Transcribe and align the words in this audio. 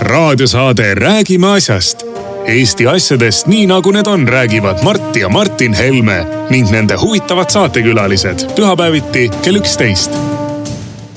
raadiosaade 0.00 0.94
Räägime 0.94 1.46
asjast. 1.46 2.02
Eesti 2.46 2.86
asjadest 2.86 3.46
nii 3.46 3.66
nagu 3.66 3.90
need 3.90 4.06
on, 4.06 4.28
räägivad 4.28 4.82
Mart 4.82 5.16
ja 5.16 5.28
Martin 5.28 5.74
Helme 5.74 6.26
ning 6.50 6.70
nende 6.70 6.96
huvitavad 6.96 7.50
saatekülalised 7.50 8.46
pühapäeviti 8.56 9.28
kell 9.42 9.56
üksteist. 9.60 10.12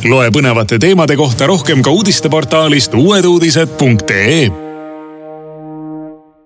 loe 0.04 0.30
põnevate 0.30 0.80
teemade 0.80 1.16
kohta 1.16 1.48
rohkem 1.48 1.82
ka 1.82 1.90
uudisteportaalist 1.90 2.94
uueduudised.ee 2.94 4.52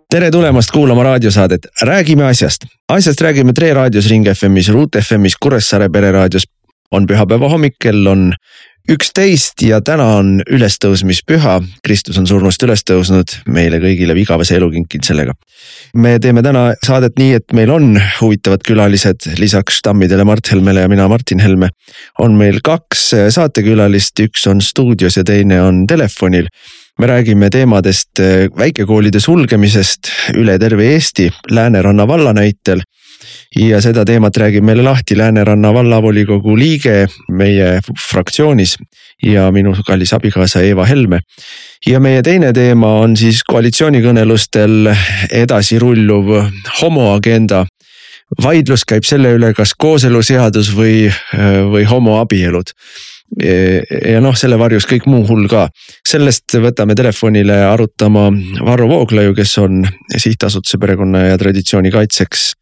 tere 0.09 0.31
tulemast 0.31 0.71
kuulama 0.71 1.03
raadiosaadet 1.03 1.61
Räägime 1.81 2.23
asjast. 2.25 2.61
asjast 2.89 3.21
räägime 3.21 3.53
Tre 3.53 3.73
raadios, 3.73 4.09
Ring 4.09 4.27
FM-is, 4.27 4.69
Ruut 4.69 4.95
FM-is, 5.01 5.35
Kuressaare 5.39 5.89
pereraadios. 5.89 6.43
on 6.91 7.07
pühapäeva 7.07 7.49
hommik, 7.49 7.73
kell 7.79 8.07
on 8.07 8.33
üksteist 8.91 9.63
ja 9.65 9.79
täna 9.81 10.05
on 10.19 10.39
ülestõusmispüha. 10.45 11.57
Kristus 11.85 12.19
on 12.21 12.27
surnust 12.29 12.63
üles 12.65 12.83
tõusnud, 12.85 13.33
meile 13.49 13.79
kõigile 13.83 14.15
igavese 14.19 14.57
elu 14.59 14.69
kinkinud 14.77 15.07
sellega. 15.07 15.33
me 15.93 16.19
teeme 16.19 16.43
täna 16.43 16.73
saadet 16.85 17.17
nii, 17.17 17.33
et 17.33 17.53
meil 17.53 17.71
on 17.71 17.95
huvitavad 18.21 18.63
külalised, 18.63 19.27
lisaks 19.39 19.81
tammidele 19.81 20.23
Mart 20.23 20.51
Helmele 20.51 20.81
ja 20.81 20.87
mina, 20.87 21.07
Martin 21.07 21.39
Helme. 21.39 21.69
on 22.19 22.35
meil 22.37 22.59
kaks 22.63 23.13
saatekülalist, 23.29 24.19
üks 24.19 24.47
on 24.47 24.61
stuudios 24.61 25.17
ja 25.17 25.23
teine 25.23 25.61
on 25.61 25.87
telefonil 25.87 26.49
me 26.99 27.07
räägime 27.07 27.49
teemadest 27.49 28.19
väikekoolide 28.57 29.19
sulgemisest 29.19 30.11
üle 30.33 30.59
terve 30.59 30.93
Eesti 30.93 31.31
Lääneranna 31.51 32.07
valla 32.07 32.33
näitel 32.33 32.81
ja 33.59 33.81
seda 33.81 34.05
teemat 34.05 34.37
räägib 34.37 34.65
meile 34.65 34.83
lahti 34.85 35.17
Lääneranna 35.17 35.73
vallavolikogu 35.73 36.57
liige 36.57 37.07
meie 37.31 37.79
fraktsioonis 38.09 38.77
ja 39.23 39.51
minu 39.51 39.75
kallis 39.87 40.13
abikaasa 40.13 40.61
Eeva 40.61 40.85
Helme. 40.85 41.19
ja 41.87 41.99
meie 41.99 42.21
teine 42.21 42.53
teema 42.53 42.99
on 42.99 43.17
siis 43.17 43.43
koalitsioonikõnelustel 43.43 44.91
edasi 45.31 45.79
rulluv 45.79 46.31
homoagenda 46.81 47.65
vaidlus 48.43 48.85
käib 48.85 49.03
selle 49.05 49.35
üle, 49.37 49.53
kas 49.53 49.75
kooseluseadus 49.77 50.71
või, 50.75 51.11
või 51.71 51.85
homoabielud 51.85 52.73
ja 54.09 54.21
noh, 54.21 54.35
selle 54.37 54.57
varjus 54.59 54.85
kõik 54.89 55.07
muu 55.09 55.25
hull 55.27 55.47
ka. 55.51 55.67
sellest 56.07 56.57
võtame 56.61 56.95
telefonile 56.95 57.57
arutama 57.67 58.29
Varro 58.65 58.87
Vooglaiu, 58.89 59.33
kes 59.35 59.57
on 59.63 59.81
sihtasutuse 60.17 60.77
Perekonna 60.77 61.25
ja 61.31 61.37
Traditsiooni 61.37 61.91
Kaitseks 61.91 62.53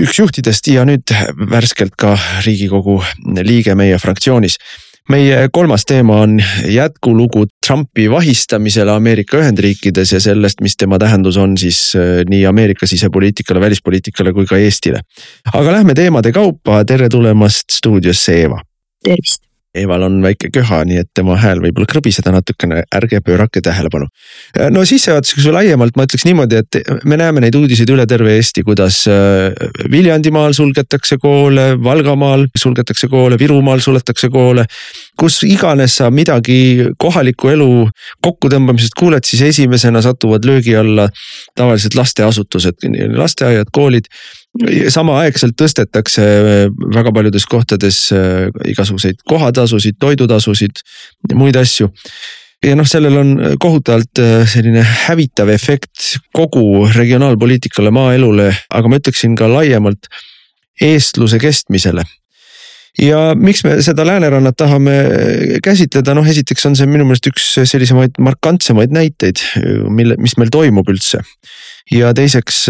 üks 0.00 0.18
juhtidest 0.18 0.68
ja 0.72 0.86
nüüd 0.88 1.12
värskelt 1.50 1.96
ka 1.98 2.14
riigikogu 2.46 3.00
liige 3.42 3.74
meie 3.78 3.98
fraktsioonis. 4.00 4.56
meie 5.10 5.48
kolmas 5.52 5.84
teema 5.84 6.20
on 6.22 6.36
jätkulugu 6.70 7.46
Trumpi 7.66 8.10
vahistamisele 8.10 8.92
Ameerika 8.92 9.36
Ühendriikides 9.36 10.12
ja 10.12 10.20
sellest, 10.20 10.60
mis 10.60 10.76
tema 10.76 10.98
tähendus 10.98 11.36
on 11.36 11.58
siis 11.58 11.96
äh, 11.96 12.22
nii 12.28 12.46
Ameerika 12.46 12.86
sisepoliitikale, 12.86 13.60
välispoliitikale 13.60 14.32
kui 14.32 14.46
ka 14.46 14.56
Eestile. 14.56 15.00
aga 15.52 15.72
lähme 15.72 15.94
teemade 15.94 16.32
kaupa, 16.32 16.84
tere 16.84 17.08
tulemast 17.08 17.64
stuudiosse, 17.72 18.40
Eeva. 18.42 18.62
tervist 19.04 19.41
Eeval 19.74 20.02
on 20.04 20.18
väike 20.20 20.50
köha, 20.52 20.82
nii 20.84 20.98
et 21.00 21.08
tema 21.16 21.38
hääl 21.40 21.62
võib-olla 21.62 21.88
krõbiseda 21.88 22.28
natukene, 22.34 22.82
ärge 22.92 23.22
pöörake 23.24 23.62
tähelepanu. 23.64 24.04
no 24.70 24.82
sissejuhatuseks 24.84 25.46
või 25.48 25.54
laiemalt 25.56 25.96
ma 25.96 26.04
ütleks 26.04 26.26
niimoodi, 26.28 26.58
et 26.60 26.90
me 27.08 27.16
näeme 27.16 27.40
neid 27.40 27.56
uudiseid 27.56 27.88
üle 27.94 28.04
terve 28.06 28.34
Eesti, 28.36 28.64
kuidas 28.66 29.06
äh, 29.08 29.48
Viljandimaal 29.90 30.52
sulgetakse 30.52 31.16
koole, 31.22 31.70
Valgamaal 31.84 32.44
sulgetakse 32.58 33.08
koole, 33.08 33.38
Virumaal 33.40 33.80
suletakse 33.80 34.28
koole. 34.28 34.66
kus 35.16 35.42
iganes 35.44 35.96
sa 35.96 36.10
midagi 36.10 36.88
kohaliku 36.98 37.48
elu 37.48 37.88
kokkutõmbamisest 38.24 38.96
kuuled, 38.98 39.24
siis 39.24 39.42
esimesena 39.42 40.02
satuvad 40.02 40.44
löögi 40.44 40.76
alla 40.76 41.08
tavaliselt 41.56 41.94
lasteasutused, 41.94 42.84
lasteaiad, 43.16 43.72
koolid 43.72 44.08
samaaegselt 44.92 45.56
tõstetakse 45.56 46.22
äh, 46.22 46.66
väga 46.94 47.12
paljudes 47.14 47.46
kohtades 47.48 48.04
äh, 48.12 48.50
igasuguseid 48.68 49.22
kohatasusid, 49.28 49.96
toidutasusid, 50.00 50.82
muid 51.34 51.56
asju. 51.56 51.88
ja 52.62 52.76
noh, 52.76 52.86
sellel 52.86 53.16
on 53.18 53.32
kohutavalt 53.60 54.20
äh, 54.20 54.42
selline 54.48 54.84
hävitav 55.06 55.48
efekt 55.48 56.18
kogu 56.36 56.88
regionaalpoliitikale, 56.94 57.90
maaelule, 57.90 58.52
aga 58.70 58.88
ma 58.88 59.00
ütleksin 59.00 59.36
ka 59.38 59.48
laiemalt 59.50 60.10
eestluse 60.82 61.40
kestmisele 61.40 62.04
ja 63.00 63.20
miks 63.38 63.64
me 63.64 63.76
seda 63.84 64.04
Läänerannat 64.06 64.56
tahame 64.58 64.96
käsitleda, 65.64 66.14
noh 66.16 66.26
esiteks 66.28 66.66
on 66.68 66.76
see 66.76 66.88
minu 66.90 67.06
meelest 67.08 67.30
üks 67.30 67.46
sellisemaid 67.64 68.18
markantsemaid 68.20 68.92
näiteid, 68.92 69.40
mille, 69.88 70.18
mis 70.20 70.36
meil 70.40 70.52
toimub 70.52 70.90
üldse. 70.92 71.22
ja 71.90 72.12
teiseks 72.14 72.66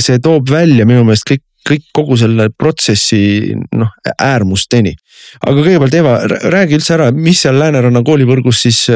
see 0.00 0.20
toob 0.22 0.50
välja 0.50 0.86
minu 0.88 1.06
meelest 1.08 1.26
kõik, 1.28 1.44
kõik 1.68 1.88
kogu 1.94 2.16
selle 2.18 2.50
protsessi 2.58 3.54
noh 3.78 3.90
äärmusteni. 4.12 4.92
aga 5.40 5.56
kõigepealt 5.56 5.94
Eva, 5.94 6.14
räägi 6.52 6.76
üldse 6.76 6.96
ära, 6.98 7.10
mis 7.12 7.40
seal 7.42 7.58
Lääneranna 7.58 8.02
koolivõrgus 8.04 8.62
siis 8.66 8.86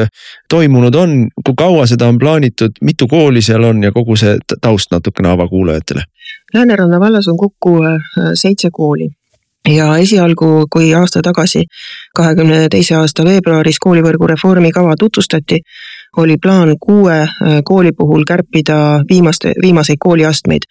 toimunud 0.49 0.95
on, 0.95 1.19
kui 1.43 1.57
kaua 1.57 1.87
seda 1.87 2.07
on 2.11 2.19
plaanitud, 2.21 2.77
mitu 2.81 3.07
kooli 3.07 3.41
seal 3.41 3.63
on 3.63 3.81
ja 3.83 3.91
kogu 3.91 4.15
see 4.15 4.37
taust 4.61 4.91
natukene 4.93 5.33
ava 5.33 5.47
kuulajatele. 5.49 6.05
Lääneranna 6.53 6.99
vallas 6.99 7.27
on 7.27 7.37
kokku 7.37 7.79
seitse 8.35 8.69
kooli 8.71 9.09
ja 9.75 9.97
esialgu, 9.97 10.67
kui 10.71 10.93
aasta 10.95 11.21
tagasi, 11.21 11.65
kahekümne 12.15 12.67
teise 12.71 12.95
aasta 12.95 13.25
veebruaris 13.27 13.79
koolivõrgu 13.83 14.29
reformi 14.31 14.71
kava 14.71 14.95
tutvustati, 14.99 15.59
oli 16.17 16.37
plaan 16.41 16.75
kuue 16.81 17.19
äh, 17.21 17.59
kooli 17.65 17.91
puhul 17.97 18.23
kärpida 18.27 19.03
viimaste, 19.09 19.53
viimaseid 19.61 19.99
kooliastmeid. 19.99 20.67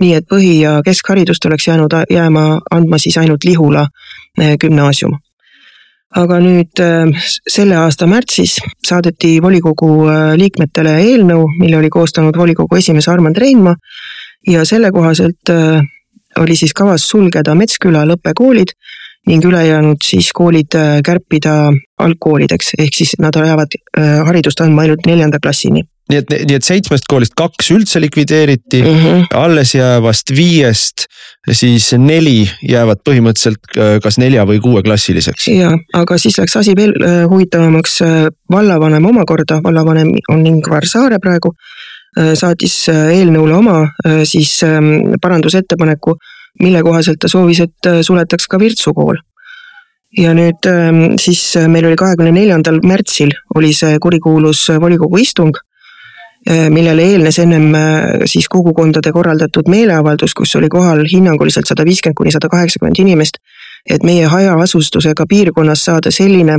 nii 0.00 0.14
et 0.14 0.24
põhi- 0.32 0.60
ja 0.62 0.80
keskharidust 0.84 1.44
oleks 1.44 1.66
jäänud 1.68 1.92
jääma 2.10 2.60
andma 2.70 2.98
siis 2.98 3.18
ainult 3.18 3.44
Lihula 3.44 3.86
äh, 4.40 4.56
gümnaasium. 4.60 5.18
aga 6.16 6.40
nüüd 6.40 6.80
äh, 6.80 7.30
selle 7.48 7.76
aasta 7.76 8.06
märtsis 8.06 8.58
saadeti 8.86 9.42
volikogu 9.42 10.06
liikmetele 10.36 10.96
eelnõu, 10.98 11.46
mille 11.60 11.76
oli 11.76 11.90
koostanud 11.90 12.36
volikogu 12.36 12.76
esimees 12.76 13.08
Armand 13.08 13.36
Reinmaa 13.36 13.76
ja 14.46 14.64
selle 14.64 14.90
kohaselt 14.90 15.50
oli 16.38 16.56
siis 16.56 16.72
kavas 16.76 17.08
sulgeda 17.10 17.54
Metsküla 17.58 18.04
lõppekoolid 18.08 18.74
ning 19.28 19.44
ülejäänud 19.44 20.00
siis 20.04 20.32
koolid 20.34 20.74
äh, 20.74 20.98
kärpida 21.04 21.70
algkoolideks, 22.00 22.74
ehk 22.78 22.96
siis 22.96 23.16
nad 23.20 23.36
jäävad 23.36 23.76
äh, 23.76 24.20
haridust 24.26 24.60
andma 24.64 24.86
ainult 24.86 25.06
neljanda 25.06 25.40
klassini. 25.42 25.84
Nii 26.10 26.18
et, 26.18 26.32
nii 26.48 26.56
et 26.56 26.66
seitsmest 26.66 27.04
koolist 27.06 27.36
kaks 27.38 27.68
üldse 27.70 28.00
likvideeriti. 28.02 28.80
Mm, 28.82 28.96
-hmm. 29.04 29.26
alles 29.38 29.74
jäävast 29.74 30.32
viiest 30.36 31.04
siis 31.52 31.92
neli 31.98 32.48
jäävad 32.68 33.04
põhimõtteliselt 33.08 33.76
äh, 33.76 34.00
kas 34.02 34.18
nelja 34.18 34.46
või 34.48 34.58
kuueklassiliseks. 34.64 35.48
ja, 35.48 35.70
aga 35.92 36.18
siis 36.18 36.38
läks 36.38 36.56
asi 36.56 36.74
veel 36.76 36.96
huvitavamaks, 37.30 38.00
vallavanem 38.50 39.06
omakorda, 39.06 39.60
vallavanem 39.62 40.16
on 40.32 40.46
Ingvar 40.46 40.86
Saare 40.86 41.18
praegu 41.18 41.54
saatis 42.34 42.88
äh, 42.90 43.12
eelnõule 43.20 43.54
oma 43.54 43.80
äh, 43.86 44.22
siis 44.24 44.62
ähm, 44.66 45.14
parandusettepaneku, 45.22 46.16
mille 46.60 46.82
kohaselt 46.82 47.20
ta 47.22 47.28
soovis, 47.30 47.60
et 47.62 47.90
suletaks 48.02 48.48
ka 48.50 48.58
Virtsu 48.58 48.94
kool. 48.94 49.20
ja 50.18 50.32
nüüd 50.34 50.66
ähm, 50.66 51.16
siis 51.22 51.54
meil 51.70 51.86
oli 51.86 51.96
kahekümne 51.96 52.32
neljandal 52.34 52.80
märtsil 52.82 53.30
oli 53.54 53.70
see 53.72 53.98
kurikuulus 54.02 54.64
volikogu 54.82 55.20
istung, 55.22 55.54
millele 56.50 57.04
eelnes 57.04 57.36
ennem 57.38 57.66
siis 58.24 58.48
kogukondade 58.48 59.12
korraldatud 59.12 59.68
meeleavaldus, 59.68 60.32
kus 60.34 60.56
oli 60.56 60.70
kohal 60.72 61.04
hinnanguliselt 61.04 61.68
sada 61.68 61.84
viiskümmend 61.84 62.16
kuni 62.16 62.32
sada 62.32 62.48
kaheksakümmend 62.48 62.98
inimest. 62.98 63.38
et 63.90 64.02
meie 64.02 64.26
hajaasustusega 64.26 65.24
piirkonnas 65.28 65.84
saada 65.84 66.10
selline 66.10 66.56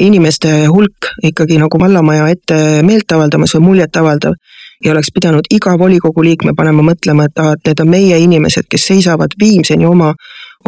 inimeste 0.00 0.66
hulk 0.66 1.12
ikkagi 1.22 1.58
nagu 1.60 1.80
vallamaja 1.80 2.28
ette 2.32 2.56
meelt 2.86 3.12
avaldamas 3.12 3.54
või 3.56 3.66
muljet 3.68 3.96
avaldav. 3.96 4.36
Ja 4.84 4.92
oleks 4.92 5.10
pidanud 5.14 5.48
iga 5.50 5.78
volikogu 5.78 6.24
liikme 6.24 6.52
panema 6.56 6.82
mõtlema, 6.82 7.26
et 7.28 7.38
aa, 7.38 7.52
et 7.52 7.66
need 7.68 7.80
on 7.80 7.90
meie 7.90 8.18
inimesed, 8.18 8.68
kes 8.70 8.86
seisavad 8.92 9.36
viimseni 9.40 9.86
oma, 9.86 10.14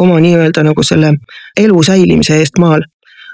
oma 0.01 0.19
nii-öelda 0.21 0.63
nagu 0.63 0.83
selle 0.83 1.15
elu 1.59 1.83
säilimise 1.83 2.37
eest 2.39 2.59
maal. 2.59 2.85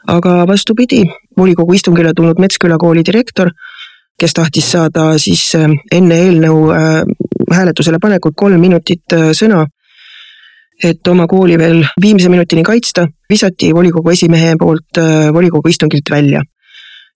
aga 0.07 0.47
vastupidi, 0.47 1.03
volikogu 1.37 1.73
istungile 1.73 2.13
tulnud 2.15 2.39
Metsküla 2.39 2.77
kooli 2.79 3.01
direktor, 3.05 3.49
kes 4.19 4.33
tahtis 4.33 4.71
saada 4.71 5.17
siis 5.17 5.43
äh, 5.55 5.67
enne 5.91 6.15
eelnõu 6.25 6.71
äh, 6.71 7.03
hääletusele 7.51 7.99
panekut 8.01 8.33
kolm 8.35 8.61
minutit 8.61 9.13
äh, 9.13 9.31
sõna 9.35 9.65
et 10.83 11.07
oma 11.11 11.27
kooli 11.27 11.57
veel 11.59 11.83
viimse 12.01 12.29
minutini 12.31 12.63
kaitsta, 12.63 13.03
visati 13.29 13.73
volikogu 13.75 14.13
esimehe 14.13 14.53
poolt 14.59 14.99
volikogu 15.35 15.67
istungilt 15.67 16.07
välja. 16.11 16.39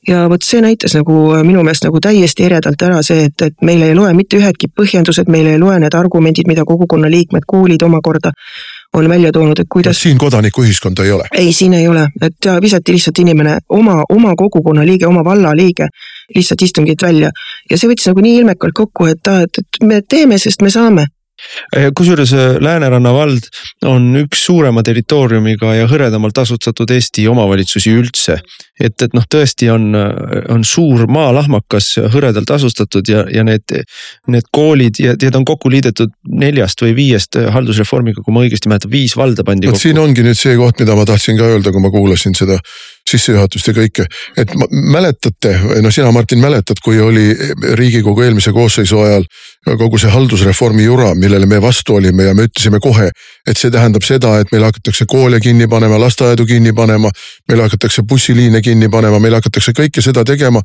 Ja 0.08 0.28
vot 0.30 0.44
see 0.44 0.62
näitas 0.62 0.96
nagu 0.98 1.16
äh, 1.34 1.44
minu 1.48 1.64
meelest 1.64 1.86
nagu 1.88 2.00
täiesti 2.04 2.46
eredalt 2.48 2.82
ära 2.82 3.02
see, 3.06 3.28
et, 3.30 3.42
et 3.42 3.56
meile 3.62 3.90
ei 3.92 3.96
loe 3.96 4.14
mitte 4.18 4.38
ühedki 4.40 4.70
põhjendused, 4.76 5.30
meile 5.32 5.56
ei 5.56 5.62
loe 5.62 5.78
need 5.80 5.96
argumendid, 5.98 6.48
mida 6.50 6.66
kogukonna 6.68 7.12
liikmed, 7.12 7.48
koolid 7.48 7.86
omakorda 7.88 8.34
on 8.94 9.10
välja 9.10 9.32
toonud, 9.32 9.60
et 9.60 9.70
kuidas. 9.70 10.02
siin 10.02 10.18
kodanikuühiskonda 10.18 11.06
ei 11.06 11.12
ole? 11.12 11.30
ei, 11.38 11.54
siin 11.54 11.74
ei 11.74 11.88
ole, 11.88 12.08
et 12.22 12.50
visati 12.62 12.94
lihtsalt 12.98 13.24
inimene, 13.24 13.58
oma, 13.70 14.04
oma 14.10 14.36
kogukonna 14.38 14.86
liige, 14.86 15.08
oma 15.08 15.24
valla 15.24 15.56
liige 15.56 15.88
lihtsalt 16.36 16.62
istungilt 16.62 17.02
välja. 17.02 17.32
ja 17.70 17.78
see 17.78 17.90
võttis 17.90 18.12
nagu 18.12 18.22
nii 18.22 18.38
ilmekalt 18.44 18.76
kokku, 18.76 19.10
et 19.12 19.34
et, 19.34 19.60
et 19.60 19.84
me 19.88 20.02
teeme, 20.02 20.38
sest 20.38 20.62
me 20.62 20.70
saame 20.70 21.08
kusjuures 21.96 22.34
eh, 22.34 22.56
Lääneranna 22.64 23.14
vald 23.14 23.50
on 23.90 24.12
üks 24.24 24.46
suurema 24.48 24.84
territooriumiga 24.86 25.74
ja 25.78 25.88
hõredamalt 25.90 26.38
asustatud 26.44 26.92
Eesti 26.94 27.28
omavalitsusi 27.28 27.94
üldse. 27.94 28.40
et, 28.80 28.96
et 29.02 29.14
noh, 29.14 29.26
tõesti 29.30 29.70
on, 29.72 29.94
on 30.50 30.64
suur 30.68 31.06
maalahmakas 31.08 31.94
hõredalt 32.14 32.50
asustatud 32.52 33.08
ja, 33.08 33.24
ja 33.32 33.44
need, 33.46 33.76
need 34.28 34.50
koolid 34.52 35.00
ja 35.00 35.14
need 35.20 35.36
on 35.36 35.46
kokku 35.46 35.70
liidetud 35.72 36.12
neljast 36.28 36.82
või 36.82 36.96
viiest 36.98 37.38
haldusreformiga, 37.54 38.24
kui 38.26 38.34
ma 38.34 38.44
õigesti 38.44 38.72
mäletan, 38.72 38.92
viis 38.92 39.16
valda 39.18 39.46
pandi 39.46 39.70
kokku. 39.70 39.84
siin 39.84 40.02
ongi 40.02 40.26
nüüd 40.26 40.40
see 40.40 40.58
koht, 40.60 40.82
mida 40.82 40.98
ma 40.98 41.06
tahtsin 41.08 41.38
ka 41.40 41.54
öelda, 41.54 41.72
kui 41.72 41.84
ma 41.84 41.94
kuulasin 41.94 42.36
seda 42.38 42.60
sissejuhatust 43.10 43.68
ja 43.68 43.74
kõike, 43.76 44.06
et 44.40 44.54
mäletate, 44.72 45.54
no 45.84 45.92
sina, 45.92 46.12
Martin, 46.16 46.40
mäletad, 46.40 46.80
kui 46.84 47.02
oli 47.04 47.34
riigikogu 47.76 48.24
eelmise 48.24 48.54
koosseisu 48.56 49.00
ajal 49.04 49.26
kogu 49.80 50.00
see 50.00 50.12
haldusreformi 50.12 50.86
jura, 50.86 51.12
millele 51.16 51.48
me 51.50 51.60
vastu 51.62 51.98
olime 52.00 52.30
ja 52.30 52.34
me 52.34 52.48
ütlesime 52.48 52.80
kohe, 52.84 53.10
et 53.48 53.60
see 53.60 53.72
tähendab 53.72 54.04
seda, 54.08 54.38
et 54.40 54.52
meil 54.56 54.66
hakatakse 54.68 55.08
koole 55.10 55.40
kinni 55.44 55.68
panema, 55.72 56.00
lasteaedu 56.00 56.46
kinni 56.48 56.74
panema, 56.76 57.12
meil 57.52 57.64
hakatakse 57.66 58.04
bussiliine 58.08 58.62
kinni 58.62 58.90
panema, 58.92 59.20
meil 59.20 59.38
hakatakse 59.40 59.76
kõike 59.78 60.04
seda 60.04 60.24
tegema, 60.28 60.64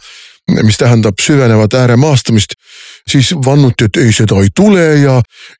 mis 0.63 0.79
tähendab 0.81 1.19
süvenevat 1.21 1.75
ääremaastumist 1.75 2.55
siis 3.11 3.33
vannuti, 3.45 3.89
et 3.89 3.97
ei, 4.03 4.13
seda 4.13 4.41
ei 4.43 4.51
tule 4.55 4.85
ja 5.03 5.19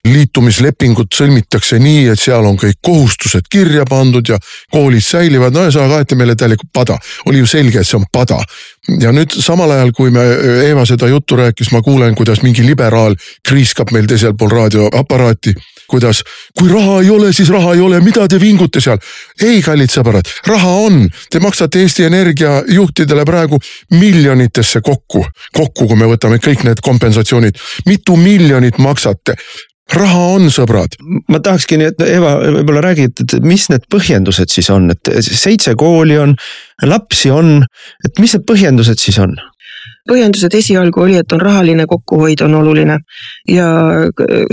liitumislepingud 0.09 1.13
sõlmitakse 1.15 1.79
nii, 1.83 2.07
et 2.13 2.21
seal 2.21 2.47
on 2.47 2.59
kõik 2.61 2.81
kohustused 2.85 3.49
kirja 3.51 3.87
pandud 3.89 4.29
ja 4.29 4.39
koolid 4.73 5.05
säilivad, 5.05 5.55
no 5.55 5.67
ühesõnaga 5.67 6.03
aeti 6.03 6.19
meile 6.19 6.37
täielikku 6.37 6.69
pada. 6.73 6.99
oli 7.27 7.43
ju 7.43 7.47
selge, 7.47 7.81
et 7.81 7.87
see 7.87 7.99
on 7.99 8.07
pada. 8.13 8.39
ja 9.01 9.13
nüüd 9.13 9.35
samal 9.43 9.71
ajal, 9.71 9.93
kui 9.93 10.11
me 10.11 10.25
Eeva 10.69 10.85
seda 10.87 11.09
juttu 11.09 11.37
rääkis, 11.37 11.73
ma 11.73 11.83
kuulen, 11.83 12.15
kuidas 12.15 12.43
mingi 12.43 12.67
liberaal 12.67 13.17
kriiskab 13.49 13.93
meil 13.93 14.07
teisel 14.07 14.37
pool 14.39 14.51
raadioaparaati 14.51 15.55
kuidas, 15.89 16.23
kui 16.59 16.69
raha 16.73 17.01
ei 17.03 17.11
ole, 17.11 17.33
siis 17.33 17.51
raha 17.53 17.75
ei 17.75 17.81
ole, 17.85 18.01
mida 18.05 18.27
te 18.29 18.41
vingute 18.41 18.81
seal. 18.85 18.99
ei, 19.43 19.63
kallid 19.63 19.93
sõbrad, 19.93 20.29
raha 20.47 20.75
on, 20.89 21.07
te 21.31 21.41
maksate 21.41 21.83
Eesti 21.83 22.05
Energia 22.09 22.63
juhtidele 22.69 23.25
praegu 23.29 23.61
miljonitesse 23.97 24.81
kokku, 24.85 25.25
kokku, 25.53 25.89
kui 25.89 25.97
me 25.97 26.11
võtame 26.11 26.41
kõik 26.43 26.67
need 26.69 26.85
kompensatsioonid, 26.85 27.59
mitu 27.87 28.17
miljonit 28.17 28.79
maksate 28.79 29.39
raha 29.97 30.25
on, 30.35 30.49
sõbrad. 30.53 30.99
ma 31.29 31.41
tahakski 31.41 31.79
et 31.81 32.03
Eva 32.05 32.37
võib-olla 32.43 32.83
räägi, 32.91 33.09
et 33.09 33.37
mis 33.45 33.69
need 33.73 33.87
põhjendused 33.91 34.53
siis 34.53 34.69
on, 34.75 34.91
et 34.93 35.13
seitse 35.25 35.75
kooli 35.79 36.19
on, 36.21 36.35
lapsi 36.85 37.33
on, 37.33 37.63
et 38.05 38.21
mis 38.21 38.35
need 38.37 38.45
põhjendused 38.49 39.01
siis 39.01 39.19
on? 39.23 39.37
Põhjendused 40.09 40.55
esialgu 40.59 41.03
oli, 41.05 41.17
et 41.21 41.33
on 41.33 41.41
rahaline 41.43 41.87
kokkuhoid 41.89 42.43
on 42.47 42.55
oluline. 42.61 42.99
Ja 43.49 43.69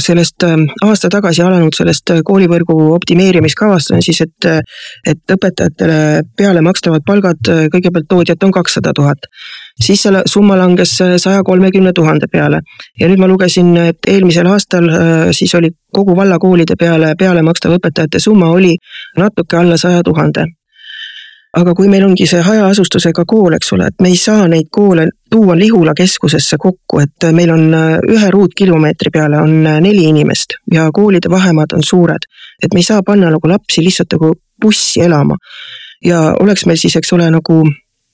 sellest 0.01 0.43
ähm, 0.43 0.67
aasta 0.83 1.09
tagasi 1.13 1.43
alanud 1.45 1.75
sellest 1.77 2.11
äh, 2.13 2.21
koolivõrgu 2.25 2.75
optimeerimiskavast 2.95 3.93
on 3.95 4.03
siis, 4.05 4.21
et, 4.25 4.49
äh, 4.49 4.59
et 5.07 5.35
õpetajatele 5.37 5.99
peale 6.37 6.63
makstavad 6.65 7.05
palgad 7.07 7.51
äh, 7.51 7.65
kõigepealt 7.73 8.09
toodi, 8.09 8.35
et 8.35 8.43
on 8.43 8.53
kakssada 8.55 8.93
tuhat. 8.95 9.29
siis 9.83 10.01
selle 10.03 10.21
summa 10.25 10.55
langes 10.57 10.91
saja 11.17 11.43
kolmekümne 11.43 11.91
tuhande 11.93 12.27
peale. 12.31 12.61
Ja 12.99 13.09
nüüd 13.11 13.19
ma 13.19 13.27
lugesin, 13.27 13.75
et 13.77 14.07
eelmisel 14.07 14.47
aastal 14.47 14.87
siis 15.35 15.55
oli 15.55 15.69
kogu 15.93 16.15
vallakoolide 16.15 16.77
peale 16.79 17.13
peale 17.19 17.41
makstav 17.41 17.75
õpetajate 17.75 18.19
summa 18.19 18.49
oli 18.55 18.77
natuke 19.17 19.57
alla 19.57 19.77
saja 19.77 20.03
tuhande 20.03 20.45
aga 21.55 21.73
kui 21.75 21.87
meil 21.91 22.03
ongi 22.05 22.27
see 22.27 22.41
hajaasustusega 22.43 23.23
kool, 23.27 23.55
eks 23.55 23.71
ole, 23.75 23.87
et 23.91 24.03
me 24.03 24.11
ei 24.11 24.17
saa 24.19 24.47
neid 24.51 24.67
koole 24.71 25.07
tuua 25.31 25.55
Lihula 25.57 25.93
keskusesse 25.97 26.57
kokku, 26.61 26.99
et 27.03 27.27
meil 27.35 27.53
on 27.53 27.65
äh, 27.73 27.95
ühe 28.11 28.31
ruutkilomeetri 28.33 29.11
peale 29.13 29.39
on 29.41 29.55
äh, 29.67 29.79
neli 29.83 30.03
inimest 30.09 30.57
ja 30.73 30.89
koolide 30.93 31.31
vahemaad 31.31 31.77
on 31.77 31.83
suured. 31.83 32.27
et 32.63 32.73
me 32.73 32.79
ei 32.79 32.87
saa 32.87 33.03
panna 33.03 33.31
nagu 33.31 33.49
lapsi 33.49 33.83
lihtsalt 33.83 34.13
nagu 34.17 34.33
bussi 34.61 35.01
elama. 35.01 35.37
ja 36.05 36.33
oleks 36.39 36.65
meil 36.65 36.77
siis, 36.77 36.95
eks 36.95 37.13
ole, 37.13 37.29
nagu 37.31 37.63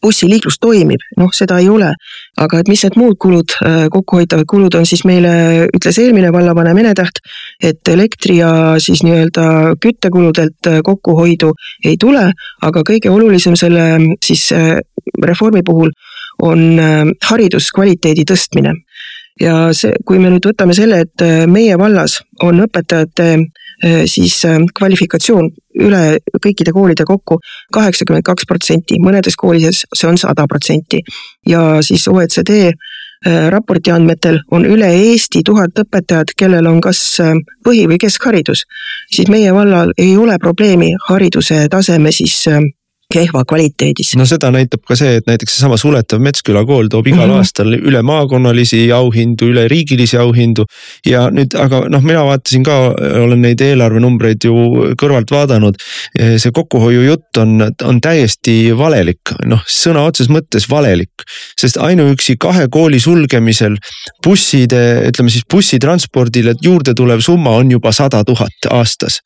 bussiliiklus 0.02 0.58
toimib, 0.62 1.04
noh, 1.18 1.32
seda 1.36 1.60
ei 1.62 1.70
ole. 1.70 1.94
aga 2.42 2.62
et 2.62 2.70
mis 2.72 2.82
need 2.84 2.96
muud 2.98 3.18
kulud, 3.22 3.54
äh, 3.66 3.86
kokkuhoitavad 3.94 4.48
kulud 4.50 4.76
on, 4.80 4.86
siis 4.88 5.04
meile 5.06 5.68
ütles 5.68 6.00
eelmine 6.02 6.32
vallavanem 6.34 6.80
Ene 6.82 6.94
Täht, 6.98 7.22
et 7.62 7.88
elektri 7.92 8.38
ja 8.40 8.52
siis 8.82 9.04
nii-öelda 9.06 9.76
küttekuludelt 9.84 10.70
äh, 10.72 10.80
kokkuhoidu 10.84 11.54
ei 11.86 11.98
tule, 12.02 12.32
aga 12.62 12.86
kõige 12.88 13.12
olulisem 13.14 13.58
selle 13.60 13.86
siis 14.26 14.48
äh, 14.56 14.80
reformi 15.22 15.62
puhul 15.66 15.92
on 16.42 16.80
hariduskvaliteedi 17.28 18.24
tõstmine 18.26 18.74
ja 19.40 19.72
see, 19.74 19.94
kui 20.06 20.20
me 20.20 20.30
nüüd 20.30 20.46
võtame 20.46 20.76
selle, 20.76 21.06
et 21.06 21.24
meie 21.48 21.78
vallas 21.80 22.20
on 22.44 22.60
õpetajate 22.66 23.30
Äh, 23.86 24.04
siis 24.06 24.36
äh, 24.46 24.60
kvalifikatsioon 24.78 25.48
üle 25.82 26.20
kõikide 26.38 26.70
koolide 26.76 27.02
kokku 27.08 27.40
kaheksakümmend 27.74 28.26
kaks 28.28 28.46
protsenti, 28.46 29.00
mõnedes 29.02 29.34
koolides 29.42 29.80
see 29.98 30.10
on 30.10 30.20
sada 30.22 30.46
protsenti. 30.46 31.00
ja 31.50 31.82
siis 31.82 32.06
OECD 32.08 32.52
äh, 32.68 33.48
raporti 33.50 33.90
andmetel 33.92 34.38
on 34.52 34.68
üle 34.70 34.86
Eesti 34.86 35.42
tuhat 35.46 35.82
õpetajat, 35.82 36.36
kellel 36.38 36.68
on 36.70 36.78
kas 36.82 37.02
põhi- 37.66 37.88
või 37.90 37.98
keskharidus. 37.98 38.68
siis 39.10 39.34
meie 39.34 39.54
vallal 39.54 39.96
ei 39.98 40.14
ole 40.18 40.38
probleemi 40.38 40.94
hariduse 41.10 41.66
taseme 41.70 42.12
siis 42.12 42.46
kehva 43.14 43.44
kvaliteedis. 43.48 44.14
no 44.20 44.26
seda 44.30 44.52
näitab 44.54 44.84
ka 44.88 44.98
see, 45.00 45.18
et 45.20 45.28
näiteks 45.30 45.58
seesama 45.58 45.78
suletav 45.80 46.22
Metsküla 46.24 46.64
kool 46.68 46.90
toob 46.92 47.08
igal 47.08 47.28
mm 47.28 47.34
-hmm. 47.34 47.44
aastal 47.44 47.74
üle 47.78 48.02
maakonnalisi 48.02 48.84
auhindu, 48.96 49.50
üleriigilisi 49.54 50.18
auhindu. 50.18 50.66
ja 51.06 51.28
nüüd, 51.30 51.56
aga 51.58 51.84
noh, 51.90 52.02
mina 52.02 52.26
vaatasin 52.26 52.64
ka, 52.64 52.78
olen 53.24 53.42
neid 53.42 53.62
eelarvenumbreid 53.62 54.44
ju 54.44 54.56
kõrvalt 55.02 55.32
vaadanud. 55.32 55.76
see 56.38 56.52
kokkuhoiu 56.52 57.02
jutt 57.02 57.38
on, 57.38 57.72
on 57.84 58.02
täiesti 58.02 58.78
valelik, 58.78 59.36
noh 59.46 59.64
sõna 59.68 60.06
otseses 60.08 60.32
mõttes 60.32 60.70
valelik. 60.70 61.26
sest 61.60 61.78
ainuüksi 61.78 62.36
kahe 62.40 62.68
kooli 62.68 63.00
sulgemisel 63.00 63.78
busside, 64.24 65.10
ütleme 65.10 65.30
siis 65.30 65.44
bussitranspordile 65.54 66.56
juurde 66.62 66.94
tulev 66.94 67.20
summa 67.20 67.50
on 67.50 67.72
juba 67.72 67.92
sada 67.92 68.24
tuhat 68.24 68.70
aastas 68.70 69.22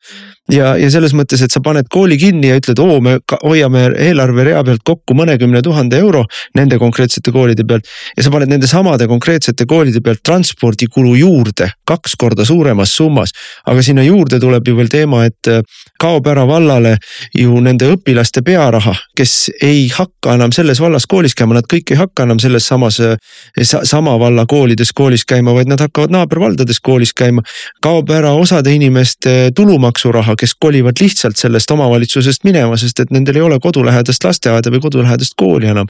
ja, 0.52 0.74
ja 0.78 0.90
selles 0.92 1.14
mõttes, 1.16 1.42
et 1.42 1.52
sa 1.52 1.60
paned 1.64 1.88
kooli 1.92 2.18
kinni 2.20 2.50
ja 2.50 2.58
ütled, 2.60 2.78
oo, 2.82 2.98
me 3.02 3.18
hoiame 3.42 3.86
eelarverea 4.06 4.62
pealt 4.66 4.84
kokku 4.86 5.16
mõnekümne 5.18 5.62
tuhande 5.64 5.98
euro 5.98 6.24
nende 6.58 6.78
konkreetsete 6.78 7.32
koolide 7.34 7.66
pealt. 7.66 7.88
ja 8.16 8.22
sa 8.22 8.30
paned 8.30 8.50
nende 8.50 8.68
samade 8.70 9.08
konkreetsete 9.10 9.66
koolide 9.66 10.00
pealt 10.04 10.22
transpordikulu 10.26 11.14
juurde 11.18 11.70
kaks 11.86 12.16
korda 12.18 12.44
suuremas 12.44 12.94
summas. 12.96 13.32
aga 13.66 13.82
sinna 13.82 14.02
juurde 14.02 14.40
tuleb 14.40 14.68
ju 14.68 14.76
veel 14.76 14.88
teema, 14.88 15.24
et 15.24 15.50
äh, 15.50 15.62
kaob 16.00 16.26
ära 16.26 16.46
vallale 16.46 16.96
ju 17.34 17.60
nende 17.60 17.90
õpilaste 17.96 18.42
pearaha, 18.44 18.94
kes 19.16 19.50
ei 19.62 19.88
hakka 19.94 20.34
enam 20.34 20.52
selles 20.52 20.80
vallas 20.80 21.06
koolis 21.06 21.34
käima, 21.34 21.54
nad 21.54 21.66
kõik 21.72 21.90
ei 21.90 22.00
hakka 22.00 22.22
enam 22.22 22.38
selles 22.42 22.66
samas 22.66 23.00
äh, 23.00 23.16
sa, 23.62 23.82
sama 23.84 24.18
valla 24.18 24.46
koolides 24.46 24.92
koolis 24.92 25.24
käima, 25.24 25.54
vaid 25.56 25.70
nad 25.70 25.80
hakkavad 25.82 26.14
naabervaldades 26.14 26.80
koolis 26.80 27.14
käima. 27.16 27.42
kaob 27.82 28.10
ära 28.10 28.32
osade 28.32 28.72
inimeste 28.74 29.50
tulumaksuraha 29.56 30.35
kes 30.38 30.54
kolivad 30.60 31.00
lihtsalt 31.00 31.38
sellest 31.40 31.70
omavalitsusest 31.70 32.44
minema, 32.46 32.76
sest 32.80 33.00
et 33.02 33.12
nendel 33.14 33.40
ei 33.40 33.46
ole 33.46 33.58
kodulähedast 33.62 34.24
lasteaeda 34.24 34.72
või 34.74 34.82
kodulähedast 34.84 35.36
kooli 35.36 35.70
enam. 35.72 35.86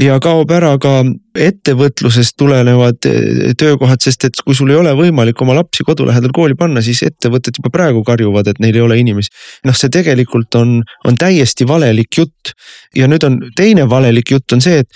ja 0.00 0.18
kaob 0.20 0.50
ära 0.52 0.74
ka 0.78 1.02
ettevõtlusest 1.38 2.34
tulenevad 2.38 3.06
eh, 3.08 3.52
töökohad, 3.58 4.02
sest 4.02 4.26
et 4.28 4.40
kui 4.44 4.56
sul 4.58 4.70
ei 4.72 4.78
ole 4.78 4.92
võimalik 4.98 5.40
oma 5.42 5.56
lapsi 5.58 5.86
kodu 5.86 6.06
lähedal 6.08 6.32
kooli 6.34 6.56
panna, 6.58 6.82
siis 6.84 7.02
ettevõtted 7.06 7.60
juba 7.60 7.70
praegu 7.74 8.02
karjuvad, 8.06 8.50
et 8.50 8.60
neil 8.62 8.76
ei 8.76 8.84
ole 8.84 8.98
inimesi. 8.98 9.30
noh, 9.64 9.76
see 9.76 9.90
tegelikult 9.92 10.54
on, 10.58 10.80
on 11.06 11.18
täiesti 11.18 11.66
valelik 11.68 12.18
jutt. 12.18 12.54
ja 12.96 13.06
nüüd 13.08 13.24
on 13.24 13.38
teine 13.56 13.88
valelik 13.90 14.30
jutt 14.32 14.52
on 14.52 14.60
see, 14.64 14.82
et 14.82 14.88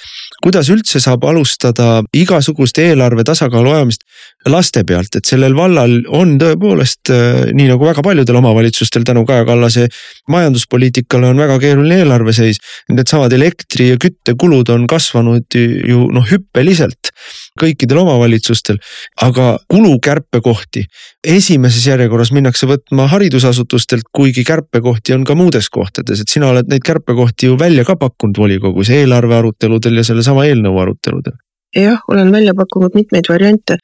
kuidas 0.43 0.71
üldse 0.73 1.01
saab 1.01 1.25
alustada 1.29 2.03
igasugust 2.17 2.79
eelarve 2.79 3.25
tasakaalu 3.25 3.71
ajamist 3.77 4.07
laste 4.51 4.83
pealt, 4.85 5.15
et 5.17 5.29
sellel 5.29 5.55
vallal 5.57 6.01
on 6.11 6.37
tõepoolest 6.41 7.13
äh, 7.13 7.53
nii 7.55 7.69
nagu 7.71 7.87
väga 7.87 8.03
paljudel 8.03 8.41
omavalitsustel 8.41 8.82
tänu 8.91 9.25
Kaja 9.27 9.45
Kallase 9.45 9.87
majanduspoliitikale 10.29 11.29
on 11.31 11.39
väga 11.39 11.59
keeruline 11.59 11.99
eelarveseis. 12.03 12.59
Needsamad 12.91 13.33
elektri 13.33 13.89
ja 13.93 13.97
küttekulud 14.01 14.69
on 14.75 14.87
kasvanud 14.91 15.55
ju 15.55 16.09
noh 16.13 16.27
hüppeliselt 16.31 17.13
kõikidel 17.61 18.01
omavalitsustel, 18.03 18.79
aga 19.23 19.59
kulukärpekohti 19.71 20.85
esimeses 21.25 21.87
järjekorras 21.87 22.33
minnakse 22.33 22.67
võtma 22.67 23.07
haridusasutustelt, 23.13 24.09
kuigi 24.13 24.45
kärpekohti 24.45 25.15
on 25.17 25.27
ka 25.29 25.37
muudes 25.39 25.69
kohtades, 25.73 26.23
et 26.23 26.33
sina 26.33 26.49
oled 26.53 26.71
neid 26.73 26.85
kärpekohti 26.87 27.51
ju 27.51 27.59
välja 27.61 27.85
ka 27.85 27.97
pakkunud 28.01 28.39
volikogus 28.39 28.91
eelarve 28.91 29.37
aruteludel 29.37 30.01
ja 30.01 30.07
sellesama 30.09 30.47
eelnõu 30.49 30.81
aruteludel. 30.83 31.37
jah, 31.77 32.01
olen 32.09 32.33
välja 32.33 32.55
pakkunud 32.55 32.95
mitmeid 32.95 33.29
variante 33.29 33.79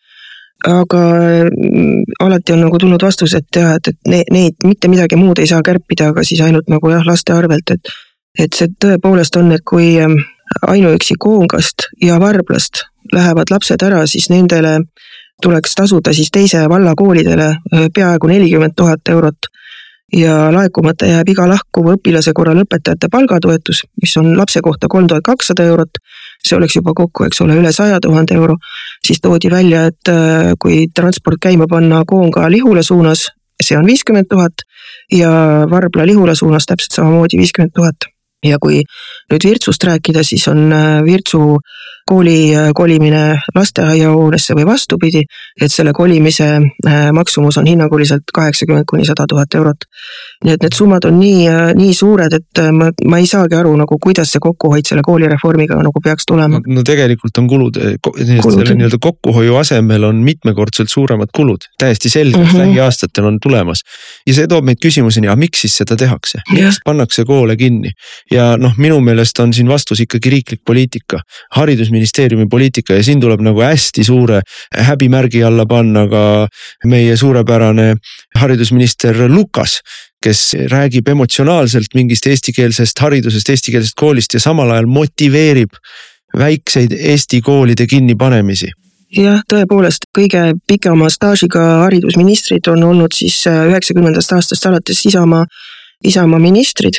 aga 0.67 1.03
mm, 1.47 2.17
alati 2.25 2.53
on 2.53 2.65
nagu 2.67 2.79
tulnud 2.79 3.03
vastus, 3.03 3.35
et 3.38 3.47
jah, 3.57 3.77
et, 3.77 3.93
et 3.93 4.11
ne, 4.11 4.23
neid 4.31 4.67
mitte 4.67 4.91
midagi 4.91 5.17
muud 5.17 5.38
ei 5.38 5.47
saa 5.47 5.62
kärpida, 5.62 6.11
aga 6.12 6.25
siis 6.27 6.41
ainult 6.43 6.71
nagu 6.73 6.91
jah, 6.91 7.05
laste 7.07 7.33
arvelt, 7.33 7.71
et. 7.71 7.95
et 8.38 8.55
see 8.55 8.69
tõepoolest 8.81 9.35
on, 9.38 9.53
et 9.53 9.62
kui 9.67 9.97
ähm, 9.99 10.19
ainuüksi 10.67 11.17
Koongast 11.19 11.88
ja 12.03 12.21
Varblast 12.21 12.85
lähevad 13.12 13.50
lapsed 13.50 13.83
ära, 13.83 14.05
siis 14.07 14.29
nendele 14.31 14.79
tuleks 15.43 15.75
tasuda 15.75 16.12
siis 16.15 16.31
teise 16.35 16.65
valla 16.69 16.95
koolidele 16.99 17.49
äh, 17.49 17.87
peaaegu 17.95 18.31
nelikümmend 18.31 18.77
tuhat 18.77 19.11
eurot 19.11 19.50
ja 20.12 20.53
laekumata 20.53 21.07
jääb 21.07 21.29
iga 21.29 21.49
lahkuva 21.49 21.97
õpilase 21.99 22.33
korral 22.35 22.62
õpetajate 22.65 23.11
palgatoetus, 23.12 23.85
mis 24.00 24.17
on 24.17 24.33
lapse 24.38 24.61
kohta 24.65 24.88
kolm 24.88 25.07
tuhat 25.09 25.25
kakssada 25.25 25.67
eurot. 25.69 26.00
See 26.45 26.57
oleks 26.57 26.76
juba 26.78 26.95
kokku, 26.97 27.26
eks 27.28 27.42
ole, 27.45 27.57
üle 27.61 27.73
saja 27.73 27.99
tuhande 28.02 28.35
euro. 28.35 28.57
siis 29.04 29.21
toodi 29.21 29.50
välja, 29.50 29.87
et 29.92 30.09
äh, 30.12 30.52
kui 30.61 30.87
transport 30.95 31.40
käima 31.40 31.66
panna 31.71 32.02
Koonga-Lihula 32.07 32.83
suunas, 32.83 33.28
see 33.62 33.78
on 33.78 33.87
viiskümmend 33.87 34.28
tuhat 34.30 34.64
ja 35.12 35.30
Varbla-Lihula 35.71 36.35
suunas 36.35 36.66
täpselt 36.66 36.95
samamoodi 36.95 37.38
viiskümmend 37.40 37.75
tuhat 37.75 38.11
ja 38.45 38.59
kui 38.62 38.83
nüüd 39.33 39.45
Virtsust 39.45 39.85
rääkida, 39.85 40.23
siis 40.23 40.47
on 40.49 40.73
äh, 40.73 41.02
Virtsu 41.04 41.59
kooli 42.09 42.38
äh, 42.57 42.71
kolimine 42.75 43.23
lasteaiahoonesse 43.55 44.57
või 44.57 44.67
vastupidi, 44.69 45.23
et 45.61 45.73
selle 45.73 45.93
kolimise 45.97 46.49
äh, 46.59 46.99
maksumus 47.12 47.59
on 47.61 47.69
hinnanguliselt 47.69 48.33
kaheksakümmend 48.35 48.88
kuni 48.88 49.07
sada 49.09 49.27
tuhat 49.29 49.55
eurot. 49.55 49.88
nii 50.45 50.55
et 50.55 50.62
need 50.62 50.75
summad 50.75 51.05
on 51.09 51.17
nii, 51.19 51.49
nii 51.75 51.95
suured, 51.95 52.33
et 52.33 52.61
ma, 52.73 52.91
ma 53.11 53.19
ei 53.19 53.27
saagi 53.27 53.57
aru 53.59 53.73
nagu, 53.81 53.99
kuidas 54.03 54.31
see 54.33 54.43
kokkuhoid 54.43 54.87
selle 54.87 55.03
koolireformiga 55.07 55.79
nagu 55.83 56.03
peaks 56.05 56.29
tulema. 56.31 56.61
no 56.67 56.85
tegelikult 56.87 57.41
on 57.43 57.49
kulud, 57.50 57.81
selle 58.07 58.77
nii-öelda 58.79 59.00
kokkuhoiu 59.03 59.59
asemel 59.59 60.07
on 60.09 60.23
mitmekordselt 60.27 60.93
suuremad 60.93 61.33
kulud, 61.37 61.67
täiesti 61.79 62.11
selgelt 62.12 62.45
mm 62.45 62.50
-hmm. 62.53 62.59
lähiaastatel 62.59 63.25
on 63.25 63.41
tulemas. 63.43 63.83
ja 64.27 64.35
see 64.35 64.47
toob 64.47 64.65
meid 64.65 64.81
küsimuseni, 64.85 65.29
aga 65.29 65.37
miks 65.37 65.67
siis 65.67 65.77
seda 65.83 65.97
tehakse, 65.97 66.41
miks 66.53 66.81
pannakse 66.85 67.25
koole 67.25 67.57
kinni 67.57 67.91
ja 68.31 68.57
noh, 68.57 68.77
minu 68.79 69.00
meelest 69.00 69.38
on 69.43 69.53
siin 69.53 69.69
vastus 69.69 70.00
ikkagi 70.00 70.31
riiklik 70.31 70.62
poliitika, 70.67 71.21
haridusministeeriumi 71.99 72.47
poliitika 72.50 72.95
ja 72.95 73.02
siin 73.02 73.21
tuleb 73.21 73.40
nagu 73.40 73.61
hästi 73.62 74.05
suure 74.05 74.43
häbimärgi 74.75 75.43
alla 75.45 75.67
panna 75.67 76.07
ka 76.09 76.49
meie 76.85 77.17
suurepärane 77.17 77.97
haridusminister 78.35 79.28
Lukas 79.28 79.81
kes 80.23 80.55
räägib 80.71 81.09
emotsionaalselt 81.09 81.95
mingist 81.95 82.26
eestikeelsest 82.26 82.99
haridusest, 82.99 83.49
eestikeelsest 83.49 83.95
koolist 83.97 84.35
ja 84.35 84.40
samal 84.40 84.71
ajal 84.71 84.87
motiveerib 84.87 85.71
väikseid 86.38 86.93
Eesti 86.93 87.40
koolide 87.40 87.87
kinnipanemisi. 87.87 88.73
Jah, 89.17 89.40
tõepoolest 89.49 90.11
kõige 90.12 90.52
pikema 90.69 91.09
staažiga 91.09 91.62
haridusministrid 91.85 92.67
on 92.69 92.83
olnud 92.85 93.14
siis 93.14 93.47
üheksakümnendast 93.47 94.35
aastast 94.37 94.67
alates 94.67 95.07
Isamaa, 95.07 95.47
Isamaa 96.05 96.43
ministrid 96.43 96.99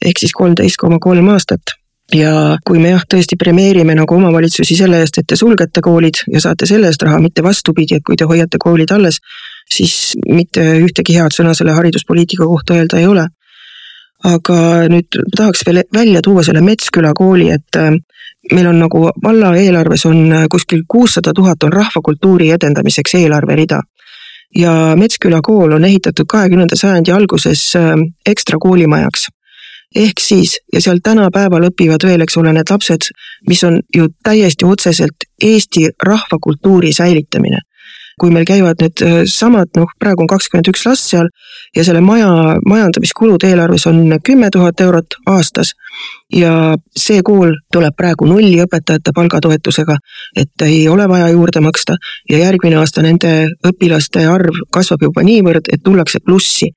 ehk 0.00 0.22
siis 0.22 0.32
kolmteist 0.32 0.78
koma 0.80 0.98
kolm 1.02 1.28
aastat 1.34 1.79
ja 2.14 2.58
kui 2.66 2.80
me 2.82 2.92
jah, 2.94 3.02
tõesti 3.08 3.36
premeerime 3.38 3.94
nagu 3.94 4.14
omavalitsusi 4.16 4.76
selle 4.78 5.00
eest, 5.04 5.20
et 5.20 5.28
te 5.28 5.36
sulgete 5.38 5.82
koolid 5.84 6.22
ja 6.32 6.42
saate 6.42 6.66
selle 6.66 6.90
eest 6.90 7.02
raha, 7.06 7.20
mitte 7.22 7.44
vastupidi, 7.46 7.98
et 7.98 8.06
kui 8.06 8.18
te 8.18 8.28
hoiate 8.28 8.58
koolid 8.62 8.90
alles, 8.94 9.20
siis 9.70 10.16
mitte 10.26 10.64
ühtegi 10.82 11.16
head 11.18 11.34
sõna 11.36 11.54
selle 11.54 11.76
hariduspoliitika 11.76 12.46
kohta 12.46 12.78
öelda 12.78 12.98
ei 13.00 13.06
ole. 13.06 13.26
aga 14.20 14.54
nüüd 14.92 15.16
tahaks 15.32 15.62
veel 15.64 15.78
välja 15.96 16.20
tuua 16.20 16.42
selle 16.44 16.60
Metsküla 16.60 17.14
kooli, 17.16 17.46
et 17.54 17.76
äh, 17.80 17.94
meil 18.52 18.66
on 18.68 18.76
nagu 18.82 19.06
valla 19.24 19.54
eelarves 19.56 20.04
on 20.06 20.32
äh, 20.32 20.44
kuskil 20.50 20.82
kuussada 20.88 21.32
tuhat 21.32 21.62
on 21.62 21.72
rahvakultuuri 21.72 22.50
edendamiseks 22.50 23.14
eelarverida 23.14 23.80
ja 24.56 24.72
Metsküla 24.96 25.40
kool 25.42 25.72
on 25.72 25.84
ehitatud 25.84 26.28
kahekümnenda 26.28 26.76
sajandi 26.76 27.12
alguses 27.16 27.64
äh, 27.76 27.94
ekstra 28.26 28.58
koolimajaks 28.60 29.30
ehk 29.96 30.20
siis, 30.20 30.58
ja 30.72 30.80
seal 30.80 31.00
tänapäeval 31.02 31.66
õpivad 31.70 32.04
veel, 32.06 32.22
eks 32.22 32.38
ole, 32.38 32.52
need 32.54 32.70
lapsed, 32.70 33.10
mis 33.48 33.64
on 33.66 33.80
ju 33.96 34.08
täiesti 34.24 34.68
otseselt 34.68 35.26
Eesti 35.42 35.88
rahvakultuuri 36.06 36.92
säilitamine. 36.92 37.58
kui 38.20 38.28
meil 38.28 38.44
käivad 38.44 38.82
need 38.82 39.00
äh, 39.00 39.22
samad, 39.24 39.70
noh, 39.78 39.88
praegu 39.98 40.20
on 40.20 40.28
kakskümmend 40.28 40.68
üks 40.68 40.82
last 40.84 41.06
seal 41.08 41.30
ja 41.72 41.84
selle 41.86 42.02
maja 42.04 42.58
majandamiskulud 42.68 43.46
eelarves 43.48 43.86
on 43.88 44.12
kümme 44.26 44.50
tuhat 44.52 44.80
eurot 44.80 45.16
aastas. 45.26 45.72
ja 46.32 46.76
see 46.96 47.22
kool 47.24 47.54
tuleb 47.72 47.96
praegu 47.96 48.28
nulli 48.28 48.60
õpetajate 48.60 49.14
palgatoetusega, 49.14 49.96
et 50.36 50.66
ei 50.66 50.88
ole 50.88 51.08
vaja 51.08 51.28
juurde 51.28 51.60
maksta 51.60 51.96
ja 52.30 52.38
järgmine 52.38 52.76
aasta 52.76 53.02
nende 53.02 53.48
õpilaste 53.66 54.26
arv 54.28 54.62
kasvab 54.72 55.02
juba 55.02 55.22
niivõrd, 55.22 55.72
et 55.72 55.82
tullakse 55.82 56.20
plussi 56.20 56.70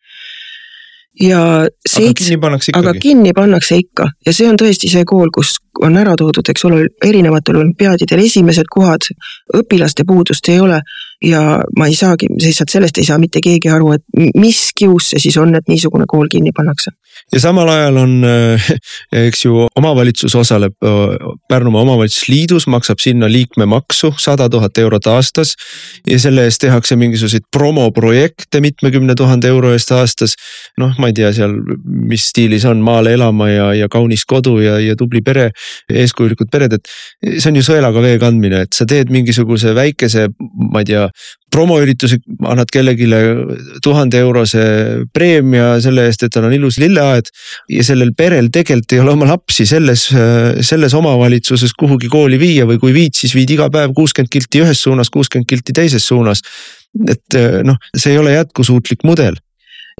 ja 1.21 1.67
seits-, 1.89 2.31
aga 2.73 2.93
kinni 3.01 3.33
pannakse 3.33 3.77
ikka. 3.77 4.09
Ja 4.25 4.33
see 4.33 4.49
on 4.49 4.57
tõesti 4.59 4.89
see 4.91 5.05
kool, 5.05 5.29
kus 5.33 5.55
on 5.81 5.97
ära 5.97 6.15
toodud, 6.19 6.49
eks 6.49 6.65
ole, 6.69 6.87
erinevatel 7.05 7.59
olümpiaadidel 7.61 8.23
esimesed 8.25 8.69
kohad, 8.73 9.09
õpilaste 9.57 10.05
puudust 10.07 10.49
ei 10.49 10.59
ole 10.61 10.81
ja 11.21 11.61
ma 11.77 11.87
ei 11.87 11.95
saagi, 11.95 12.27
lihtsalt 12.41 12.73
sellest 12.73 12.97
ei 12.97 13.07
saa 13.07 13.19
mitte 13.21 13.41
keegi 13.43 13.69
aru, 13.71 13.93
et 13.97 14.35
mis 14.39 14.59
kius 14.75 15.11
see 15.13 15.21
siis 15.27 15.37
on, 15.41 15.53
et 15.55 15.67
niisugune 15.69 16.07
kool 16.09 16.27
kinni 16.31 16.51
pannakse. 16.55 16.91
ja 17.33 17.39
samal 17.39 17.69
ajal 17.69 17.97
on, 18.03 18.15
äh, 18.27 18.69
eks 19.27 19.45
ju, 19.45 19.67
omavalitsus 19.75 20.35
osaleb 20.35 20.73
Pärnumaa 21.49 21.81
omavalitsusliidus, 21.81 22.67
maksab 22.67 22.99
sinna 22.99 23.29
liikmemaksu 23.31 24.13
sada 24.19 24.49
tuhat 24.49 24.77
eurot 24.77 25.07
aastas. 25.07 25.55
ja 26.07 26.19
selle 26.19 26.43
eest 26.47 26.61
tehakse 26.61 26.95
mingisuguseid 26.95 27.45
promoprojekte 27.51 28.61
mitmekümne 28.61 29.15
tuhande 29.15 29.47
euro 29.47 29.73
eest 29.73 29.91
aastas. 29.91 30.35
noh, 30.77 30.95
ma 30.97 31.11
ei 31.11 31.17
tea 31.17 31.33
seal, 31.33 31.55
mis 31.85 32.29
stiilis 32.31 32.65
on 32.65 32.81
maale 32.83 33.13
elama 33.13 33.49
ja, 33.49 33.73
ja 33.73 33.89
kaunis 33.89 34.25
kodu 34.25 34.57
ja, 34.63 34.79
ja 34.79 34.95
tubli 34.95 35.21
pere, 35.21 35.49
eeskujulikud 35.89 36.49
pered, 36.51 36.73
et 36.73 37.39
see 37.39 37.51
on 37.51 37.59
ju 37.59 37.65
sõelaga 37.65 38.03
vee 38.03 38.17
kandmine, 38.21 38.63
et 38.67 38.73
sa 38.75 38.87
teed 38.89 39.11
mingisuguse 39.13 39.73
väikese, 39.77 40.27
ma 40.71 40.83
ei 40.83 40.89
tea, 40.89 41.02
promoürituse, 41.53 42.17
annad 42.49 42.71
kellelegi 42.73 43.07
tuhande 43.83 44.21
eurose 44.23 44.63
preemia 45.13 45.75
selle 45.83 46.07
eest, 46.09 46.25
et 46.25 46.33
tal 46.33 46.47
on 46.47 46.55
ilus 46.55 46.79
lilleaed. 46.81 47.29
ja 47.69 47.85
sellel 47.85 48.13
perel 48.17 48.49
tegelikult 48.53 48.95
ei 48.95 49.03
ole 49.03 49.13
oma 49.13 49.29
lapsi 49.29 49.65
selles, 49.69 50.07
selles 50.61 50.97
omavalitsuses 50.97 51.75
kuhugi 51.79 52.09
kooli 52.09 52.39
viia 52.41 52.65
või 52.69 52.81
kui 52.81 52.93
viid, 52.93 53.15
siis 53.17 53.35
viid 53.37 53.53
iga 53.53 53.69
päev 53.73 53.93
kuuskümmend 53.93 54.33
kilti 54.33 54.63
ühes 54.65 54.81
suunas, 54.81 55.13
kuuskümmend 55.13 55.49
kilti 55.49 55.73
teises 55.73 56.07
suunas. 56.07 56.41
et 57.09 57.39
noh, 57.65 57.77
see 57.97 58.13
ei 58.13 58.21
ole 58.21 58.35
jätkusuutlik 58.35 59.01
mudel 59.03 59.37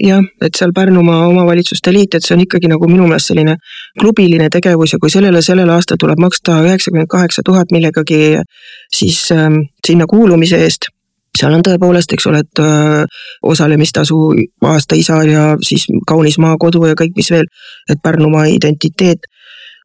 jah, 0.02 0.24
et 0.42 0.56
seal 0.58 0.74
Pärnumaa 0.76 1.28
omavalitsuste 1.28 1.94
liit, 1.94 2.16
et 2.16 2.26
see 2.26 2.36
on 2.36 2.42
ikkagi 2.46 2.72
nagu 2.72 2.88
minu 2.90 3.08
meelest 3.08 3.32
selline 3.32 3.58
klubiline 4.00 4.50
tegevus 4.54 4.96
ja 4.96 5.00
kui 5.02 5.12
sellele 5.14 5.42
sellel 5.46 5.70
aastal 5.70 6.00
tuleb 6.02 6.20
maksta 6.20 6.62
üheksakümmend 6.66 7.12
kaheksa 7.12 7.46
tuhat 7.46 7.72
millegagi 7.72 8.40
siis 8.94 9.26
äh, 9.32 9.50
sinna 9.86 10.10
kuulumise 10.10 10.62
eest 10.66 10.90
seal 11.38 11.54
on 11.56 11.64
tõepoolest, 11.66 12.14
eks 12.14 12.28
ole, 12.30 12.44
et 12.46 12.62
äh, 12.62 13.22
osalemistasu 13.50 14.18
aasta 14.70 14.96
isa 14.96 15.18
ja 15.26 15.46
siis 15.66 15.88
kaunis 16.08 16.38
maakodu 16.42 16.86
ja 16.86 16.98
kõik, 17.00 17.16
mis 17.18 17.32
veel, 17.34 17.50
et 17.90 18.02
Pärnumaa 18.04 18.46
identiteet. 18.54 19.30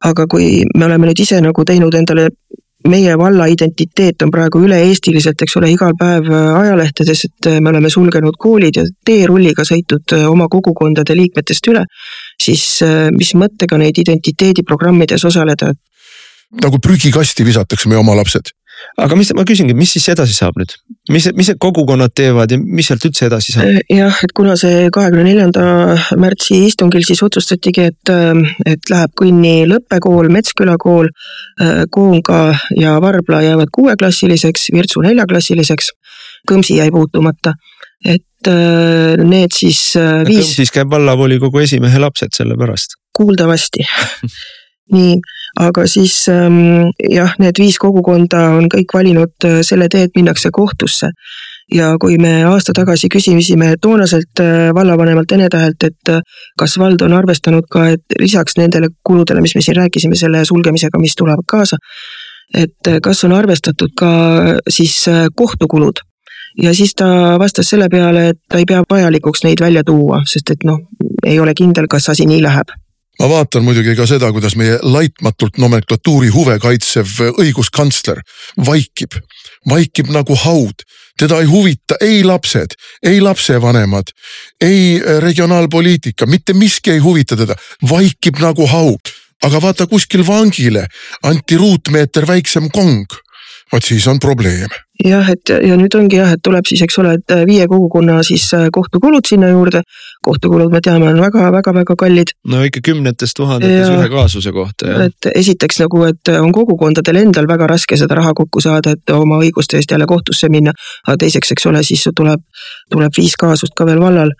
aga 0.05 0.29
kui 0.31 0.62
me 0.79 0.85
oleme 0.87 1.09
nüüd 1.09 1.19
ise 1.19 1.41
nagu 1.43 1.65
teinud 1.67 1.95
endale 1.99 2.29
meie 2.87 3.14
valla 3.18 3.49
identiteet 3.50 4.23
on 4.23 4.30
praegu 4.30 4.61
üle-eestiliselt, 4.62 5.42
eks 5.42 5.56
ole, 5.58 5.70
igal 5.73 5.97
päev 5.99 6.28
äh, 6.30 6.50
ajalehtedes, 6.61 7.25
et 7.26 7.49
äh, 7.50 7.58
me 7.61 7.73
oleme 7.73 7.90
sulgenud 7.90 8.38
koolid 8.38 8.78
ja 8.78 8.85
teerulliga 9.06 9.66
sõitnud 9.66 10.14
äh, 10.14 10.26
oma 10.30 10.47
kogukondade 10.52 11.16
liikmetest 11.18 11.73
üle, 11.73 11.85
siis 12.38 12.64
mis 13.16 13.35
mõttega 13.35 13.80
neid 13.80 13.99
identiteediprogrammides 14.04 15.26
osaleda? 15.28 15.73
nagu 16.62 16.78
prügikasti 16.80 17.44
visatakse 17.44 17.90
meie 17.90 17.99
oma 18.00 18.14
lapsed 18.16 18.54
aga 18.99 19.17
mis, 19.19 19.31
ma 19.37 19.45
küsingi, 19.47 19.75
mis 19.78 19.93
siis 19.95 20.09
edasi 20.12 20.35
saab 20.37 20.59
nüüd, 20.59 20.73
mis, 21.12 21.28
mis 21.38 21.50
need 21.50 21.61
kogukonnad 21.62 22.12
teevad 22.19 22.52
ja 22.52 22.59
mis 22.61 22.88
sealt 22.90 23.05
üldse 23.07 23.28
edasi 23.28 23.55
saab? 23.55 23.69
Äh, 23.71 23.81
jah, 23.95 24.19
et 24.25 24.35
kuna 24.37 24.57
see 24.61 24.88
kahekümne 24.95 25.25
neljanda 25.28 25.64
märtsi 26.21 26.64
istungil 26.67 27.07
siis 27.07 27.23
otsustatigi, 27.26 27.88
et, 27.93 28.12
äh, 28.12 28.43
et 28.75 28.93
läheb 28.93 29.14
Kõnni 29.19 29.55
lõppekool, 29.71 30.31
Metsküla 30.35 30.76
kool, 30.83 31.11
äh, 31.62 31.85
Koonga 31.95 32.43
ja 32.78 32.99
Varbla 33.02 33.43
jäävad 33.47 33.73
kuueklassiliseks, 33.75 34.71
Virtsu 34.75 35.02
neljaklassiliseks. 35.07 35.93
Kõmsi 36.49 36.78
jäi 36.78 36.93
puutumata, 36.95 37.52
et 38.07 38.25
need 38.47 39.52
siis 39.52 39.81
viis. 40.28 40.55
Kõmsis 40.55 40.71
käib 40.73 40.93
vallavolikogu 40.93 41.64
esimehe 41.64 41.99
lapsed 41.99 42.33
sellepärast. 42.38 42.95
kuuldavasti 43.19 43.83
nii, 44.92 45.18
aga 45.61 45.87
siis 45.90 46.14
ähm, 46.33 46.88
jah, 47.11 47.35
need 47.42 47.61
viis 47.61 47.78
kogukonda 47.83 48.45
on 48.57 48.68
kõik 48.73 48.95
valinud 48.95 49.47
äh, 49.49 49.61
selle 49.66 49.88
tee, 49.92 50.07
et 50.09 50.16
minnakse 50.16 50.50
kohtusse. 50.52 51.11
ja 51.68 51.90
kui 52.00 52.16
me 52.16 52.45
aasta 52.49 52.73
tagasi 52.73 53.11
küsisime 53.12 53.75
toonaselt 53.80 54.40
äh, 54.40 54.71
vallavanemalt 54.75 55.33
Ene 55.33 55.49
Tähelt, 55.52 55.85
et 55.85 56.12
äh, 56.12 56.23
kas 56.57 56.78
vald 56.78 57.02
on 57.04 57.12
arvestanud 57.12 57.68
ka, 57.71 57.88
et 57.88 58.18
lisaks 58.21 58.57
nendele 58.57 58.88
kuludele, 59.04 59.40
mis 59.40 59.54
me 59.54 59.61
siin 59.61 59.76
rääkisime 59.76 60.16
selle 60.16 60.45
sulgemisega, 60.45 60.99
mis 60.99 61.16
tulevad 61.16 61.45
kaasa, 61.49 61.76
et 62.57 62.92
kas 63.02 63.25
on 63.25 63.37
arvestatud 63.37 63.92
ka 63.99 64.11
siis 64.68 65.04
kohtukulud 65.37 66.00
ja 66.62 66.75
siis 66.75 66.95
ta 66.97 67.38
vastas 67.38 67.68
selle 67.71 67.88
peale, 67.92 68.28
et 68.28 68.40
ta 68.49 68.59
ei 68.59 68.64
pea 68.64 68.83
vajalikuks 68.90 69.45
neid 69.45 69.61
välja 69.61 69.85
tuua, 69.85 70.23
sest 70.26 70.57
et 70.57 70.64
noh, 70.64 70.80
ei 71.26 71.40
ole 71.40 71.54
kindel, 71.54 71.87
kas 71.90 72.09
asi 72.09 72.26
nii 72.26 72.42
läheb 72.42 72.73
ma 73.18 73.28
vaatan 73.28 73.64
muidugi 73.66 73.96
ka 73.98 74.06
seda, 74.06 74.30
kuidas 74.32 74.54
meie 74.58 74.78
laitmatult 74.82 75.58
nomenklatuuri 75.58 76.30
huve 76.34 76.58
kaitsev 76.62 77.10
õiguskantsler 77.42 78.22
vaikib, 78.66 79.18
vaikib 79.68 80.12
nagu 80.14 80.37
haud. 80.44 80.87
teda 81.18 81.40
ei 81.42 81.46
huvita 81.50 81.96
ei 82.00 82.22
lapsed, 82.25 82.76
ei 83.02 83.20
lapsevanemad, 83.20 84.12
ei 84.60 85.00
regionaalpoliitika, 85.18 86.26
mitte 86.26 86.54
miski 86.54 86.90
ei 86.90 86.98
huvita 86.98 87.37
teda, 87.37 87.56
vaikib 87.90 88.38
nagu 88.38 88.66
haud. 88.66 89.14
aga 89.42 89.62
vaata 89.62 89.87
kuskil 89.87 90.26
vangile 90.26 90.87
anti 91.22 91.56
ruutmeeter 91.56 92.26
väiksem 92.26 92.70
kong 92.70 93.06
vot 93.72 93.84
siis 93.84 94.06
on 94.08 94.18
probleem. 94.18 94.68
Jah, 95.05 95.28
et 95.31 95.52
ja 95.62 95.76
nüüd 95.78 95.95
ongi 95.95 96.19
jah, 96.19 96.33
et 96.35 96.43
tuleb 96.45 96.67
siis, 96.69 96.83
eks 96.83 96.99
ole, 97.02 97.14
et 97.19 97.35
viie 97.47 97.67
kogukonna 97.71 98.19
siis 98.26 98.45
äh, 98.57 98.67
kohtukulud 98.75 99.26
sinna 99.28 99.50
juurde. 99.52 99.83
kohtukulud, 100.25 100.73
me 100.73 100.81
teame, 100.85 101.09
on 101.12 101.21
väga-väga-väga 101.23 101.97
kallid. 101.99 102.35
no 102.47 102.62
ikka 102.67 102.81
kümnetes 102.90 103.35
tuhandetes 103.38 103.88
ühe 103.95 104.09
kaasuse 104.12 104.52
kohta, 104.52 104.99
et 105.07 105.31
esiteks 105.35 105.81
nagu, 105.85 106.02
et 106.09 106.35
on 106.35 106.52
kogukondadel 106.52 107.23
endal 107.23 107.49
väga 107.49 107.71
raske 107.71 107.97
seda 107.97 108.19
raha 108.19 108.35
kokku 108.35 108.61
saada, 108.64 108.97
et 108.99 109.14
oma 109.14 109.38
õiguste 109.45 109.78
eest 109.78 109.95
jälle 109.95 110.07
kohtusse 110.07 110.49
minna. 110.49 110.75
aga 111.07 111.17
teiseks, 111.25 111.55
eks 111.55 111.67
ole, 111.71 111.83
siis 111.83 112.09
tuleb, 112.17 112.43
tuleb 112.90 113.14
viis 113.17 113.37
kaasust 113.38 113.76
ka 113.76 113.87
veel 113.87 114.00
vallal 114.02 114.35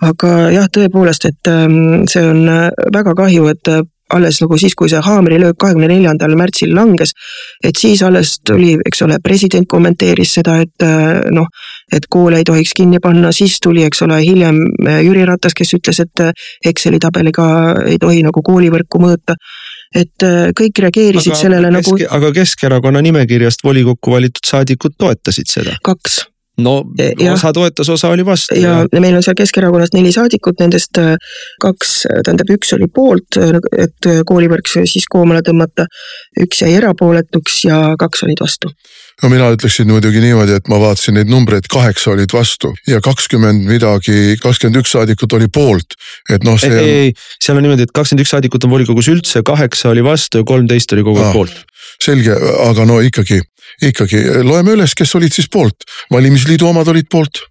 aga 0.00 0.50
jah, 0.54 0.68
tõepoolest, 0.72 1.26
et 1.28 1.50
ähm, 1.50 2.06
see 2.10 2.22
on 2.24 2.46
äh, 2.48 2.68
väga 2.94 3.14
kahju, 3.18 3.48
et 3.52 3.68
äh, 3.68 3.82
alles 4.14 4.40
nagu 4.42 4.58
siis, 4.60 4.74
kui 4.78 4.90
see 4.90 5.00
haamrilöök 5.04 5.58
kahekümne 5.60 5.88
neljandal 5.90 6.34
märtsil 6.38 6.74
langes. 6.74 7.12
et 7.64 7.76
siis 7.76 8.02
alles 8.02 8.38
tuli, 8.46 8.76
eks 8.86 9.02
ole, 9.02 9.18
president 9.22 9.68
kommenteeris 9.68 10.34
seda, 10.38 10.58
et 10.64 10.86
äh, 10.86 11.20
noh, 11.34 11.46
et 11.92 12.06
koole 12.10 12.40
ei 12.40 12.46
tohiks 12.46 12.74
kinni 12.76 13.00
panna, 13.02 13.32
siis 13.32 13.58
tuli, 13.62 13.84
eks 13.86 14.02
ole, 14.06 14.20
hiljem 14.24 14.60
äh, 14.86 15.00
Jüri 15.06 15.24
Ratas, 15.28 15.54
kes 15.56 15.74
ütles, 15.78 16.00
et 16.02 16.24
äh, 16.24 16.32
Exceli 16.66 16.98
tabeliga 17.02 17.46
ei 17.86 17.98
tohi 17.98 18.24
nagu 18.26 18.42
koolivõrku 18.42 19.02
mõõta 19.02 19.38
et 19.90 20.22
kõik 20.54 20.78
reageerisid 20.84 21.32
aga 21.32 21.40
sellele 21.40 21.70
kesk, 21.74 21.88
nagu. 21.90 22.10
aga 22.14 22.28
Keskerakonna 22.36 23.00
nimekirjast 23.02 23.64
volikokku 23.66 24.12
valitud 24.14 24.46
saadikud 24.46 24.94
toetasid 24.98 25.50
seda? 25.50 25.74
kaks 25.82 26.20
no 26.58 26.74
ja, 26.98 27.32
osa 27.32 27.52
toetas, 27.52 27.88
osa 27.88 28.08
oli 28.08 28.26
vastu. 28.26 28.54
ja, 28.58 28.84
meil 29.00 29.16
on 29.16 29.22
seal 29.22 29.38
Keskerakonnast 29.38 29.94
neli 29.96 30.12
saadikut, 30.12 30.58
nendest 30.60 30.98
äh, 31.00 31.14
kaks, 31.62 31.94
tähendab 32.24 32.50
üks 32.56 32.74
oli 32.76 32.88
poolt, 32.94 33.38
äh, 33.40 33.60
et 33.86 34.10
koolivõrk 34.26 34.68
siis 34.84 35.06
koomale 35.10 35.44
tõmmata. 35.46 35.86
üks 36.40 36.64
jäi 36.64 36.74
erapooletuks 36.80 37.64
ja 37.64 37.80
kaks 37.98 38.26
olid 38.26 38.42
vastu 38.42 38.74
no 39.22 39.30
mina 39.32 39.50
ütleksin 39.54 39.90
muidugi 39.90 40.20
niimoodi, 40.22 40.56
et 40.60 40.68
ma 40.70 40.78
vaatasin 40.80 41.18
neid 41.18 41.30
numbreid, 41.30 41.68
kaheksa 41.72 42.14
olid 42.14 42.32
vastu 42.34 42.72
ja 42.88 43.00
kakskümmend 43.04 43.66
midagi, 43.68 44.36
kakskümmend 44.42 44.80
üks 44.82 44.94
saadikut 44.96 45.36
oli 45.36 45.50
poolt, 45.52 45.96
et 46.32 46.44
noh, 46.46 46.58
see. 46.60 46.72
ei, 46.72 46.94
ei, 47.08 47.12
seal 47.42 47.60
on 47.60 47.66
niimoodi, 47.66 47.88
et 47.88 47.94
kakskümmend 47.96 48.24
üks 48.24 48.34
saadikut 48.34 48.66
on 48.66 48.74
volikogus 48.74 49.10
üldse, 49.12 49.44
kaheksa 49.46 49.92
oli 49.92 50.04
vastu 50.06 50.40
ja 50.40 50.48
kolmteist 50.48 50.96
oli 50.96 51.04
kogu 51.06 51.22
aeg 51.24 51.36
poolt. 51.36 51.58
Selge, 52.04 52.36
aga 52.66 52.86
no 52.88 53.00
ikkagi 53.04 53.40
ikkagi 53.86 54.22
loeme 54.44 54.74
üles, 54.76 54.94
kes 54.96 55.14
olid 55.18 55.34
siis 55.34 55.48
poolt, 55.52 55.86
valimisliidu 56.12 56.68
omad 56.68 56.88
olid 56.88 57.08
poolt 57.10 57.44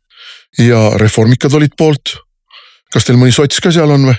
ja 0.58 0.90
reformikad 0.98 1.54
olid 1.54 1.78
poolt. 1.78 2.18
kas 2.94 3.06
teil 3.06 3.20
mõni 3.22 3.32
sots 3.32 3.62
ka 3.62 3.72
seal 3.72 3.92
on 3.94 4.10
või? 4.10 4.18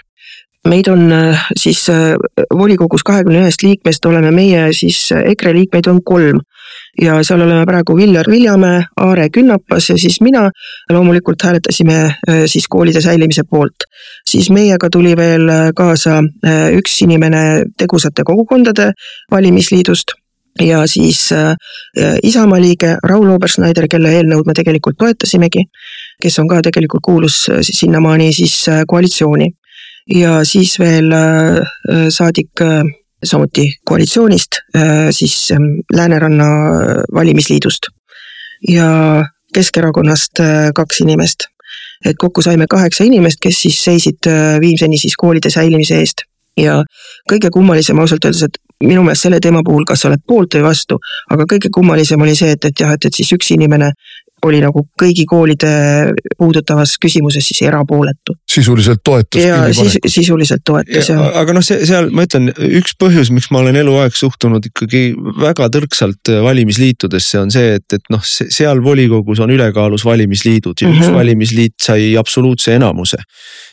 meid 0.68 0.88
on 0.92 1.12
äh, 1.12 1.46
siis 1.56 1.88
äh, 1.90 2.14
volikogus 2.54 3.02
kahekümne 3.02 3.40
ühest 3.40 3.62
liikmest 3.64 4.04
oleme 4.06 4.30
meie 4.30 4.72
siis 4.76 5.08
äh, 5.12 5.24
EKRE 5.32 5.54
liikmeid 5.56 5.88
on 5.88 6.02
kolm. 6.04 6.40
ja 7.02 7.16
seal 7.24 7.40
oleme 7.40 7.64
praegu 7.66 7.96
Viljar 7.96 8.28
Viljamäe, 8.30 8.82
Aare 8.96 9.28
Künnapas 9.30 9.88
ja 9.90 9.96
siis 9.98 10.20
mina. 10.20 10.50
loomulikult 10.92 11.42
hääletasime 11.42 12.14
siis 12.46 12.68
koolide 12.68 13.00
säilimise 13.00 13.42
poolt. 13.50 13.88
siis 14.30 14.50
meiega 14.50 14.88
tuli 14.92 15.16
veel 15.16 15.48
kaasa 15.76 16.20
üks 16.76 17.02
inimene 17.02 17.64
Tegusate 17.78 18.22
Kogukondade 18.24 18.92
valimisliidust 19.30 20.19
ja 20.58 20.86
siis 20.86 21.32
äh, 21.32 21.54
Isamaa 22.22 22.60
liige 22.60 22.96
Raul 23.02 23.30
Obersneider, 23.30 23.86
kelle 23.90 24.12
eelnõud 24.18 24.48
me 24.48 24.54
tegelikult 24.56 24.98
toetasimegi, 24.98 25.64
kes 26.22 26.38
on 26.42 26.48
ka 26.50 26.60
tegelikult 26.66 27.04
kuulus 27.04 27.42
äh, 27.50 27.62
sinnamaani 27.62 28.32
siis 28.32 28.56
äh, 28.68 28.82
koalitsiooni. 28.88 29.50
ja 30.14 30.44
siis 30.44 30.78
veel 30.78 31.12
äh, 31.12 31.56
äh 31.90 32.08
saadik 32.08 32.60
äh, 32.62 32.82
samuti 33.24 33.66
koalitsioonist, 33.84 34.56
siis 35.10 35.50
ähm, 35.52 35.82
Lääneranna 35.92 36.46
valimisliidust 37.14 37.90
ja 38.68 39.24
Keskerakonnast 39.54 40.40
kaks 40.74 41.00
inimest. 41.00 41.44
et 42.04 42.16
kokku 42.18 42.42
saime 42.42 42.64
kaheksa 42.70 43.04
inimest, 43.04 43.36
kes 43.42 43.62
siis 43.62 43.84
seisid 43.84 44.26
Viimseni 44.60 44.98
siis 44.98 45.16
koolide 45.16 45.50
säilimise 45.50 45.98
eest 45.98 46.24
ja 46.56 46.82
kõige 47.30 47.50
kummalisem 47.50 47.98
ausalt 47.98 48.24
öeldes, 48.24 48.42
et 48.42 48.58
minu 48.84 49.04
meelest 49.04 49.28
selle 49.28 49.40
teema 49.42 49.62
puhul, 49.66 49.84
kas 49.88 50.02
sa 50.02 50.10
oled 50.10 50.22
poolt 50.26 50.56
või 50.56 50.66
vastu, 50.70 50.98
aga 51.30 51.46
kõige 51.48 51.70
kummalisem 51.74 52.20
oli 52.24 52.34
see, 52.38 52.54
et, 52.56 52.64
et 52.64 52.84
jah, 52.84 52.94
et, 52.96 53.08
et 53.10 53.20
siis 53.20 53.32
üks 53.36 53.52
inimene 53.56 53.92
oli 54.46 54.60
nagu 54.62 54.82
kõigi 55.00 55.26
koolide 55.28 55.70
puudutavas 56.38 56.94
küsimuses 57.00 57.44
siis 57.50 57.62
erapooletu. 57.68 58.36
sisuliselt 58.48 59.02
toetas. 59.04 59.42
ja 59.42 59.58
sis, 59.76 59.98
sisuliselt 60.06 60.64
toetas 60.64 61.10
jah. 61.12 61.20
aga 61.42 61.54
noh, 61.56 61.64
see 61.64 61.84
seal 61.88 62.10
ma 62.14 62.24
ütlen, 62.24 62.50
üks 62.80 62.96
põhjus, 63.00 63.32
miks 63.36 63.50
ma 63.52 63.60
olen 63.60 63.76
eluaeg 63.82 64.16
suhtunud 64.16 64.70
ikkagi 64.70 65.02
väga 65.40 65.68
tõrksalt 65.76 66.32
valimisliitudesse 66.46 67.42
on 67.42 67.52
see, 67.52 67.76
et, 67.80 67.98
et 67.98 68.12
noh, 68.12 68.24
seal 68.24 68.80
volikogus 68.84 69.42
on 69.44 69.52
ülekaalus 69.52 70.06
valimisliidud 70.08 70.80
ja 70.80 70.88
mm 70.88 70.92
-hmm. 70.92 71.02
üks 71.02 71.10
mhm. 71.10 71.18
valimisliit 71.20 71.76
sai 71.90 72.14
absoluutse 72.16 72.74
enamuse 72.80 73.20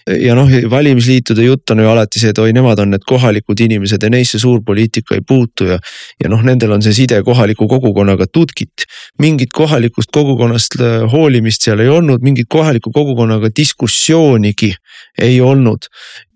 ja 0.07 0.35
noh, 0.35 0.49
valimisliitude 0.69 1.43
jutt 1.43 1.69
on 1.73 1.81
ju 1.83 1.89
alati 1.91 2.21
see, 2.21 2.31
et 2.31 2.39
oi, 2.39 2.51
nemad 2.55 2.79
on 2.79 2.93
need 2.93 3.03
kohalikud 3.07 3.59
inimesed 3.63 4.03
ja 4.03 4.09
neisse 4.11 4.39
suur 4.39 4.61
poliitika 4.65 5.17
ei 5.17 5.23
puutu 5.27 5.67
ja. 5.67 5.79
ja 6.23 6.31
noh, 6.31 6.43
nendel 6.47 6.71
on 6.75 6.83
see 6.85 6.95
side 6.95 7.19
kohaliku 7.27 7.67
kogukonnaga 7.67 8.27
tutkit. 8.31 8.87
mingit 9.19 9.51
kohalikust 9.53 10.11
kogukonnast 10.13 10.79
äh, 10.79 11.03
hoolimist 11.11 11.67
seal 11.67 11.83
ei 11.83 11.89
olnud, 11.91 12.23
mingit 12.23 12.47
kohaliku 12.49 12.91
kogukonnaga 12.91 13.51
diskussioonigi 13.57 14.73
ei 15.21 15.41
olnud 15.41 15.87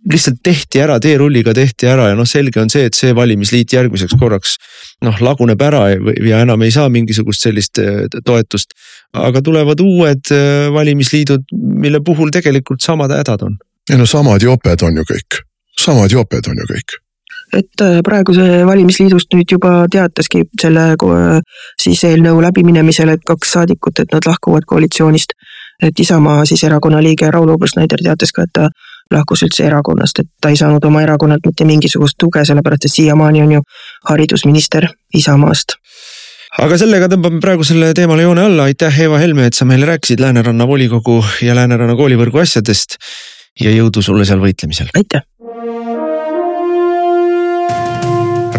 lihtsalt 0.10 0.40
tehti 0.44 0.82
ära, 0.82 0.98
teerulliga 1.02 1.54
tehti 1.54 1.86
ära 1.90 2.08
ja 2.10 2.16
noh, 2.18 2.26
selge 2.26 2.62
on 2.62 2.72
see, 2.74 2.88
et 2.90 2.98
see 2.98 3.14
valimisliit 3.16 3.74
järgmiseks 3.76 4.16
korraks 4.20 4.56
noh, 5.06 5.20
laguneb 5.22 5.62
ära 5.62 5.84
ja 6.26 6.42
enam 6.42 6.66
ei 6.66 6.74
saa 6.74 6.90
mingisugust 6.90 7.46
sellist 7.46 7.82
äh, 7.82 8.08
toetust. 8.26 8.74
aga 9.14 9.44
tulevad 9.46 9.84
uued 9.84 10.34
äh, 10.34 10.72
valimisliidud, 10.74 11.46
mille 11.54 12.02
puhul 12.06 12.34
tegelikult 12.34 12.82
samad 12.82 13.14
hädad 13.14 13.46
on. 13.46 13.60
ei 13.92 14.02
no 14.02 14.10
samad 14.10 14.42
joped 14.42 14.88
on 14.88 14.98
ju 14.98 15.06
kõik, 15.14 15.44
samad 15.78 16.12
joped 16.12 16.50
on 16.50 16.64
ju 16.64 16.70
kõik 16.74 16.98
et 17.54 17.84
äh, 17.84 18.00
praeguse 18.06 18.64
valimisliidust 18.68 19.34
nüüd 19.36 19.54
juba 19.54 19.86
teataski 19.92 20.46
selle 20.62 20.96
siis 21.82 22.04
eelnõu 22.08 22.42
läbiminemisel, 22.46 23.12
et 23.14 23.26
kaks 23.28 23.58
saadikut, 23.58 24.00
et 24.00 24.14
nad 24.16 24.28
lahkuvad 24.28 24.68
koalitsioonist. 24.68 25.36
Et 25.82 26.00
Isamaa 26.00 26.46
siis 26.46 26.64
erakonna 26.64 27.04
liige 27.04 27.32
Raul 27.32 27.50
Obersneider 27.50 28.04
teatas 28.04 28.32
ka, 28.32 28.44
et 28.44 28.54
ta 28.54 28.70
lahkus 29.12 29.44
üldse 29.44 29.66
erakonnast, 29.68 30.20
et 30.20 30.30
ta 30.42 30.50
ei 30.50 30.56
saanud 30.56 30.84
oma 30.88 31.02
erakonnalt 31.02 31.46
mitte 31.46 31.66
mingisugust 31.68 32.16
tuge, 32.20 32.46
sellepärast 32.46 32.86
et 32.86 32.92
siiamaani 32.92 33.42
on 33.42 33.52
ju 33.58 33.62
haridusminister 34.10 34.88
Isamaast 35.14 35.76
aga 36.60 36.78
sellega 36.80 37.08
tõmbame 37.12 37.40
praegu 37.44 37.64
selle 37.68 37.94
teemale 37.96 38.26
joone 38.26 38.44
alla, 38.44 38.68
aitäh, 38.68 39.02
Eva 39.06 39.20
Helme, 39.22 39.48
et 39.48 39.58
sa 39.58 39.68
meile 39.68 39.88
rääkisid 39.88 40.20
Lääneranna 40.20 40.68
volikogu 40.68 41.22
ja 41.46 41.56
Lääneranna 41.56 41.96
koolivõrgu 42.00 42.44
asjadest. 42.44 42.98
ja 43.60 43.72
jõudu 43.72 44.02
sulle 44.02 44.26
seal 44.26 44.40
võitlemisel. 44.40 44.92
aitäh. 44.96 45.22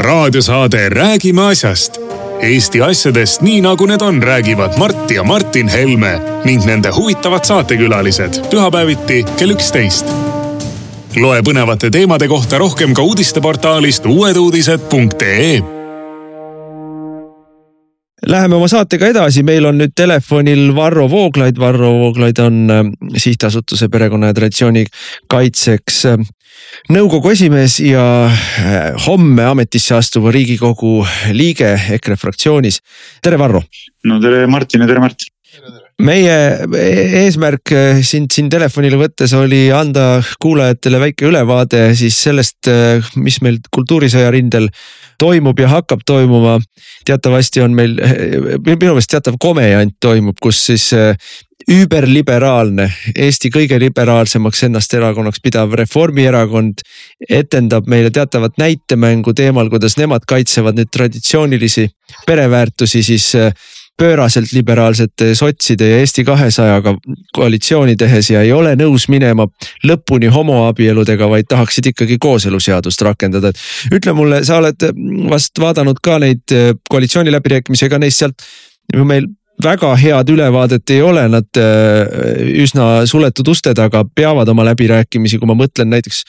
raadiosaade 0.02 0.88
Räägime 0.88 1.50
asjast 1.52 2.00
Eesti 2.42 2.80
asjadest 2.82 3.44
nii 3.46 3.60
nagu 3.62 3.86
need 3.86 4.02
on, 4.02 4.16
räägivad 4.22 4.74
Mart 4.78 5.10
ja 5.14 5.22
Martin 5.22 5.68
Helme 5.68 6.16
ning 6.44 6.64
nende 6.66 6.90
huvitavad 6.90 7.44
saatekülalised. 7.46 8.40
Pühapäeviti 8.50 9.20
kell 9.38 9.54
üksteist. 9.54 10.10
Loe 11.22 11.38
põnevate 11.46 11.90
teemade 11.94 12.26
kohta 12.26 12.58
rohkem 12.58 12.96
ka 12.98 13.04
uudisteportaalist 13.06 14.06
uueduudised.ee. 14.10 15.62
Läheme 18.26 18.58
oma 18.58 18.68
saatega 18.68 19.12
edasi, 19.14 19.46
meil 19.46 19.70
on 19.70 19.78
nüüd 19.78 19.94
telefonil 19.94 20.74
Varro 20.74 21.06
Vooglaid, 21.10 21.62
Varro 21.62 21.92
Vooglaid 22.00 22.42
on 22.42 22.60
äh, 22.70 22.84
sihtasutuse 23.22 23.88
Perekonna 23.88 24.32
ja 24.32 24.34
Traditsiooni 24.34 24.86
Kaitseks 25.30 26.06
äh, 26.10 26.18
nõukogu 26.90 27.30
esimees 27.32 27.76
ja 27.84 28.04
äh, 28.26 29.04
homme 29.06 29.44
ametisse 29.46 29.94
astuva 29.94 30.32
riigikogu 30.34 31.02
liige 31.34 31.74
EKRE 31.98 32.16
fraktsioonis. 32.18 32.80
tere, 33.22 33.38
Varro. 33.38 33.62
no 34.04 34.18
tere, 34.22 34.46
Martin 34.50 34.82
ja 34.82 34.90
tere, 34.90 35.02
Mart. 35.04 35.28
meie 36.02 36.34
eesmärk 37.22 37.72
äh, 37.76 38.02
sind 38.02 38.32
siin 38.34 38.50
telefonile 38.50 38.98
võttes 38.98 39.34
oli 39.38 39.68
anda 39.70 40.22
kuulajatele 40.42 40.98
väike 41.06 41.28
ülevaade 41.30 41.92
siis 41.98 42.18
sellest, 42.18 42.66
äh, 42.66 43.12
mis 43.14 43.38
meil 43.42 43.60
kultuurisõja 43.70 44.32
rindel 44.34 44.68
toimub 45.22 45.60
ja 45.60 45.68
hakkab 45.70 46.02
toimuma. 46.06 46.58
teatavasti 47.06 47.62
on 47.62 47.76
meil, 47.78 47.94
minu 48.66 48.78
meelest 48.94 49.12
teatav 49.12 49.38
komejant 49.38 49.94
toimub, 50.00 50.34
kus 50.42 50.66
siis 50.66 50.90
überliberaalne, 51.70 52.88
Eesti 53.18 53.50
kõige 53.54 53.78
liberaalsemaks 53.80 54.64
ennast 54.68 54.94
erakonnaks 54.94 55.42
pidav 55.42 55.74
Reformierakond 55.78 56.82
etendab 57.28 57.86
meile 57.90 58.10
teatavat 58.10 58.58
näitemängu 58.58 59.34
teemal, 59.36 59.70
kuidas 59.70 59.96
nemad 60.00 60.26
kaitsevad 60.28 60.78
neid 60.78 60.90
traditsioonilisi 60.92 61.88
pereväärtusi 62.26 63.02
siis 63.02 63.34
äh, 63.38 63.52
pööraselt 63.98 64.52
liberaalsete 64.52 65.34
sotside 65.38 65.90
ja 65.90 65.98
Eesti 66.02 66.24
kahesajaga 66.24 66.94
koalitsiooni 67.36 67.96
tehes 68.00 68.30
ja 68.32 68.42
ei 68.42 68.52
ole 68.52 68.72
nõus 68.78 69.06
minema 69.12 69.46
lõpuni 69.86 70.30
homoabieludega, 70.32 71.28
vaid 71.28 71.50
tahaksid 71.50 71.92
ikkagi 71.92 72.18
kooseluseadust 72.22 73.04
rakendada. 73.06 73.52
et 73.52 73.94
ütle 73.94 74.16
mulle, 74.16 74.42
sa 74.44 74.58
oled 74.62 74.88
vast 75.30 75.58
vaadanud 75.60 76.00
ka 76.02 76.18
neid 76.18 76.56
äh, 76.56 76.72
koalitsiooniläbirääkimisi, 76.90 77.86
ega 77.86 78.02
neist 78.02 78.24
sealt 78.24 78.42
meil 79.04 79.28
väga 79.62 79.92
head 79.98 80.30
ülevaadet 80.32 80.90
ei 80.90 81.02
ole, 81.04 81.22
nad 81.30 81.60
äh, 81.60 82.62
üsna 82.62 83.04
suletud 83.08 83.48
uste 83.52 83.74
taga 83.76 84.02
peavad 84.04 84.48
oma 84.50 84.64
läbirääkimisi, 84.66 85.38
kui 85.38 85.48
ma 85.50 85.56
mõtlen 85.58 85.90
näiteks 85.92 86.22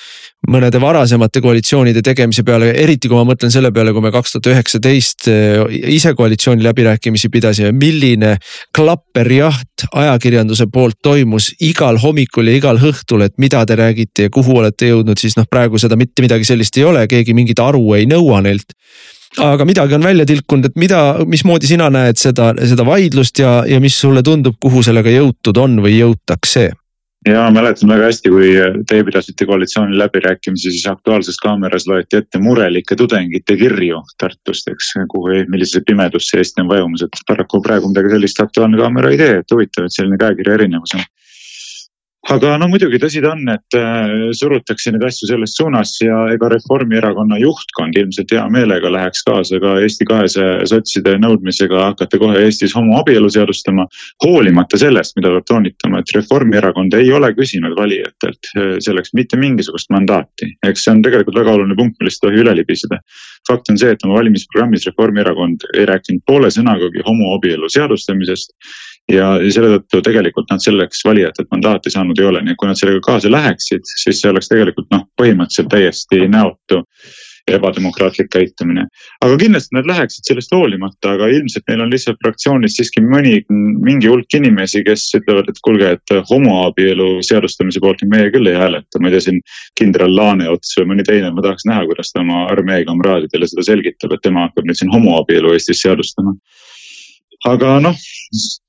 mõnede 0.54 0.82
varasemate 0.82 1.42
koalitsioonide 1.42 2.04
tegemise 2.06 2.44
peale, 2.46 2.72
eriti 2.84 3.10
kui 3.10 3.18
ma 3.18 3.26
mõtlen 3.28 3.54
selle 3.54 3.72
peale, 3.74 3.94
kui 3.96 4.04
me 4.04 4.12
kaks 4.14 4.36
tuhat 4.36 4.52
üheksateist 4.54 5.30
äh, 5.32 5.64
ise 5.96 6.14
koalitsiooni 6.18 6.66
läbirääkimisi 6.66 7.32
pidasime, 7.34 7.74
milline 7.78 8.36
klapperjaht 8.76 9.88
ajakirjanduse 9.92 10.68
poolt 10.74 11.00
toimus 11.04 11.52
igal 11.64 12.00
hommikul 12.04 12.52
ja 12.52 12.58
igal 12.60 12.82
õhtul, 12.82 13.26
et 13.28 13.38
mida 13.42 13.66
te 13.66 13.78
räägite 13.80 14.30
ja 14.30 14.34
kuhu 14.34 14.60
olete 14.62 14.94
jõudnud, 14.94 15.20
siis 15.20 15.38
noh, 15.40 15.50
praegu 15.50 15.82
seda 15.82 15.98
mitte 16.00 16.26
midagi 16.26 16.48
sellist 16.48 16.78
ei 16.78 16.88
ole, 16.90 17.08
keegi 17.10 17.36
mingit 17.38 17.60
aru 17.64 17.98
ei 17.98 18.10
nõua 18.10 18.44
neilt 18.46 18.78
aga 19.42 19.66
midagi 19.66 19.98
on 19.98 20.04
välja 20.06 20.26
tilkunud, 20.30 20.70
et 20.70 20.78
mida, 20.80 21.02
mismoodi 21.30 21.70
sina 21.70 21.90
näed 21.94 22.20
seda, 22.22 22.52
seda 22.68 22.86
vaidlust 22.86 23.40
ja, 23.40 23.64
ja 23.68 23.80
mis 23.84 23.98
sulle 24.00 24.24
tundub, 24.24 24.60
kuhu 24.62 24.84
sellega 24.86 25.14
jõutud 25.14 25.58
on 25.64 25.82
või 25.84 25.98
jõutakse? 25.98 26.72
ja 27.28 27.46
mäletan 27.56 27.90
väga 27.90 28.10
hästi, 28.10 28.30
kui 28.30 28.50
teie 28.90 29.04
pidasite 29.08 29.46
koalitsiooni 29.48 29.98
läbirääkimisi, 29.98 30.72
siis 30.72 30.88
Aktuaalses 30.92 31.38
Kaameras 31.44 31.88
loeti 31.88 32.20
ette 32.20 32.40
murelike 32.40 32.98
tudengite 33.00 33.56
kirju 33.58 34.02
Tartust, 34.20 34.68
eks, 34.68 34.92
kuhu, 35.12 35.32
millisesse 35.48 35.84
pimedusse 35.88 36.38
Eesti 36.38 36.66
on 36.66 36.72
vajumas, 36.72 37.06
et 37.06 37.24
paraku 37.28 37.62
praegu 37.64 37.92
midagi 37.92 38.12
sellist 38.12 38.44
Aktuaalne 38.44 38.78
Kaamera 38.78 39.14
ei 39.14 39.22
tee, 39.22 39.38
et 39.40 39.56
huvitav, 39.56 39.88
et 39.88 39.96
selline 39.96 40.20
käekirja 40.20 40.58
erinevus 40.60 40.98
on 40.98 41.06
aga 42.32 42.54
no 42.60 42.70
muidugi 42.72 43.00
tõsi 43.04 43.20
ta 43.24 43.34
on, 43.34 43.42
et 43.52 43.76
äh, 43.76 44.12
surutakse 44.38 44.94
neid 44.94 45.04
asju 45.04 45.28
selles 45.28 45.56
suunas 45.58 45.92
ja 46.00 46.22
ega 46.32 46.48
Reformierakonna 46.54 47.40
juhtkond 47.42 47.98
ilmselt 48.00 48.32
hea 48.32 48.44
meelega 48.54 48.92
läheks 48.94 49.26
kaasa 49.28 49.60
ka 49.64 49.76
Eesti 49.84 50.08
kahesaja 50.08 50.68
sotside 50.70 51.18
nõudmisega 51.20 51.90
hakata 51.90 52.20
kohe 52.22 52.46
Eestis 52.46 52.76
homoabielu 52.78 53.30
seadustama. 53.34 53.88
hoolimata 54.24 54.80
sellest, 54.80 55.18
mida 55.18 55.34
peab 55.34 55.48
toonitama, 55.52 56.00
et 56.00 56.16
Reformierakond 56.16 56.96
ei 56.96 57.12
ole 57.12 57.34
küsinud 57.36 57.76
valijatelt 57.80 58.52
äh, 58.56 58.72
selleks 58.88 59.14
mitte 59.14 59.40
mingisugust 59.40 59.92
mandaati. 59.92 60.54
eks 60.64 60.88
see 60.88 60.96
on 60.96 61.04
tegelikult 61.04 61.42
väga 61.42 61.58
oluline 61.58 61.76
punkt, 61.76 62.00
millest 62.00 62.24
ei 62.24 62.30
tohi 62.30 62.44
üle 62.46 62.56
libiseda. 62.62 63.02
fakt 63.48 63.70
on 63.70 63.78
see, 63.78 63.92
et 63.92 64.08
oma 64.08 64.22
valimisprogrammis 64.22 64.88
Reformierakond 64.88 65.68
ei 65.76 65.86
rääkinud 65.92 66.24
poole 66.28 66.48
sõnagagi 66.56 67.04
homoabielu 67.04 67.68
seadustamisest 67.70 68.56
ja, 69.12 69.34
selle 69.52 69.78
tõttu 69.78 70.04
tegelikult 70.06 70.52
nad 70.54 70.64
selleks 70.64 71.04
valijatelt 71.06 71.52
mandaati 71.52 71.92
saanud 71.94 72.20
ei 72.20 72.30
ole, 72.30 72.44
nii 72.44 72.56
et 72.56 72.62
kui 72.62 72.70
nad 72.70 72.80
sellega 72.80 73.04
kaasa 73.04 73.32
läheksid, 73.32 73.84
siis 74.04 74.22
see 74.22 74.32
oleks 74.32 74.52
tegelikult 74.52 74.90
noh, 74.94 75.08
põhimõtteliselt 75.20 75.72
täiesti 75.74 76.28
näotu 76.32 76.84
ebademokraatlik 77.52 78.30
käitumine. 78.32 78.86
aga 79.22 79.38
kindlasti 79.38 79.76
nad 79.76 79.88
läheksid 79.88 80.30
sellest 80.30 80.54
hoolimata, 80.56 81.12
aga 81.18 81.28
ilmselt 81.28 81.66
neil 81.68 81.82
on 81.84 81.92
lihtsalt 81.92 82.22
fraktsioonis 82.24 82.78
siiski 82.80 83.04
mõni, 83.04 83.42
mingi 83.84 84.08
hulk 84.08 84.38
inimesi, 84.40 84.84
kes 84.88 85.10
ütlevad, 85.20 85.50
et 85.52 85.60
kuulge, 85.68 85.90
et 85.98 86.16
homoabielu 86.30 87.10
seadustamise 87.28 87.84
poolt 87.84 88.06
meie 88.08 88.32
küll 88.32 88.48
ei 88.48 88.56
hääleta. 88.56 89.02
ma 89.02 89.12
ei 89.12 89.18
tea, 89.18 89.26
siin 89.28 89.42
kindral 89.80 90.16
Laaneots 90.16 90.78
või 90.80 90.94
mõni 90.94 91.08
teine, 91.08 91.34
ma 91.36 91.44
tahaks 91.44 91.68
näha, 91.68 91.84
kuidas 91.92 92.14
ta 92.14 92.24
oma 92.24 92.46
armee 92.48 92.86
kamraadidele 92.88 93.52
seda 93.52 93.68
selgitab, 93.74 94.16
et 94.16 94.24
tema 94.24 94.48
hakkab 94.48 94.70
nüüd 94.70 94.80
siin 94.80 94.96
homoabielu 94.96 95.52
Eestis 95.52 95.84
seadustama 95.84 96.38
aga 97.50 97.76
noh, 97.84 98.00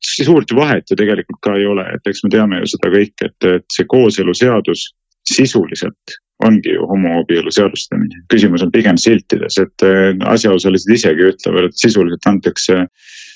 suurt 0.03 0.53
vahet 0.57 0.91
ju 0.91 0.99
tegelikult 0.99 1.41
ka 1.45 1.55
ei 1.59 1.67
ole, 1.71 1.87
et 1.95 2.11
eks 2.11 2.25
me 2.25 2.33
teame 2.35 2.61
ju 2.63 2.75
seda 2.75 2.91
kõik, 2.95 3.15
et, 3.23 3.49
et 3.49 3.67
see 3.73 3.89
kooseluseadus 3.91 4.89
sisuliselt 5.29 6.19
ongi 6.45 6.75
ju 6.75 6.87
homoabielu 6.91 7.53
seadustamine. 7.55 8.25
küsimus 8.33 8.63
on 8.63 8.73
pigem 8.73 8.99
siltides, 8.99 9.59
et 9.63 9.85
äh, 9.87 10.11
asjaosalised 10.35 10.91
isegi 10.93 11.31
ütlevad, 11.31 11.71
et 11.71 11.79
sisuliselt 11.79 12.27
antakse 12.27 12.87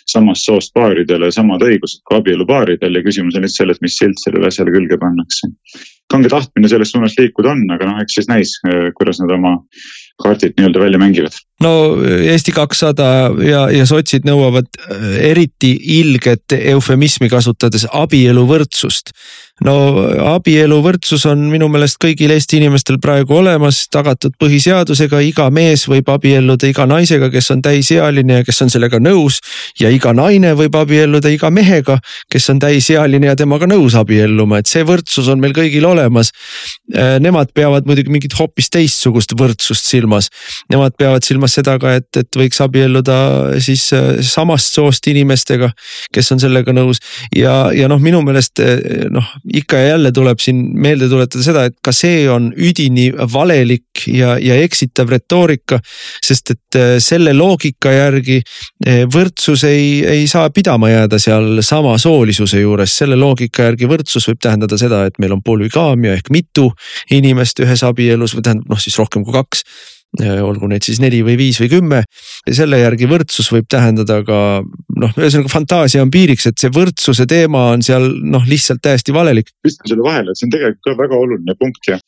samast 0.09 0.49
soost 0.49 0.73
paaridele 0.75 1.31
samad 1.33 1.63
õigused 1.65 2.01
kui 2.09 2.19
abielupaaridel 2.19 2.97
ja 2.97 3.05
küsimus 3.05 3.37
on 3.37 3.45
nüüd 3.45 3.55
selles, 3.55 3.81
mis 3.85 3.99
silt 4.01 4.21
sellele 4.23 4.49
asjale 4.49 4.73
külge 4.75 4.99
pannakse. 5.01 5.53
kange 6.09 6.31
tahtmine 6.33 6.69
selles 6.73 6.91
suunas 6.95 7.15
liikuda 7.19 7.53
on, 7.53 7.67
aga 7.75 7.91
noh, 7.91 8.01
eks 8.03 8.19
siis 8.19 8.29
näis, 8.31 8.57
äh, 8.67 8.89
kuidas 8.99 9.21
nad 9.23 9.33
oma 9.37 9.59
kaardid 10.23 10.57
nii-öelda 10.57 10.81
välja 10.81 10.99
mängivad. 10.99 11.39
No 11.65 11.73
Eesti 12.07 12.53
kakssada 12.55 13.09
ja, 13.43 13.67
ja 13.75 13.87
sotsid 13.89 14.27
nõuavad 14.29 14.69
äh, 14.79 15.11
eriti 15.33 15.75
ilget 15.99 16.57
eufemismi 16.59 17.31
kasutades 17.33 17.87
abieluvõrdsust 17.93 19.15
no 19.65 19.75
abieluvõrdsus 20.35 21.25
on 21.31 21.43
minu 21.51 21.69
meelest 21.73 21.99
kõigil 22.03 22.33
Eesti 22.35 22.59
inimestel 22.61 22.99
praegu 23.03 23.39
olemas, 23.41 23.85
tagatud 23.93 24.37
põhiseadusega, 24.41 25.21
iga 25.27 25.49
mees 25.55 25.87
võib 25.91 26.09
abielluda 26.13 26.69
iga 26.71 26.87
naisega, 26.89 27.31
kes 27.33 27.51
on 27.55 27.63
täisealine 27.65 28.41
ja 28.41 28.47
kes 28.47 28.63
on 28.65 28.73
sellega 28.73 29.01
nõus. 29.03 29.41
ja 29.81 29.91
iga 29.91 30.13
naine 30.15 30.55
võib 30.59 30.75
abielluda 30.79 31.31
iga 31.31 31.51
mehega, 31.51 31.99
kes 32.31 32.49
on 32.51 32.59
täisealine 32.63 33.27
ja 33.27 33.37
temaga 33.37 33.67
nõus 33.67 33.95
abielluma, 33.99 34.59
et 34.59 34.67
see 34.67 34.85
võrdsus 34.87 35.29
on 35.29 35.41
meil 35.41 35.55
kõigil 35.57 35.87
olemas. 35.87 36.31
Äh, 36.95 37.19
nemad 37.21 37.53
peavad 37.55 37.87
muidugi 37.87 38.11
mingit 38.11 38.35
hoopis 38.39 38.71
teistsugust 38.71 39.35
võrdsust 39.39 39.87
silmas. 39.87 40.31
Nemad 40.71 40.95
peavad 40.99 41.27
silmas 41.27 41.48
seda 41.51 41.77
ka, 41.81 41.95
et, 41.99 42.09
et 42.21 42.39
võiks 42.39 42.61
abielluda 42.65 43.19
siis 43.65 43.89
äh, 43.97 44.21
samast 44.25 44.77
soost 44.77 45.07
inimestega, 45.11 45.71
kes 46.15 46.33
on 46.35 46.43
sellega 46.43 46.75
nõus 46.77 47.01
ja, 47.35 47.71
ja 47.75 47.89
noh, 47.91 48.01
minu 48.03 48.21
meelest 48.27 48.63
äh, 48.65 49.07
noh 49.13 49.27
ikka 49.61 49.81
ja 49.81 49.95
jälle 49.95 50.13
tuleb 50.15 50.43
siin 50.43 50.63
meelde 50.79 51.09
tuletada 51.11 51.45
seda, 51.45 51.65
et 51.69 51.77
ka 51.85 51.95
see 51.95 52.27
on 52.31 52.51
üdini 52.53 53.11
valelik 53.33 54.07
ja, 54.13 54.37
ja 54.43 54.59
eksitav 54.63 55.11
retoorika. 55.13 55.81
sest 56.25 56.55
et 56.55 56.79
äh, 56.79 56.95
selle 57.03 57.35
loogika 57.37 57.93
järgi 57.93 58.41
võrdsus 59.13 59.65
ei, 59.69 60.05
ei 60.07 60.27
saa 60.31 60.51
pidama 60.55 60.91
jääda 60.91 61.19
seal 61.23 61.63
samasoolisuse 61.65 62.61
juures, 62.61 62.97
selle 63.03 63.17
loogika 63.19 63.69
järgi 63.69 63.89
võrdsus 63.91 64.29
võib 64.31 64.41
tähendada 64.43 64.79
seda, 64.81 65.05
et 65.07 65.19
meil 65.19 65.35
on 65.37 65.43
polügaamia 65.45 66.17
ehk 66.19 66.33
mitu 66.35 66.71
inimest 67.15 67.61
ühes 67.65 67.85
abielus 67.87 68.37
või 68.37 68.47
tähendab 68.47 68.75
noh, 68.75 68.83
siis 68.83 68.99
rohkem 68.99 69.25
kui 69.27 69.35
kaks 69.35 69.65
olgu 70.17 70.69
neid 70.71 70.87
siis 70.87 71.01
neli 71.03 71.21
või 71.23 71.37
viis 71.39 71.59
või 71.61 71.69
kümme. 71.69 72.03
selle 72.51 72.79
järgi 72.81 73.07
võrdsus 73.07 73.51
võib 73.53 73.67
tähendada 73.69 74.23
ka 74.25 74.63
noh, 74.65 75.13
ühesõnaga 75.21 75.53
fantaasia 75.53 76.03
on 76.03 76.11
piiriks, 76.11 76.47
et 76.49 76.59
see 76.59 76.73
võrdsuse 76.73 77.27
teema 77.29 77.69
on 77.75 77.85
seal 77.85 78.09
noh, 78.25 78.43
lihtsalt 78.49 78.81
täiesti 78.83 79.13
valelik. 79.13 79.53
viskan 79.65 79.93
selle 79.93 80.03
vahele, 80.03 80.33
et 80.33 80.41
see 80.41 80.49
on 80.49 80.55
tegelikult 80.57 80.85
ka 80.89 80.97
väga 81.03 81.19
oluline 81.19 81.57
punkt 81.61 81.91
ja, 81.93 82.01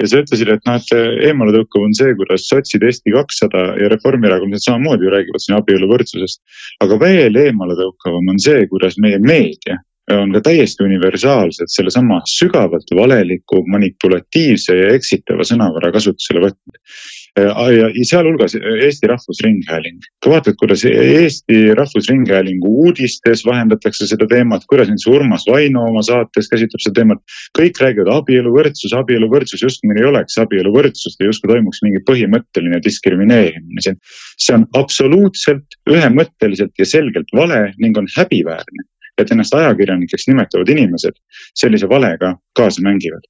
ja 0.00 0.08
sa 0.08 0.22
ütlesid, 0.24 0.48
et 0.48 0.66
noh, 0.66 0.80
et 0.80 1.28
eemale 1.28 1.54
tõukav 1.58 1.86
on 1.86 1.94
see, 1.94 2.16
kuidas 2.16 2.48
sotsid 2.48 2.82
Eesti 2.88 3.14
kakssada 3.14 3.68
ja 3.78 3.92
reformierakondlased 3.92 4.70
samamoodi 4.70 5.06
ju 5.06 5.14
räägivad 5.14 5.44
siin 5.44 5.60
abieluvõrdsusest. 5.60 6.42
aga 6.80 7.00
veel 7.04 7.36
eemale 7.36 7.76
tõukavam 7.78 8.32
on 8.32 8.40
see, 8.42 8.66
kuidas 8.72 8.98
meie 8.98 9.20
meedia 9.20 9.78
on 10.10 10.32
ka 10.34 10.40
täiesti 10.48 10.82
universaalsed 10.82 11.70
sellesama 11.70 12.18
sügavalt 12.26 12.90
valeliku, 12.96 13.62
manipulatiivse 13.70 14.74
ja 14.74 14.88
eksitava 14.96 15.46
sõnavara 15.46 15.92
kasutusele 15.94 16.42
võtnud 16.42 16.80
Äh, 16.82 17.21
ja 17.36 17.88
sealhulgas 18.04 18.54
Eesti 18.54 19.06
Rahvusringhääling. 19.06 20.00
vaatad, 20.28 20.54
kuidas 20.60 20.84
Eesti 20.84 21.74
Rahvusringhäälingu 21.74 22.68
uudistes 22.84 23.44
vahendatakse 23.46 24.06
seda 24.06 24.26
teemat, 24.26 24.62
kuidas 24.68 24.88
näiteks 24.88 25.06
Urmas 25.06 25.44
Vaino 25.50 25.84
oma 25.88 26.02
saates 26.02 26.48
käsitleb 26.52 26.84
seda 26.84 26.94
teemat. 27.00 27.18
kõik 27.58 27.80
räägivad 27.80 28.12
abieluvõrdsus, 28.18 28.92
abieluvõrdsus, 29.00 29.62
justkui 29.62 29.88
meil 29.88 30.02
ei 30.04 30.10
oleks 30.10 30.38
abieluvõrdsust 30.44 31.20
ja 31.20 31.26
justkui 31.26 31.54
toimuks 31.54 31.82
mingi 31.82 32.04
põhimõtteline 32.10 32.82
diskrimineerimine 32.84 33.80
siin. 33.80 33.96
see 34.38 34.54
on 34.54 34.66
absoluutselt 34.76 35.80
ühemõtteliselt 35.88 36.72
ja 36.78 36.86
selgelt 36.86 37.32
vale 37.32 37.72
ning 37.78 37.96
on 37.98 38.06
häbiväärne, 38.16 38.88
et 39.18 39.32
ennast 39.32 39.54
ajakirjanikeks 39.54 40.28
nimetavad 40.28 40.68
inimesed 40.68 41.16
sellise 41.54 41.88
valega 41.88 42.36
kaasa 42.52 42.82
mängivad. 42.82 43.24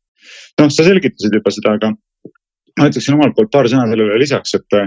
noh, 0.60 0.70
sa 0.70 0.82
selgitasid 0.82 1.34
juba 1.34 1.50
seda, 1.50 1.78
aga 1.78 1.94
ma 2.78 2.88
ütleksin 2.90 3.18
omalt 3.18 3.36
poolt 3.36 3.52
paar 3.52 3.68
sõna 3.70 3.86
sellele 3.90 4.18
lisaks, 4.20 4.54
et 4.58 4.78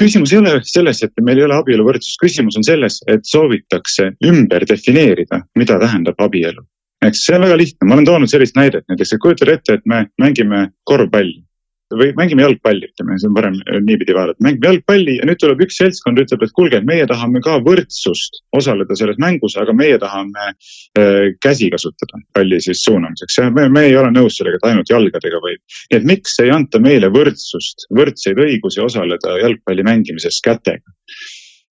küsimus 0.00 0.32
ei 0.34 0.40
ole 0.42 0.54
selles, 0.68 1.02
et 1.02 1.24
meil 1.24 1.40
ei 1.40 1.46
ole 1.48 1.56
abieluvõrdsust, 1.56 2.20
küsimus 2.22 2.58
on 2.60 2.66
selles, 2.66 3.00
et 3.08 3.24
soovitakse 3.28 4.12
ümber 4.26 4.66
defineerida, 4.68 5.42
mida 5.56 5.78
tähendab 5.82 6.20
abielu. 6.20 6.64
eks 7.06 7.26
see 7.26 7.36
on 7.36 7.44
väga 7.44 7.56
lihtne, 7.60 7.86
ma 7.86 7.94
olen 7.94 8.06
toonud 8.08 8.30
sellist 8.30 8.56
näidet. 8.56 8.84
Näiteks, 8.88 9.12
et 9.12 9.20
kujutage 9.22 9.52
ette, 9.52 9.74
et 9.78 9.84
me 9.86 10.06
mängime 10.18 10.70
korvpalli 10.84 11.45
või 11.94 12.10
mängime 12.18 12.42
jalgpalli, 12.42 12.88
ütleme, 12.90 13.16
see 13.20 13.28
on 13.28 13.34
parem 13.36 13.56
niipidi 13.86 14.14
vaadata, 14.16 14.42
mängime 14.42 14.70
jalgpalli 14.72 15.16
ja 15.20 15.26
nüüd 15.28 15.38
tuleb 15.38 15.62
üks 15.66 15.78
seltskond, 15.78 16.18
ütleb, 16.18 16.42
et 16.42 16.54
kuulge, 16.56 16.80
et 16.80 16.88
meie 16.88 17.06
tahame 17.06 17.42
ka 17.44 17.60
võrdsust 17.62 18.40
osaleda 18.58 18.96
selles 18.98 19.20
mängus, 19.22 19.54
aga 19.60 19.74
meie 19.76 19.98
tahame 20.02 20.48
äh, 20.50 21.30
käsi 21.42 21.70
kasutada 21.70 22.18
palli 22.34 22.58
siis 22.64 22.82
suunamiseks 22.86 23.38
me, 23.54 23.68
me 23.70 23.86
ei 23.86 23.96
ole 23.98 24.10
nõus 24.14 24.40
sellega, 24.40 24.58
et 24.58 24.68
ainult 24.72 24.90
jalgadega 24.90 25.40
võib. 25.44 25.62
nii 25.92 26.00
et 26.00 26.10
miks 26.10 26.34
ei 26.42 26.50
anta 26.54 26.82
meile 26.82 27.12
võrdsust, 27.14 27.86
võrdseid 27.94 28.42
õigusi 28.42 28.82
osaleda 28.82 29.38
jalgpalli 29.44 29.86
mängimises 29.86 30.42
kätega? 30.42 30.96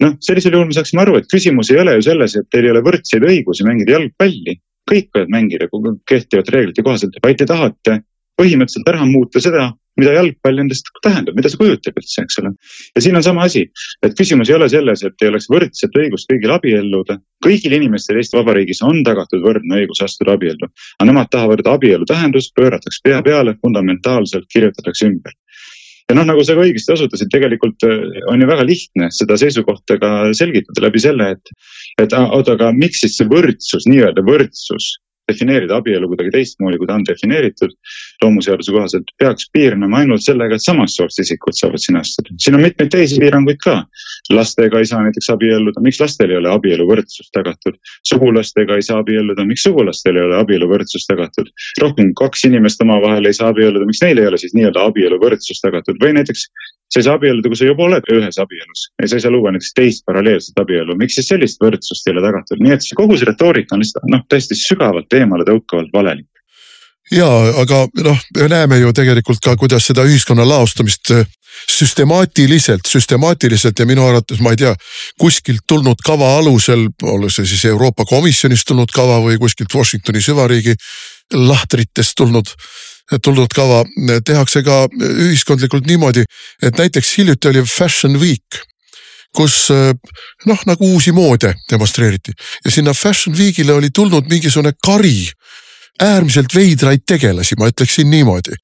noh, 0.05 0.16
sellisel 0.22 0.55
juhul 0.55 0.70
me 0.70 0.79
saaksime 0.79 1.03
aru, 1.03 1.18
et 1.18 1.31
küsimus 1.31 1.70
ei 1.74 1.83
ole 1.83 1.98
ju 1.98 2.09
selles, 2.12 2.38
et 2.38 2.50
teil 2.53 2.68
ei 2.68 2.74
ole 2.74 2.83
võrdseid 2.87 3.24
õigusi 3.27 3.66
mängida 3.66 3.98
jalgpalli, 3.98 4.59
kõik 4.90 5.11
võivad 5.14 5.31
mängida 5.33 5.68
kehtivate 6.07 6.55
reeglite 6.55 6.85
kohaselt, 6.87 7.22
vaid 7.24 7.40
te 7.40 7.46
tahate 7.48 8.03
põhimõtteliselt 8.38 8.90
ära 8.90 9.07
muuta 9.07 9.42
seda, 9.42 9.68
mida 10.00 10.14
jalgpall 10.16 10.62
endast 10.64 10.90
tähendab, 11.04 11.37
mida 11.38 11.50
see 11.50 11.61
kujutab 11.61 12.00
üldse, 12.00 12.24
eks 12.24 12.40
ole. 12.42 12.54
ja 12.96 13.04
siin 13.04 13.18
on 13.18 13.26
sama 13.26 13.46
asi, 13.48 13.64
et 14.07 14.16
küsimus 14.18 14.50
ei 14.50 14.57
ole 14.59 14.68
selles, 14.72 15.04
et 15.07 15.22
ei 15.22 15.30
oleks 15.30 15.48
võrdset 15.52 16.00
õigust 16.02 16.30
kõigil 16.30 16.54
abielluda. 16.57 17.18
kõigil 17.44 17.76
inimestel 17.78 18.18
Eesti 18.20 18.38
Vabariigis 18.38 18.83
on 18.87 19.02
tagatud 19.07 19.44
võrdne 19.44 19.83
õigus 19.83 20.02
astuda 20.04 20.35
abiellu, 20.38 20.70
aga 20.98 21.09
nemad 21.11 21.30
tahavad, 21.30 21.62
et 21.62 21.70
abielu 21.70 22.09
tähendus 22.09 22.50
pööratakse 22.57 23.04
pea 23.04 23.22
peale, 23.22 23.57
fundamentaalselt 23.62 24.50
kirjutatakse 24.52 25.11
ümber 25.11 25.35
ja 26.09 26.16
noh, 26.18 26.26
nagu 26.28 26.42
sa 26.44 26.57
ka 26.57 26.64
õigesti 26.66 26.92
osutasid, 26.94 27.30
tegelikult 27.33 27.87
äh, 27.88 28.02
on 28.33 28.42
ju 28.42 28.48
väga 28.48 28.66
lihtne 28.68 29.09
seda 29.14 29.38
seisukohta 29.40 29.96
ka 30.02 30.11
selgitada 30.37 30.87
läbi 30.87 31.00
selle, 31.02 31.30
et, 31.37 31.54
et 32.02 32.16
oota, 32.18 32.59
aga 32.59 32.72
miks 32.76 33.04
siis 33.04 33.16
see 33.18 33.28
võrdsus, 33.30 33.88
nii-öelda 33.88 34.24
võrdsus 34.26 34.94
defineerida 35.30 35.78
abielu 35.80 36.08
kuidagi 36.10 36.32
teistmoodi, 36.34 36.78
kui 36.78 36.88
ta 36.88 36.96
on 36.98 37.04
defineeritud 37.08 37.72
loomuseaduse 38.22 38.72
kohaselt, 38.74 39.12
peaks 39.20 39.48
piirnema 39.52 40.02
ainult 40.02 40.24
sellega, 40.24 40.58
et 40.58 40.64
samast 40.64 41.00
soost 41.00 41.22
isikud 41.24 41.56
saavad 41.56 41.82
sinna 41.82 42.02
astuda. 42.04 42.37
siin 42.42 42.58
on 42.58 42.64
mitmeid 42.64 42.92
teisi 42.92 43.20
piiranguid 43.22 43.60
ka. 43.64 43.76
lastega 44.32 44.78
ei 44.78 44.87
saa 44.88 45.02
näiteks 45.04 45.30
abielluda, 45.34 45.80
miks 45.84 46.00
lastel 46.00 46.30
ei 46.30 46.40
ole 46.42 46.52
abieluvõrdsus 46.52 47.30
tagatud? 47.32 47.80
sugulastega 48.08 48.76
ei 48.76 48.82
saa 48.82 49.00
abielluda, 49.04 49.44
miks 49.48 49.66
sugulastel 49.68 50.16
ei 50.16 50.28
ole 50.28 50.38
abieluvõrdsus 50.40 51.06
tagatud? 51.10 51.50
rohkem 51.80 52.12
kui 52.12 52.24
kaks 52.24 52.44
inimest 52.50 52.80
omavahel 52.84 53.24
ei 53.28 53.37
saa 53.37 53.52
abielluda, 53.52 53.87
miks 53.88 54.02
neil 54.04 54.20
ei 54.20 54.30
ole 54.30 54.40
siis 54.40 54.54
nii-öelda 54.56 54.84
abieluvõrdsus 54.90 55.60
tagatud 55.64 56.00
või 56.02 56.16
näiteks 56.18 56.48
sa 56.92 57.01
ei 57.01 57.07
saa 57.07 57.16
abielluda, 57.18 57.51
kui 57.51 57.59
sa 57.59 57.68
juba 57.68 57.87
oled 57.88 58.11
ühes 58.12 58.38
abielus 58.42 58.87
ja 59.03 59.09
sa 59.09 59.18
ei 59.18 59.25
saa 59.25 59.33
luua 59.35 59.53
näiteks 59.55 59.75
teist 59.77 60.05
paralleelset 60.09 60.61
abielu, 60.62 60.97
miks 61.01 61.18
siis 61.18 61.31
sellist 61.33 61.62
võrdsust 61.62 62.09
ei 62.09 62.14
ole 62.14 62.25
tagatud, 62.27 62.62
nii 62.62 62.77
et 62.77 62.85
see 62.85 62.99
kogu 62.99 63.18
see 63.18 63.29
retoorika 63.31 63.77
on 63.77 63.85
lihtsalt 63.85 64.09
noh, 64.12 64.25
täiesti 64.29 64.59
sügavalt 64.59 65.18
eemale 65.18 65.47
tõukavalt 65.49 65.94
valelik. 65.94 66.29
Ja 67.12 67.29
aga 67.61 67.85
noh, 68.05 68.20
me 68.37 68.49
näeme 68.49 68.79
ju 68.81 68.92
tegelikult 68.97 69.42
ka, 69.44 69.57
kuidas 69.61 69.90
seda 69.90 70.07
ühiskonna 70.09 70.47
laostamist 70.49 71.12
äh, 71.12 71.27
süstemaatiliselt, 71.70 72.87
süstemaatiliselt 72.88 73.79
ja 73.79 73.87
minu 73.87 74.07
arvates 74.07 74.40
ma 74.40 74.55
ei 74.55 74.61
tea, 74.62 74.73
kuskilt 75.20 75.66
tulnud 75.68 76.01
kava 76.05 76.35
alusel, 76.38 76.88
olles 77.03 77.37
see 77.38 77.49
siis 77.49 77.64
Euroopa 77.70 78.07
Komisjonist 78.09 78.66
tulnud 78.68 78.92
kava 78.94 79.20
või 79.25 79.38
kuskilt 79.42 79.75
Washingtoni 79.75 80.23
süvariigi 80.25 80.75
lahtritest 81.35 82.16
tulnud 82.16 82.51
tulnud 83.22 83.52
kava 83.54 83.84
tehakse 84.24 84.62
ka 84.64 84.84
ühiskondlikult 84.96 85.86
niimoodi, 85.86 86.24
et 86.62 86.78
näiteks 86.78 87.18
hiljuti 87.18 87.48
oli 87.48 87.64
Fashion 87.68 88.20
Week 88.20 88.62
kus 89.34 89.66
noh, 90.46 90.60
nagu 90.66 90.86
uusi 90.94 91.12
moode 91.12 91.54
demonstreeriti. 91.70 92.32
Ja 92.64 92.70
sinna 92.70 92.94
Fashion 92.94 93.34
Weekile 93.36 93.72
oli 93.72 93.90
tulnud 93.90 94.30
mingisugune 94.30 94.72
kari. 94.86 95.26
Äärmiselt 96.02 96.54
veidraid 96.54 97.02
tegelasi, 97.06 97.54
ma 97.58 97.68
ütleksin 97.70 98.08
niimoodi 98.10 98.54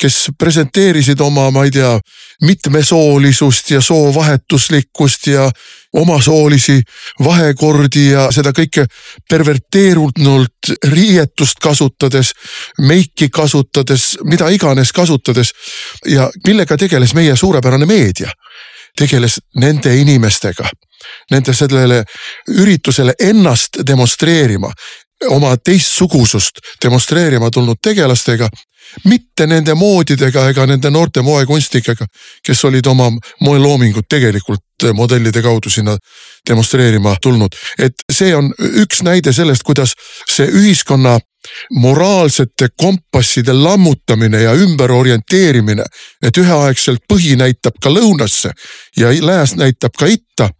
kes 0.00 0.30
presenteerisid 0.38 1.20
oma, 1.20 1.50
ma 1.50 1.64
ei 1.64 1.70
tea, 1.70 1.94
mitmesoolisust 2.44 3.70
ja 3.70 3.80
soovahetuslikkust 3.80 5.26
ja 5.26 5.50
omasoolisi 5.96 6.82
vahekordi 7.24 8.10
ja 8.10 8.26
seda 8.30 8.52
kõike 8.52 8.84
perverteerunult 9.30 10.72
riietust 10.92 11.62
kasutades, 11.62 12.34
meiki 12.78 13.30
kasutades, 13.32 14.18
mida 14.24 14.48
iganes 14.52 14.92
kasutades. 14.92 15.52
ja 16.06 16.30
millega 16.46 16.76
tegeles 16.76 17.14
meie 17.14 17.36
suurepärane 17.36 17.86
meedia? 17.86 18.30
tegeles 18.96 19.40
nende 19.60 19.92
inimestega, 19.96 20.64
nende 21.30 21.54
sellele 21.54 22.04
üritusele 22.48 23.12
ennast 23.20 23.82
demonstreerima, 23.86 24.70
oma 25.28 25.56
teistsugusust 25.56 26.60
demonstreerima 26.84 27.50
tulnud 27.50 27.76
tegelastega 27.82 28.48
mitte 29.04 29.46
nende 29.46 29.74
moodidega 29.74 30.48
ega 30.50 30.66
nende 30.66 30.90
noorte 30.90 31.22
moekunstnikega, 31.22 32.06
kes 32.42 32.64
olid 32.64 32.86
oma 32.86 33.10
moeloomingut 33.40 34.08
tegelikult 34.08 34.90
modellide 34.92 35.42
kaudu 35.42 35.70
sinna 35.70 35.96
demonstreerima 36.48 37.16
tulnud. 37.22 37.54
et 37.78 37.94
see 38.12 38.34
on 38.36 38.52
üks 38.58 39.02
näide 39.02 39.32
sellest, 39.32 39.62
kuidas 39.62 39.94
see 40.30 40.46
ühiskonna 40.46 41.18
moraalsete 41.70 42.68
kompasside 42.76 43.52
lammutamine 43.52 44.42
ja 44.42 44.52
ümberorienteerimine, 44.52 45.84
et 46.22 46.38
üheaegselt 46.38 47.04
põhi 47.08 47.36
näitab 47.38 47.78
ka 47.82 47.92
lõunasse 47.92 48.50
ja 48.96 49.12
lääs 49.20 49.54
näitab 49.56 49.94
ka 49.98 50.10
itta, 50.10 50.50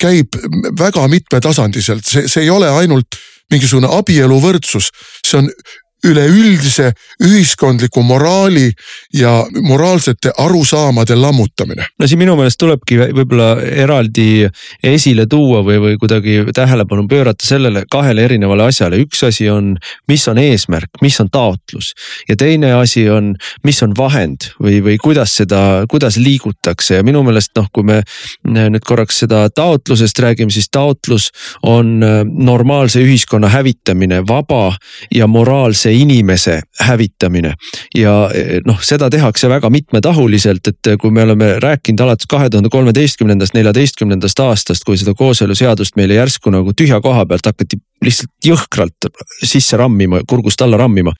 käib 0.00 0.36
väga 0.78 1.08
mitmetasandiliselt, 1.08 2.04
see, 2.04 2.28
see 2.28 2.44
ei 2.44 2.50
ole 2.50 2.70
ainult 2.70 3.18
mingisugune 3.50 3.88
abieluvõrdsus, 3.98 4.90
see 5.24 5.40
on 5.40 5.50
üleüldise 6.04 6.92
ühiskondliku 7.24 8.02
moraali 8.02 8.70
ja 9.14 9.46
moraalsete 9.62 10.32
arusaamade 10.38 11.14
lammutamine. 11.14 11.86
no 11.98 12.06
siin 12.06 12.18
minu 12.18 12.36
meelest 12.36 12.58
tulebki 12.60 12.98
võib-olla 13.00 13.56
eraldi 13.62 14.46
esile 14.84 15.26
tuua 15.26 15.62
või, 15.64 15.78
või 15.80 15.96
kuidagi 16.00 16.52
tähelepanu 16.54 17.06
pöörata 17.08 17.46
sellele 17.46 17.84
kahele 17.90 18.24
erinevale 18.24 18.68
asjale, 18.68 19.00
üks 19.02 19.24
asi 19.26 19.48
on, 19.50 19.74
mis 20.08 20.28
on 20.28 20.38
eesmärk, 20.38 21.00
mis 21.02 21.20
on 21.20 21.30
taotlus. 21.32 21.92
Ja 22.28 22.36
teine 22.36 22.72
asi 22.76 23.06
on, 23.10 23.34
mis 23.64 23.82
on 23.82 23.96
vahend 23.96 24.50
või, 24.62 24.82
või 24.84 24.98
kuidas 25.02 25.36
seda, 25.40 25.86
kuidas 25.90 26.20
liigutakse. 26.20 27.00
Ja 27.00 27.06
minu 27.06 27.22
meelest 27.26 27.54
noh, 27.56 27.70
kui 27.72 27.86
me 27.86 28.02
nüüd 28.44 28.84
korraks 28.86 29.22
seda 29.24 29.46
taotlusest 29.50 30.18
räägime, 30.22 30.52
siis 30.52 30.68
taotlus 30.70 31.30
on 31.62 31.98
normaalse 32.26 33.00
ühiskonna 33.02 33.48
hävitamine, 33.52 34.22
vaba 34.28 34.76
ja 35.14 35.26
moraalse 35.26 35.85
inimese 35.92 36.60
hävitamine. 36.80 37.54
ja 37.94 38.30
eh, 38.34 38.60
noh, 38.66 38.80
seda 38.82 39.10
tehakse 39.10 39.48
väga 39.48 39.70
mitmetahuliselt, 39.70 40.68
et 40.68 40.92
kui 41.00 41.10
me 41.10 41.22
oleme 41.22 41.56
rääkinud 41.62 42.00
alates 42.00 42.26
kahe 42.30 42.50
tuhande 42.50 42.68
kolmeteistkümnendast, 42.72 43.54
neljateistkümnendast 43.54 44.40
aastast, 44.40 44.84
kui 44.84 44.98
seda 44.98 45.14
kooseluseadust 45.14 45.96
meile 45.96 46.20
järsku 46.20 46.50
nagu 46.50 46.72
tühja 46.76 47.00
koha 47.00 47.26
pealt 47.26 47.46
hakati 47.46 47.80
lihtsalt 48.04 48.32
jõhkralt 48.46 49.10
sisse 49.42 49.76
rammima, 49.76 50.20
kurgust 50.28 50.62
alla 50.62 50.76
rammima 50.76 51.14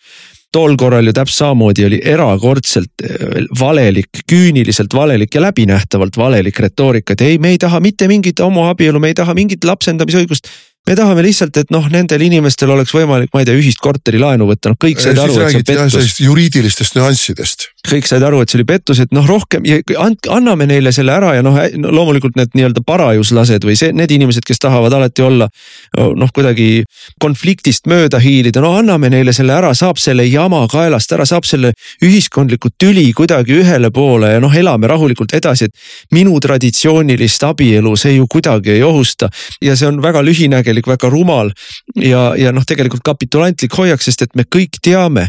tol 0.57 0.77
korral 0.79 1.07
ju 1.07 1.13
täpselt 1.13 1.37
samamoodi 1.43 1.85
oli 1.85 1.99
erakordselt 2.05 3.05
eh, 3.05 3.43
valelik, 3.61 4.23
küüniliselt 4.31 4.95
valelik 4.95 5.35
ja 5.35 5.43
läbinähtavalt 5.49 6.17
valelik 6.17 6.61
retoorika, 6.65 7.13
et 7.13 7.27
ei, 7.27 7.39
me 7.43 7.53
ei 7.55 7.59
taha 7.61 7.81
mitte 7.85 8.09
mingit 8.09 8.41
homoabielu, 8.41 9.01
me 9.03 9.13
ei 9.13 9.19
taha 9.19 9.35
mingit 9.37 9.65
lapsendamisõigust 9.65 10.49
me 10.87 10.95
tahame 10.99 11.25
lihtsalt, 11.27 11.57
et 11.63 11.73
noh, 11.75 11.87
nendel 11.91 12.23
inimestel 12.27 12.71
oleks 12.71 12.95
võimalik, 12.95 13.33
ma 13.35 13.43
ei 13.43 13.49
tea, 13.49 13.59
ühist 13.59 13.81
korterilaenu 13.83 14.47
võtta, 14.49 14.73
noh 14.73 14.81
kõik 14.81 15.03
said 15.03 15.19
aru, 15.19 15.35
et 15.43 15.51
see 15.51 15.63
on 15.63 15.91
pettus. 15.91 16.19
juriidilistest 16.23 16.99
nüanssidest. 16.99 17.71
Kõik 17.89 18.09
said 18.09 18.25
aru, 18.27 18.41
et 18.43 18.53
see 18.53 18.61
oli 18.61 18.67
pettus, 18.69 19.01
et 19.03 19.13
noh, 19.15 19.27
rohkem 19.27 19.65
ja 19.67 19.81
andke, 20.03 20.31
anname 20.33 20.67
neile 20.69 20.93
selle 20.95 21.15
ära 21.15 21.35
ja 21.37 21.45
noh, 21.45 21.57
loomulikult 21.85 22.37
need 22.39 22.55
nii-öelda 22.57 22.83
parajuslased 22.87 23.67
või 23.67 23.77
see, 23.79 23.93
need 23.97 24.13
inimesed, 24.17 24.45
kes 24.47 24.63
tahavad 24.63 24.95
alati 24.97 25.25
olla 25.27 25.49
noh, 25.97 26.33
kuidagi 26.35 26.85
konfliktist 27.23 27.89
mööda 27.91 28.21
hiilida, 28.23 28.63
no 28.65 28.75
anname 28.79 29.11
neile 29.13 29.35
selle 29.37 29.55
ära, 29.57 29.73
saab 29.77 30.01
selle 30.03 30.27
jama 30.29 30.65
kaelast 30.71 31.13
ära, 31.17 31.27
saab 31.29 31.47
selle 31.49 31.73
ühiskondliku 32.05 32.73
tüli 32.79 33.07
kuidagi 33.17 33.61
ühele 33.61 33.91
poole 33.95 34.35
ja 34.35 34.43
noh, 34.43 34.55
elame 34.57 34.91
rahulikult 34.91 35.35
edasi, 35.37 35.71
et 35.71 36.17
minu 36.17 36.37
traditsioonilist 36.43 37.47
abielu 37.49 37.95
see 37.99 38.17
ju 38.17 38.27
kuidagi 38.31 38.77
ei 38.77 38.83
ohusta. 38.87 39.29
Ja 39.63 39.77
see 39.77 39.89
on 39.89 40.01
väga 40.05 40.23
lühinägelik 40.25 40.87
väga 40.89 41.11
rumal 41.13 41.53
ja, 41.95 42.33
ja 42.39 42.53
noh, 42.55 42.65
tegelikult 42.67 43.05
kapitulantlik 43.07 43.75
hoiak, 43.77 44.03
sest 44.03 44.27
et 44.27 44.35
me 44.39 44.47
kõik 44.49 44.81
teame, 44.83 45.29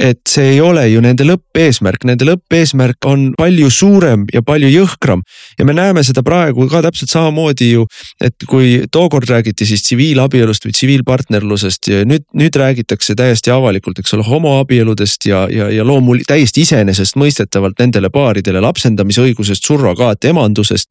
et 0.00 0.20
see 0.28 0.54
ei 0.54 0.60
ole 0.64 0.86
ju 0.90 1.02
nende 1.04 1.26
lõppeesmärk 1.28 1.93
eesmärk, 1.94 2.04
nende 2.04 2.26
lõppeesmärk 2.26 3.06
on 3.06 3.34
palju 3.38 3.70
suurem 3.70 4.26
ja 4.32 4.42
palju 4.42 4.68
jõhkram. 4.68 5.22
ja 5.58 5.64
me 5.64 5.72
näeme 5.72 6.02
seda 6.02 6.22
praegu 6.22 6.68
ka 6.68 6.82
täpselt 6.82 7.10
samamoodi 7.10 7.72
ju, 7.72 7.86
et 8.20 8.34
kui 8.46 8.84
tookord 8.90 9.28
räägiti 9.28 9.66
siis 9.66 9.82
tsiviilabielust 9.82 10.64
või 10.64 10.72
tsiviilpartnerlusest 10.72 11.88
ja 11.88 12.04
nüüd, 12.04 12.24
nüüd 12.34 12.54
räägitakse 12.56 13.14
täiesti 13.14 13.50
avalikult, 13.50 13.98
eks 13.98 14.14
ole, 14.14 14.24
homoabieludest 14.24 15.26
ja, 15.26 15.46
ja, 15.50 15.70
ja 15.70 15.84
loomul- 15.84 16.24
täiesti 16.26 16.64
iseenesestmõistetavalt 16.64 17.78
nendele 17.78 18.10
paaridele 18.10 18.60
lapsendamisõigusest, 18.60 19.64
surrogaatemandusest. 19.64 20.90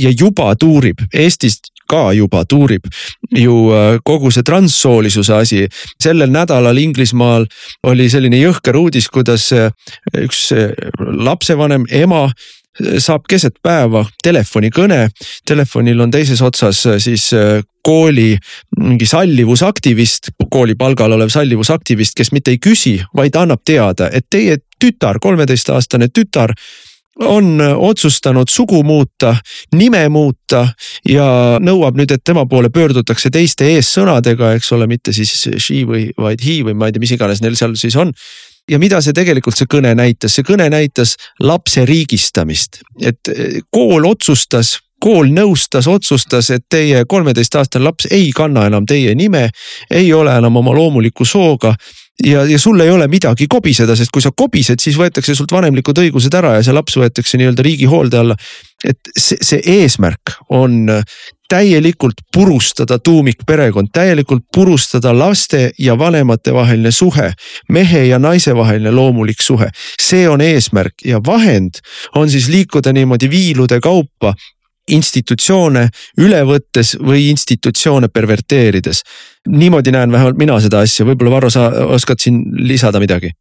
Ja 0.00 0.12
juba 0.16 0.54
tuurib 0.56 1.04
Eestist 1.12 1.70
ka 1.90 2.12
juba 2.14 2.44
tuurib 2.48 2.86
ju 3.36 3.56
äh, 3.74 3.98
kogu 4.06 4.30
see 4.34 4.46
transsoolisuse 4.46 5.34
asi. 5.34 5.66
sellel 6.02 6.30
nädalal 6.30 6.78
Inglismaal 6.78 7.46
oli 7.90 8.08
selline 8.10 8.38
jõhker 8.40 8.78
uudis, 8.78 9.10
kuidas 9.10 9.50
äh, 9.56 9.70
üks 10.26 10.50
äh, 10.54 10.70
lapsevanem, 10.98 11.86
ema 11.90 12.28
saab 13.02 13.26
keset 13.28 13.56
päeva 13.60 14.04
telefonikõne. 14.22 15.08
Telefonil 15.44 16.00
on 16.00 16.12
teises 16.14 16.40
otsas 16.40 16.78
siis 17.02 17.26
kooli 17.84 18.38
mingi 18.78 19.08
sallivusaktivist, 19.10 20.30
kooli 20.48 20.76
palgal 20.78 21.12
olev 21.18 21.32
sallivusaktivist, 21.34 22.14
kes 22.16 22.30
mitte 22.32 22.54
ei 22.54 22.60
küsi, 22.62 22.94
vaid 23.16 23.36
annab 23.36 23.66
teada, 23.66 24.08
et 24.14 24.30
teie 24.30 24.56
tütar, 24.80 25.18
kolmeteistaastane 25.20 26.08
tütar 26.14 26.54
on 27.20 27.60
otsustanud 27.76 28.48
sugu 28.48 28.82
muuta, 28.82 29.34
nime 29.76 30.08
muuta 30.08 30.66
ja 31.08 31.58
nõuab 31.60 31.98
nüüd, 31.98 32.12
et 32.14 32.24
tema 32.24 32.46
poole 32.48 32.70
pöördutakse 32.72 33.30
teiste 33.30 33.68
eessõnadega, 33.74 34.54
eks 34.58 34.72
ole, 34.76 34.88
mitte 34.90 35.12
siis 35.16 35.32
she 35.56 35.82
või 35.88 36.08
vaid 36.18 36.44
he 36.44 36.60
või 36.66 36.76
ma 36.76 36.88
ei 36.88 36.96
tea, 36.96 37.02
mis 37.04 37.14
iganes 37.16 37.42
neil 37.44 37.58
seal 37.58 37.76
siis 37.80 37.96
on. 38.00 38.14
Ja 38.70 38.78
mida 38.78 39.00
see 39.02 39.16
tegelikult 39.16 39.56
see 39.58 39.68
kõne 39.70 39.94
näitas, 39.98 40.36
see 40.36 40.46
kõne 40.46 40.68
näitas 40.70 41.16
lapse 41.42 41.84
riigistamist, 41.88 42.82
et 43.02 43.32
kool 43.72 44.06
otsustas 44.06 44.78
kool 45.00 45.30
nõustas, 45.32 45.88
otsustas, 45.88 46.50
et 46.52 46.66
teie 46.68 47.04
kolmeteistaastane 47.08 47.84
laps 47.84 48.08
ei 48.12 48.30
kanna 48.36 48.66
enam 48.68 48.86
teie 48.86 49.14
nime, 49.16 49.48
ei 49.90 50.12
ole 50.12 50.34
enam 50.36 50.60
oma 50.60 50.74
loomuliku 50.76 51.24
sooga 51.24 51.74
ja, 52.24 52.44
ja 52.44 52.58
sul 52.58 52.80
ei 52.80 52.90
ole 52.90 53.08
midagi 53.08 53.46
kobiseda, 53.50 53.96
sest 53.96 54.12
kui 54.14 54.22
sa 54.22 54.32
kobised, 54.36 54.80
siis 54.82 54.98
võetakse 54.98 55.34
sult 55.36 55.52
vanemlikud 55.52 55.98
õigused 56.02 56.34
ära 56.36 56.56
ja 56.58 56.64
see 56.66 56.76
laps 56.76 56.98
võetakse 57.00 57.40
nii-öelda 57.40 57.66
riigi 57.66 57.88
hoolde 57.90 58.20
alla. 58.20 58.36
et 58.84 59.12
see, 59.16 59.36
see 59.44 59.60
eesmärk 59.80 60.38
on 60.56 60.88
täielikult 61.50 62.22
purustada 62.32 62.98
tuumikperekond, 62.98 63.90
täielikult 63.92 64.44
purustada 64.54 65.12
laste 65.18 65.70
ja 65.78 65.96
vanemate 65.98 66.54
vaheline 66.54 66.92
suhe, 66.94 67.32
mehe 67.68 68.04
ja 68.06 68.18
naise 68.18 68.54
vaheline 68.56 68.92
loomulik 68.94 69.42
suhe. 69.42 69.70
see 70.00 70.28
on 70.28 70.40
eesmärk 70.40 71.04
ja 71.04 71.20
vahend 71.26 71.82
on 72.14 72.30
siis 72.30 72.48
liikuda 72.48 72.92
niimoodi 72.92 73.30
viilude 73.30 73.80
kaupa 73.80 74.34
institutsioone 74.96 75.86
üle 76.20 76.40
võttes 76.46 76.96
või 77.00 77.28
institutsioone 77.30 78.08
perverteerides. 78.08 79.02
niimoodi 79.48 79.92
näen 79.92 80.12
vähemalt 80.12 80.38
mina 80.38 80.60
seda 80.60 80.80
asja, 80.80 81.06
võib-olla 81.06 81.36
Varro, 81.36 81.50
sa 81.50 81.70
oskad 81.96 82.20
siin 82.20 82.42
lisada 82.56 83.00
midagi? 83.00 83.32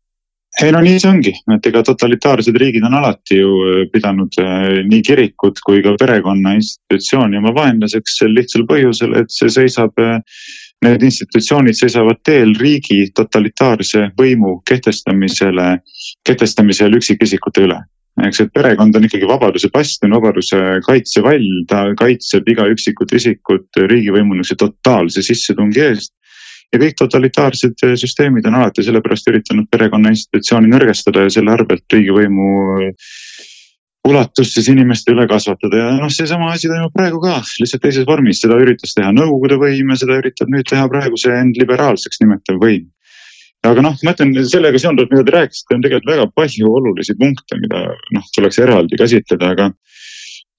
ei 0.64 0.72
no 0.72 0.82
nii 0.84 1.00
see 1.00 1.10
ongi, 1.10 1.34
et 1.56 1.68
ega 1.70 1.84
totalitaarsed 1.86 2.56
riigid 2.58 2.86
on 2.88 2.98
alati 3.00 3.38
ju 3.38 3.52
äh, 3.66 3.84
pidanud 3.94 4.40
äh, 4.42 4.80
nii 4.88 5.04
kirikut 5.06 5.62
kui 5.66 5.84
ka 5.86 5.94
perekonna 6.00 6.56
institutsiooni 6.58 7.38
oma 7.40 7.54
vaenlaseks 7.56 8.18
sel 8.22 8.34
lihtsal 8.36 8.66
põhjusel, 8.70 9.16
et 9.22 9.32
see 9.34 9.52
seisab. 9.60 9.94
Äh, 10.00 10.20
need 10.80 11.02
institutsioonid 11.04 11.76
seisavad 11.76 12.22
teel 12.24 12.54
riigi 12.56 13.10
totalitaarse 13.12 14.06
võimu 14.16 14.62
kehtestamisele, 14.64 15.66
kehtestamisel 16.24 16.96
üksikisikute 16.96 17.66
üle 17.66 17.82
eks, 18.28 18.44
et 18.44 18.54
perekond 18.54 18.96
on 18.96 19.08
ikkagi 19.08 19.28
vabaduse 19.30 19.70
bastion, 19.74 20.14
vabaduse 20.16 20.60
kaitsevall, 20.86 21.48
ta 21.70 21.84
kaitseb 22.00 22.48
iga 22.52 22.68
üksikut 22.74 23.14
isikut 23.18 23.82
riigivõimu 23.92 24.38
niisuguse 24.38 24.60
totaalse 24.66 25.26
sissetungi 25.26 25.86
eest. 25.90 26.14
ja 26.70 26.78
kõik 26.78 27.00
totalitaarsed 27.00 27.82
süsteemid 27.98 28.46
on 28.46 28.60
alati 28.60 28.84
sellepärast 28.86 29.30
üritanud 29.32 29.66
perekonna 29.74 30.12
institutsiooni 30.14 30.70
nõrgestada 30.70 31.24
ja 31.26 31.32
selle 31.34 31.56
arvelt 31.56 31.96
riigivõimu 31.96 32.50
ulatust 34.10 34.54
siis 34.54 34.70
inimeste 34.70 35.12
üle 35.16 35.26
kasvatada. 35.30 35.80
Ja 35.82 35.88
noh, 35.98 36.12
seesama 36.14 36.52
asi 36.54 36.70
toimub 36.70 36.94
praegu 36.94 37.20
ka, 37.24 37.40
lihtsalt 37.62 37.82
teises 37.84 38.06
vormis, 38.06 38.44
seda 38.44 38.60
üritas 38.62 38.94
teha 38.94 39.10
Nõukogude 39.16 39.58
võim 39.62 39.90
ja 39.90 39.98
seda 40.04 40.22
üritab 40.22 40.54
nüüd 40.54 40.70
teha 40.70 40.86
praegu 40.94 41.18
see 41.18 41.34
end 41.42 41.58
liberaalseks 41.58 42.22
nimetav 42.22 42.62
võim 42.62 42.86
aga 43.68 43.84
noh, 43.84 43.98
ma 44.06 44.16
ütlen 44.16 44.34
sellega 44.48 44.80
seonduvalt, 44.80 45.12
mida 45.14 45.26
te 45.28 45.36
rääkisite, 45.36 45.76
on 45.76 45.84
tegelikult 45.84 46.14
väga 46.14 46.28
palju 46.36 46.74
olulisi 46.80 47.16
punkte, 47.20 47.60
mida 47.60 47.86
noh, 48.16 48.32
tuleks 48.36 48.60
eraldi 48.64 49.00
käsitleda, 49.00 49.54
aga 49.56 49.70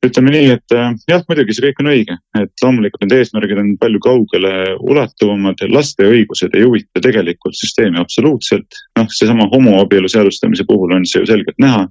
ütleme 0.05 0.33
nii, 0.33 0.53
et 0.57 0.75
äh, 0.77 0.93
jah, 1.11 1.25
muidugi 1.29 1.55
see 1.57 1.67
kõik 1.67 1.81
on 1.83 1.91
õige, 1.93 2.17
et 2.41 2.65
loomulikult 2.65 3.03
need 3.05 3.17
eesmärgid 3.19 3.61
on 3.61 3.75
palju 3.81 4.01
kaugele 4.05 4.53
ulatuvamad, 4.81 5.61
laste 5.73 6.09
õigused 6.09 6.57
ei 6.57 6.65
huvita 6.65 7.03
tegelikult 7.05 7.57
süsteemi 7.59 8.01
absoluutselt. 8.01 8.81
noh, 8.97 9.09
seesama 9.13 9.49
homoabielu 9.53 10.09
seadustamise 10.09 10.65
puhul 10.69 10.97
on 10.97 11.05
see 11.09 11.21
ju 11.21 11.29
selgelt 11.29 11.61
näha. 11.61 11.87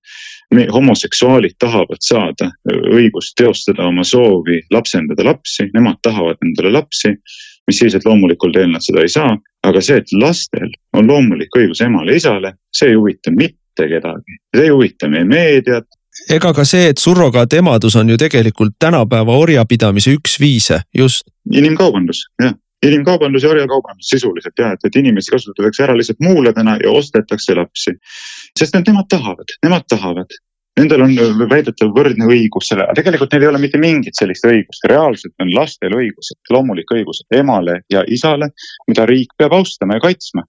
homoseksuaalid 0.74 1.54
tahavad 1.62 2.02
saada 2.02 2.50
õigust 2.66 3.36
teostada 3.38 3.86
oma 3.86 4.04
soovi 4.04 4.64
lapsendada 4.74 5.24
lapsi, 5.24 5.70
nemad 5.74 6.02
tahavad 6.02 6.42
endale 6.42 6.74
lapsi 6.74 7.14
mis 7.70 7.80
siis, 7.84 7.96
et 7.96 8.06
loomulikul 8.08 8.54
teel 8.56 8.72
nad 8.74 8.82
seda 8.82 9.04
ei 9.06 9.12
saa, 9.14 9.36
aga 9.64 9.82
see, 9.82 10.00
et 10.02 10.14
lastel 10.22 10.72
on 10.96 11.08
loomulik 11.08 11.56
õigus 11.58 11.82
emale 11.86 12.16
ja 12.16 12.24
isale, 12.24 12.54
see 12.76 12.94
ei 12.94 12.98
huvita 13.00 13.34
mitte 13.36 13.88
kedagi, 13.92 14.40
see 14.56 14.68
ei 14.68 14.74
huvita 14.74 15.10
meie 15.12 15.28
meediat. 15.28 15.88
ega 16.30 16.54
ka 16.54 16.66
see, 16.68 16.90
et 16.94 17.02
surrogaatemadus 17.02 17.96
on 18.00 18.10
ju 18.10 18.18
tegelikult 18.18 18.78
tänapäeva 18.80 19.38
orjapidamise 19.38 20.16
üks 20.18 20.40
viise, 20.40 20.82
just. 20.96 21.28
inimkaubandus, 21.52 22.26
jah 22.42 22.56
inimkaubandus 22.84 23.44
ja 23.44 23.50
orjakaubandus 23.50 24.08
sisuliselt 24.08 24.60
jah, 24.60 24.72
et, 24.72 24.86
et 24.88 24.96
inimesi 24.96 25.34
kasutatakse 25.34 25.84
ära 25.84 25.98
lihtsalt 25.98 26.22
muuladena 26.24 26.78
ja 26.84 26.92
ostetakse 26.96 27.56
lapsi. 27.56 27.96
sest 28.60 28.78
nemad 28.88 29.10
tahavad, 29.12 29.52
nemad 29.64 29.88
tahavad, 29.90 30.38
Nendel 30.80 31.04
on 31.04 31.16
väidetav 31.52 31.92
võrdne 31.96 32.28
õigus 32.30 32.70
sellele, 32.72 32.88
aga 32.90 33.02
tegelikult 33.02 33.34
neil 33.34 33.46
ei 33.46 33.52
ole 33.52 33.62
mitte 33.62 33.82
mingit 33.82 34.18
sellist 34.20 34.46
õigust, 34.48 34.86
reaalselt 34.90 35.44
on 35.44 35.52
lastel 35.56 35.96
õigused, 35.98 36.40
loomulik 36.56 36.92
õigus 36.96 37.24
emale 37.36 37.82
ja 37.92 38.06
isale, 38.08 38.52
mida 38.88 39.08
riik 39.10 39.36
peab 39.38 39.58
austama 39.60 40.00
ja 40.00 40.06
kaitsma. 40.08 40.46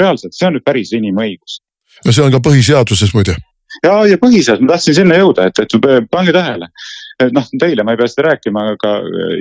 reaalselt, 0.00 0.34
see 0.34 0.46
on 0.48 0.56
nüüd 0.56 0.64
päris 0.66 0.92
inimõigus. 0.96 1.60
no 2.04 2.12
see 2.12 2.24
on 2.24 2.32
ka 2.34 2.40
põhiseaduses 2.42 3.12
muide 3.14 3.36
ja, 3.82 3.94
ja 4.08 4.18
põhiseadus, 4.20 4.64
ma 4.64 4.74
tahtsin 4.74 4.96
sinna 5.00 5.18
jõuda, 5.18 5.48
et, 5.50 5.60
et 5.62 6.08
pange 6.10 6.32
tähele. 6.34 6.70
et 7.22 7.34
noh, 7.34 7.46
teile 7.60 7.84
ma 7.84 7.94
ei 7.94 8.00
pea 8.00 8.10
seda 8.10 8.28
rääkima, 8.30 8.64
aga 8.74 8.94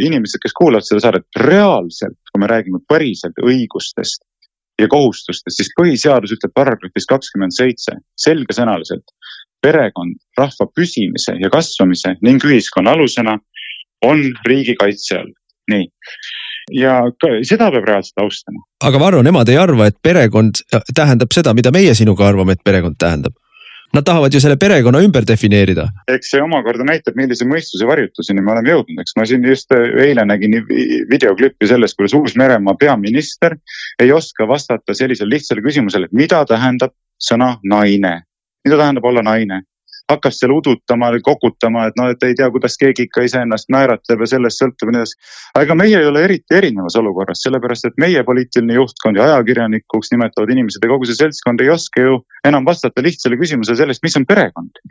inimesed, 0.05 0.41
kes 0.43 0.53
kuulavad 0.57 0.85
seda 0.87 1.01
saadet, 1.07 1.25
reaalselt, 1.39 2.19
kui 2.31 2.41
me 2.41 2.49
räägime 2.51 2.83
päriselt 2.89 3.39
õigustest 3.41 4.23
ja 4.81 4.87
kohustustest, 4.89 5.55
siis 5.57 5.71
põhiseadus 5.77 6.33
ütleb 6.35 6.53
paragrahvis 6.55 7.07
kakskümmend 7.09 7.55
seitse 7.55 7.97
selgesõnaliselt 8.19 9.13
perekond 9.63 10.17
rahva 10.37 10.67
püsimise 10.75 11.37
ja 11.39 11.51
kasvamise 11.53 12.17
ning 12.25 12.43
ühiskonna 12.43 12.95
alusena 12.97 13.37
on 14.03 14.25
riigi 14.47 14.75
kaitse 14.79 15.21
all, 15.21 15.29
nii. 15.71 15.85
ja 16.75 16.97
seda 17.47 17.69
peab 17.71 17.87
reaalselt 17.87 18.25
austama. 18.25 18.65
aga 18.83 18.99
Varro, 18.99 19.21
nemad 19.23 19.49
ei 19.49 19.59
arva, 19.61 19.87
et 19.87 19.99
perekond 20.03 20.65
tähendab 20.95 21.31
seda, 21.35 21.53
mida 21.53 21.71
meie 21.71 21.95
sinuga 21.95 22.27
arvame, 22.27 22.57
et 22.57 22.65
perekond 22.65 22.99
tähendab? 22.99 23.37
Nad 23.93 24.05
tahavad 24.05 24.33
ju 24.33 24.39
selle 24.41 24.57
perekonna 24.57 25.03
ümber 25.05 25.27
defineerida. 25.27 25.87
eks 26.09 26.31
see 26.33 26.41
omakorda 26.41 26.85
näitab, 26.87 27.15
millise 27.15 27.45
mõistuse 27.45 27.85
varjutuseni 27.87 28.41
me 28.41 28.51
oleme 28.55 28.73
jõudnud, 28.73 28.99
eks 29.03 29.15
ma 29.17 29.25
siin 29.29 29.45
just 29.45 29.71
eile 29.77 30.25
nägin 30.25 30.59
videoklippi 31.11 31.69
sellest, 31.69 31.97
kuidas 31.99 32.17
Uus-Meremaa 32.17 32.73
peaminister 32.79 33.57
ei 34.01 34.11
oska 34.11 34.47
vastata 34.49 34.97
sellisele 34.97 35.35
lihtsale 35.35 35.61
küsimusele, 35.61 36.09
et 36.09 36.21
mida 36.23 36.41
tähendab 36.49 36.95
sõna 37.21 37.57
naine 37.63 38.23
mida 38.65 38.77
tähendab 38.77 39.05
olla 39.05 39.21
naine. 39.21 39.61
Hakkas 40.11 40.39
seal 40.39 40.51
udutama, 40.51 41.11
kokutama, 41.23 41.87
et 41.87 41.97
noh, 41.99 42.09
et 42.11 42.25
ei 42.27 42.35
tea, 42.35 42.49
kuidas 42.51 42.75
keegi 42.79 43.07
ikka 43.07 43.23
iseennast 43.27 43.71
määratleb 43.73 44.23
ja 44.25 44.29
sellest 44.35 44.61
sõltub 44.61 44.91
ja 44.91 44.95
nii 44.95 45.01
edasi. 45.03 45.17
aga 45.61 45.77
meie 45.79 45.99
ei 45.99 46.09
ole 46.09 46.23
eriti 46.27 46.59
erinevas 46.59 46.97
olukorras, 46.99 47.43
sellepärast 47.45 47.89
et 47.89 47.97
meie 48.03 48.23
poliitiline 48.27 48.77
juhtkond 48.79 49.17
ja 49.17 49.29
ajakirjanikuks 49.31 50.11
nimetavad 50.11 50.51
inimesed 50.51 50.83
ja 50.83 50.91
kogu 50.91 51.09
see 51.09 51.19
seltskond 51.21 51.63
ei 51.63 51.71
oska 51.73 52.03
ju 52.03 52.21
enam 52.47 52.65
vastata 52.65 53.03
lihtsale 53.03 53.39
küsimusele 53.39 53.79
sellest, 53.79 54.03
mis 54.03 54.19
on 54.19 54.27
perekond 54.27 54.83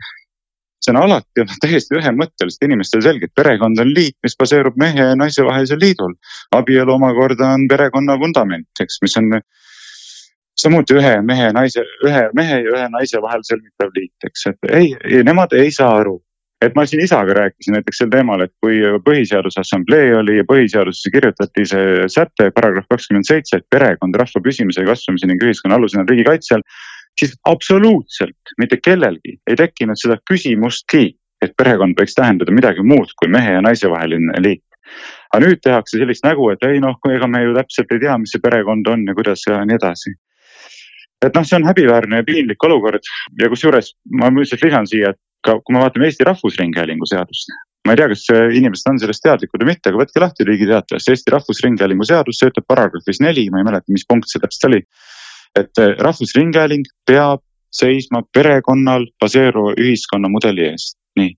see 0.83 0.91
on 0.91 0.99
alati 0.99 1.43
olnud 1.43 1.59
täiesti 1.63 1.95
ühemõtteliselt 1.95 2.65
inimestele 2.67 3.05
selge, 3.05 3.29
et 3.29 3.35
perekond 3.39 3.79
on 3.79 3.91
liit, 3.95 4.17
mis 4.25 4.35
baseerub 4.39 4.75
mehe 4.79 4.99
ja 4.99 5.15
naise 5.15 5.45
vahelisel 5.45 5.79
liidul. 5.79 6.15
abielu 6.51 6.93
omakorda 6.97 7.53
on 7.55 7.67
perekonna 7.71 8.17
vundament, 8.19 8.67
eks, 8.83 8.99
mis 9.05 9.15
on 9.21 9.31
samuti 10.63 10.97
ühe 10.99 11.15
mehe, 11.25 11.49
naise, 11.55 11.83
ühe 12.05 12.27
mehe 12.37 12.59
ja 12.61 12.75
ühe 12.75 12.85
naise 12.93 13.21
vahel 13.23 13.43
sõlmitav 13.47 13.91
liit, 13.95 14.15
eks, 14.27 14.45
et 14.51 14.69
ei, 14.71 14.93
ei, 15.03 15.23
nemad 15.27 15.55
ei 15.57 15.71
saa 15.71 15.97
aru. 16.01 16.21
et 16.63 16.77
ma 16.79 16.85
siin 16.87 17.01
isaga 17.03 17.33
rääkisin 17.35 17.75
näiteks 17.75 17.97
sel 17.99 18.11
teemal, 18.11 18.39
et 18.45 18.53
kui 18.63 18.77
Põhiseaduse 19.03 19.59
Assamblee 19.59 20.13
oli 20.15 20.37
ja 20.37 20.45
põhiseadusesse 20.47 21.11
kirjutati 21.11 21.65
see 21.67 22.05
säte, 22.07 22.53
paragrahv 22.55 22.87
kakskümmend 22.87 23.27
seitse, 23.27 23.59
et 23.59 23.67
perekond 23.67 24.15
rahva 24.15 24.41
püsimise 24.45 24.79
ja 24.79 24.87
kasvamise 24.87 25.27
ning 25.27 25.43
ühiskonna 25.43 25.75
alusena 25.75 26.05
on 26.05 26.11
riigi 26.13 26.23
kaitse 26.29 26.55
all 26.55 26.63
siis 27.19 27.35
absoluutselt 27.45 28.53
mitte 28.57 28.77
kellelgi 28.83 29.37
ei 29.47 29.55
tekkinud 29.55 29.99
seda 29.99 30.17
küsimustki, 30.29 31.13
et 31.41 31.55
perekond 31.57 31.97
võiks 31.99 32.15
tähendada 32.17 32.53
midagi 32.55 32.85
muud 32.85 33.11
kui 33.19 33.31
mehe 33.31 33.57
ja 33.57 33.61
naise 33.61 33.89
vaheline 33.91 34.41
liit. 34.41 34.63
aga 35.33 35.45
nüüd 35.47 35.61
tehakse 35.63 35.97
sellist 35.97 36.25
nägu, 36.25 36.49
et 36.53 36.61
ei 36.67 36.79
noh, 36.83 36.99
ega 37.09 37.27
me 37.27 37.41
ju 37.41 37.53
täpselt 37.55 37.91
ei 37.95 38.01
tea, 38.03 38.17
mis 38.21 38.33
see 38.35 38.41
perekond 38.43 38.87
on 38.87 39.07
ja 39.07 39.15
kuidas 39.17 39.41
ja 39.47 39.63
nii 39.65 39.79
edasi. 39.79 40.13
Et 41.25 41.35
noh, 41.35 41.45
see 41.47 41.59
on 41.59 41.67
häbiväärne 41.67 42.21
ja 42.21 42.27
piinlik 42.27 42.63
olukord. 42.67 43.05
Ja 43.41 43.49
kusjuures 43.51 43.93
ma 44.19 44.31
lihtsalt 44.33 44.65
lisan 44.65 44.89
siia, 44.89 45.13
et 45.13 45.21
ka 45.43 45.59
kui 45.59 45.75
me 45.75 45.83
vaatame 45.83 46.07
Eesti 46.09 46.27
Rahvusringhäälingu 46.27 47.07
seadust, 47.09 47.51
ma 47.87 47.93
ei 47.93 47.99
tea, 47.99 48.09
kas 48.13 48.25
inimesed 48.59 48.91
on 48.91 48.99
sellest 49.01 49.23
teadlikud 49.25 49.63
või 49.63 49.73
mitte, 49.73 49.91
aga 49.91 49.99
võtke 50.03 50.23
lahti 50.23 50.47
Riigi 50.47 50.69
Teatajast, 50.69 51.11
Eesti 51.11 51.33
Rahvusringhäälingu 51.35 52.07
seadus, 52.07 52.39
see 52.39 52.51
ütleb 52.51 52.67
paragrahvis 52.69 53.19
neli, 53.23 53.49
ma 53.51 53.59
ei 53.59 53.67
mäleta, 53.67 53.91
mis 53.91 54.07
punkt 54.07 54.31
see 54.31 54.43
täpselt 54.43 54.69
oli. 54.71 54.83
et 55.59 55.83
eh, 55.83 55.95
Rahvusringhääling 55.99 56.87
peab 57.05 57.43
seisma 57.73 58.23
perekonnal 58.33 59.05
baseeruva 59.21 59.75
ühiskonnamudeli 59.81 60.69
eest, 60.71 60.97
nii 61.19 61.35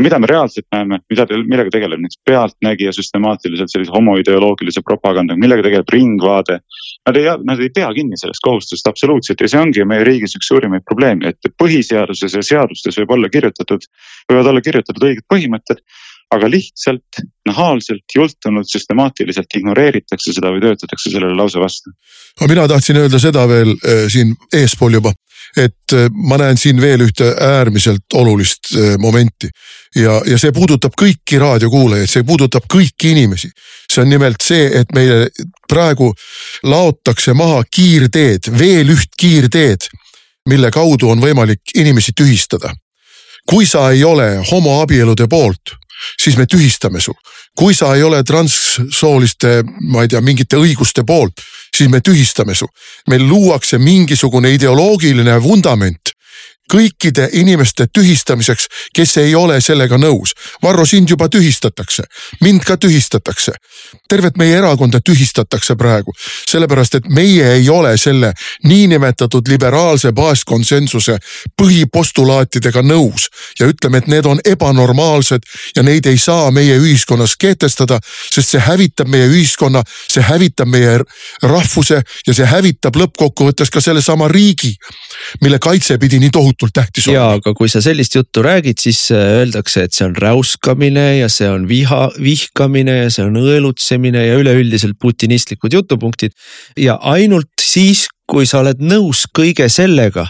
aga 0.00 0.08
mida 0.08 0.18
me 0.18 0.28
reaalselt 0.30 0.66
näeme, 0.72 0.98
mida, 1.12 1.26
millega 1.44 1.70
tegeleb 1.74 2.00
näiteks 2.00 2.22
Pealtnägija 2.24 2.92
süstemaatiliselt 2.96 3.72
sellise 3.72 3.92
homoideoloogilise 3.92 4.80
propagandaga, 4.86 5.40
millega 5.40 5.66
tegeleb 5.66 5.92
Ringvaade. 5.92 6.60
Nad 7.08 7.16
ei, 7.20 7.26
nad 7.44 7.60
ei 7.60 7.70
pea 7.74 7.90
kinni 7.96 8.16
sellest 8.20 8.40
kohustusest 8.44 8.88
absoluutselt 8.88 9.40
ja 9.40 9.48
see 9.48 9.60
ongi 9.60 9.84
meie 9.84 10.04
riigis 10.06 10.36
üks 10.38 10.48
suurimaid 10.48 10.86
probleeme, 10.88 11.34
et 11.34 11.52
põhiseaduses 11.60 12.38
ja 12.38 12.44
seadustes 12.44 12.96
võib 13.02 13.16
olla 13.16 13.28
kirjutatud, 13.32 13.84
võivad 14.30 14.52
olla 14.52 14.64
kirjutatud 14.64 15.10
õiged 15.10 15.28
põhimõtted 15.28 15.84
aga 16.30 16.46
lihtsalt 16.46 17.22
nahaalselt, 17.48 18.04
jultunult, 18.14 18.68
süstemaatiliselt 18.70 19.56
ignoreeritakse 19.58 20.34
seda 20.36 20.52
või 20.54 20.62
töötatakse 20.62 21.10
sellele 21.10 21.34
lause 21.34 21.58
vastu. 21.58 21.90
aga 22.38 22.48
mina 22.52 22.68
tahtsin 22.70 23.00
öelda 23.00 23.18
seda 23.18 23.48
veel 23.50 23.72
äh, 23.74 24.04
siin 24.12 24.36
eespool 24.54 24.94
juba, 25.00 25.10
et 25.56 25.94
äh, 25.94 26.08
ma 26.10 26.38
näen 26.38 26.58
siin 26.58 26.80
veel 26.80 27.02
ühte 27.06 27.32
äärmiselt 27.42 28.14
olulist 28.14 28.72
äh, 28.74 28.96
momenti 28.98 29.50
ja, 29.96 30.20
ja 30.26 30.38
see 30.38 30.52
puudutab 30.54 30.94
kõiki 30.98 31.40
raadiokuulajaid, 31.42 32.10
see 32.10 32.26
puudutab 32.26 32.68
kõiki 32.70 33.14
inimesi. 33.14 33.50
see 33.90 34.02
on 34.02 34.10
nimelt 34.10 34.42
see, 34.42 34.68
et 34.80 34.92
meile 34.94 35.28
praegu 35.68 36.12
laotakse 36.62 37.34
maha 37.34 37.64
kiirteed, 37.70 38.52
veel 38.58 38.94
üht 38.94 39.10
kiirteed, 39.18 39.88
mille 40.48 40.70
kaudu 40.70 41.10
on 41.10 41.20
võimalik 41.20 41.74
inimesi 41.74 42.12
tühistada 42.16 42.70
kui 43.50 43.66
sa 43.66 43.90
ei 43.90 44.04
ole 44.04 44.36
homoabielude 44.50 45.26
poolt, 45.28 45.74
siis 46.22 46.36
me 46.38 46.46
tühistame 46.46 47.00
su. 47.00 47.14
Kui 47.56 47.74
sa 47.74 47.94
ei 47.94 48.02
ole 48.02 48.22
transsooliste, 48.22 49.62
ma 49.90 50.02
ei 50.02 50.08
tea, 50.08 50.20
mingite 50.24 50.56
õiguste 50.56 51.04
poolt, 51.06 51.42
siis 51.74 51.90
me 51.90 52.00
tühistame 52.00 52.54
su. 52.54 52.66
meil 53.08 53.26
luuakse 53.26 53.78
mingisugune 53.78 54.52
ideoloogiline 54.54 55.36
vundament 55.42 56.09
kõikide 56.70 57.28
inimeste 57.32 57.86
tühistamiseks, 57.92 58.66
kes 58.94 59.16
ei 59.16 59.34
ole 59.34 59.60
sellega 59.60 59.98
nõus. 59.98 60.34
Varro, 60.62 60.86
sind 60.86 61.10
juba 61.10 61.28
tühistatakse, 61.28 62.04
mind 62.40 62.64
ka 62.64 62.76
tühistatakse. 62.76 63.52
tervet 64.08 64.36
meie 64.36 64.56
erakonda 64.56 64.98
tühistatakse 65.00 65.76
praegu, 65.76 66.12
sellepärast 66.50 66.94
et 66.94 67.08
meie 67.08 67.52
ei 67.52 67.68
ole 67.70 67.96
selle 67.98 68.32
niinimetatud 68.64 69.48
liberaalse 69.48 70.12
baaskonsensuse 70.12 71.18
põhipostulaatidega 71.62 72.82
nõus 72.82 73.28
ja 73.60 73.66
ütleme, 73.66 73.98
et 73.98 74.06
need 74.06 74.26
on 74.26 74.40
ebanormaalsed 74.44 75.46
ja 75.76 75.82
neid 75.82 76.06
ei 76.06 76.18
saa 76.18 76.50
meie 76.50 76.76
ühiskonnas 76.78 77.36
kehtestada, 77.36 78.00
sest 78.34 78.50
see 78.50 78.60
hävitab 78.60 79.08
meie 79.08 79.26
ühiskonna, 79.30 79.82
see 80.08 80.22
hävitab 80.22 80.68
meie 80.68 80.98
rahvuse 81.42 82.02
ja 82.26 82.34
see 82.34 82.46
hävitab 82.46 82.96
lõppkokkuvõttes 82.96 83.70
ka 83.70 83.80
sellesama 83.80 84.28
riigi, 84.28 84.74
mille 85.40 85.58
kaitse 85.58 85.98
pidi 85.98 86.18
nii 86.18 86.30
tohutu 86.30 86.59
tohutult 86.60 86.74
tähtis 86.74 87.08
on. 87.08 87.14
ja, 87.14 87.26
aga 87.38 87.54
kui 87.56 87.68
sa 87.68 87.80
sellist 87.82 88.14
juttu 88.14 88.42
räägid, 88.42 88.78
siis 88.80 89.10
äh, 89.12 89.40
öeldakse, 89.40 89.84
et 89.84 89.96
see 89.96 90.06
on 90.06 90.16
räuskamine 90.16 91.18
ja 91.20 91.28
see 91.28 91.48
on 91.48 91.66
viha, 91.68 92.10
vihkamine 92.20 92.96
ja 93.04 93.10
see 93.10 93.24
on 93.24 93.36
õelutsemine 93.40 94.26
ja 94.26 94.38
üleüldiselt 94.38 94.98
putinistlikud 95.00 95.72
jutupunktid. 95.72 96.32
ja 96.76 96.98
ainult 97.00 97.50
siis, 97.60 98.08
kui 98.30 98.46
sa 98.46 98.60
oled 98.60 98.78
nõus 98.78 99.24
kõige 99.34 99.66
sellega, 99.68 100.26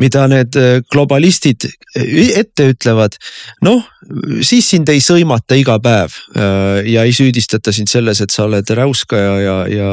mida 0.00 0.26
need 0.30 0.56
äh, 0.56 0.80
globalistid 0.92 1.66
äh, 1.66 2.40
ette 2.40 2.70
ütlevad, 2.74 3.16
noh, 3.64 3.84
siis 4.42 4.68
sind 4.70 4.88
ei 4.88 5.00
sõimata 5.00 5.56
iga 5.58 5.78
päev 5.80 6.14
ja 6.88 7.04
ei 7.04 7.12
süüdistata 7.14 7.72
sind 7.72 7.90
selles, 7.90 8.20
et 8.20 8.32
sa 8.32 8.46
oled 8.48 8.66
räuskaja 8.74 9.34
ja, 9.44 9.56
ja 9.70 9.90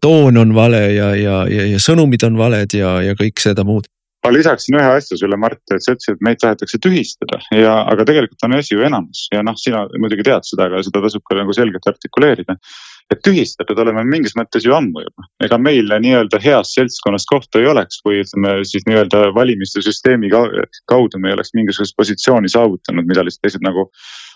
toon 0.00 0.38
on 0.40 0.54
vale 0.56 0.84
ja, 0.94 1.10
ja, 1.16 1.42
ja, 1.50 1.66
ja 1.74 1.80
sõnumid 1.82 2.24
on 2.24 2.38
valed 2.40 2.72
ja, 2.78 2.94
ja 3.04 3.16
kõik 3.18 3.42
seda 3.42 3.66
muud 3.68 3.90
ma 4.24 4.32
lisaksin 4.34 4.76
ühe 4.76 4.92
asja 4.98 5.16
sulle, 5.18 5.36
Mart, 5.40 5.62
et 5.72 5.82
sa 5.84 5.94
ütlesid, 5.94 6.18
et 6.18 6.24
meid 6.26 6.40
tahetakse 6.42 6.80
tühistada 6.82 7.40
ja, 7.56 7.80
aga 7.88 8.04
tegelikult 8.08 8.46
on 8.46 8.56
asi 8.58 8.74
ju 8.74 8.84
enamus 8.86 9.26
ja 9.32 9.42
noh, 9.46 9.56
sina 9.60 9.86
muidugi 9.96 10.26
tead 10.26 10.46
seda, 10.48 10.68
aga 10.68 10.82
seda 10.86 11.02
tasub 11.06 11.24
ka 11.26 11.38
nagu 11.38 11.56
selgelt 11.56 11.88
artikuleerida. 11.88 12.56
et 13.10 13.22
tühistatud 13.26 13.78
oleme 13.82 14.04
mingis 14.06 14.36
mõttes 14.38 14.62
ju 14.62 14.74
ammu 14.76 15.02
juba, 15.02 15.24
ega 15.42 15.58
meil 15.58 15.88
nii-öelda 16.04 16.38
heas 16.44 16.74
seltskonnas 16.76 17.26
kohta 17.26 17.58
ei 17.58 17.66
oleks, 17.66 17.98
kui 18.04 18.20
ütleme 18.22 18.60
siis 18.62 18.86
nii-öelda 18.86 19.32
valimiste 19.34 19.82
süsteemi 19.82 20.30
kaudu 20.30 21.18
me 21.18 21.32
ei 21.32 21.38
oleks 21.38 21.54
mingisugust 21.58 21.96
positsiooni 21.96 22.52
saavutanud, 22.52 23.08
mida 23.08 23.24
lihtsalt 23.26 23.48
teised 23.48 23.66
nagu 23.66 23.88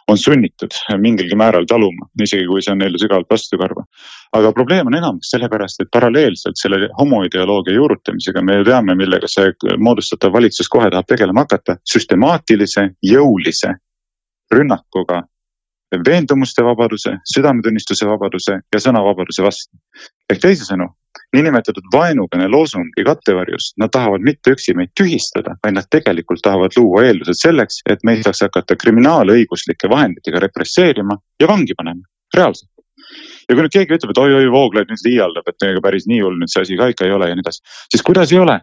on 0.08 0.18
sunnitud 0.18 0.74
mingilgi 1.00 1.36
määral 1.38 1.66
taluma, 1.68 2.08
isegi 2.20 2.46
kui 2.48 2.62
see 2.64 2.74
on 2.74 2.82
neile 2.82 3.00
sügavalt 3.00 3.30
vastukarva. 3.30 3.86
Aga 4.34 4.52
probleem 4.52 4.86
on 4.90 4.96
enamus 4.98 5.30
sellepärast, 5.30 5.84
et 5.84 5.90
paralleelselt 5.94 6.58
selle 6.58 6.88
homoideoloogia 6.98 7.74
juurutamisega 7.76 8.42
me 8.42 8.58
ju 8.58 8.64
teame, 8.66 8.96
millega 8.98 9.30
see 9.30 9.52
moodustatav 9.78 10.32
valitsus 10.34 10.70
kohe 10.72 10.90
tahab 10.90 11.06
tegelema 11.10 11.44
hakata, 11.46 11.78
süstemaatilise, 11.92 12.88
jõulise 13.02 13.76
rünnakuga 14.54 15.22
veendumuste 16.06 16.64
vabaduse, 16.64 17.16
südametunnistuse 17.34 18.06
vabaduse 18.06 18.58
ja 18.74 18.80
sõnavabaduse 18.82 19.42
vastu. 19.42 19.76
ehk 20.30 20.40
teisisõnu, 20.42 20.88
niinimetatud 21.36 21.86
vaenukõne 21.94 22.48
loosungi 22.50 23.04
kattevarjus, 23.06 23.72
nad 23.78 23.92
tahavad 23.94 24.24
mitte 24.24 24.54
üksi 24.56 24.74
meid 24.74 24.90
tühistada, 25.00 25.54
vaid 25.62 25.76
nad 25.78 25.86
tegelikult 25.90 26.42
tahavad 26.42 26.74
luua 26.76 27.04
eeldused 27.04 27.38
selleks, 27.38 27.82
et 27.90 28.02
meid 28.02 28.24
saaks 28.24 28.42
hakata 28.48 28.76
kriminaalõiguslike 28.76 29.90
vahenditega 29.90 30.42
represseerima 30.48 31.18
ja 31.40 31.48
vangi 31.48 31.76
panema, 31.78 32.02
reaalselt. 32.36 32.73
Ja 33.48 33.54
kui 33.54 33.64
nüüd 33.64 33.74
keegi 33.74 33.98
ütleb, 33.98 34.12
et 34.14 34.20
oi-oi, 34.24 34.50
Vooglaid 34.52 34.92
nüüd 34.92 35.02
liialdab, 35.06 35.48
et 35.50 35.66
ega 35.70 35.82
päris 35.84 36.06
nii 36.10 36.20
hull 36.24 36.38
nüüd 36.40 36.52
see 36.52 36.62
asi 36.64 36.78
ka 36.80 36.90
ikka 36.92 37.08
ei 37.08 37.16
ole 37.16 37.30
ja 37.30 37.38
nii 37.38 37.44
edasi, 37.46 37.64
siis 37.92 38.06
kuidas 38.06 38.32
ei 38.32 38.40
ole? 38.42 38.60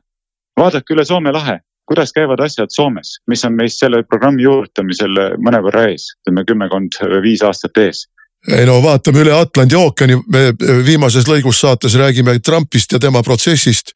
vaadake 0.59 0.93
üle 0.93 1.05
Soome 1.07 1.31
lahe, 1.33 1.59
kuidas 1.89 2.11
käivad 2.13 2.41
asjad 2.43 2.73
Soomes, 2.75 3.17
mis 3.31 3.45
on 3.47 3.55
meist 3.57 3.79
selle 3.81 4.03
programmi 4.03 4.43
juurutamisel 4.43 5.21
mõnevõrra 5.41 5.87
ees, 5.89 6.11
ütleme 6.21 6.43
kümmekond, 6.49 6.99
viis 7.23 7.43
aastat 7.47 7.79
ees 7.81 8.05
ei 8.47 8.65
no 8.65 8.79
vaatame 8.81 9.21
üle 9.21 9.33
Atlandi 9.37 9.77
ookeani, 9.77 10.17
me 10.33 10.41
viimases 10.85 11.27
lõigus 11.29 11.59
saates 11.61 11.93
räägime 11.99 12.39
Trumpist 12.39 12.91
ja 12.91 12.99
tema 12.99 13.21
protsessist. 13.23 13.93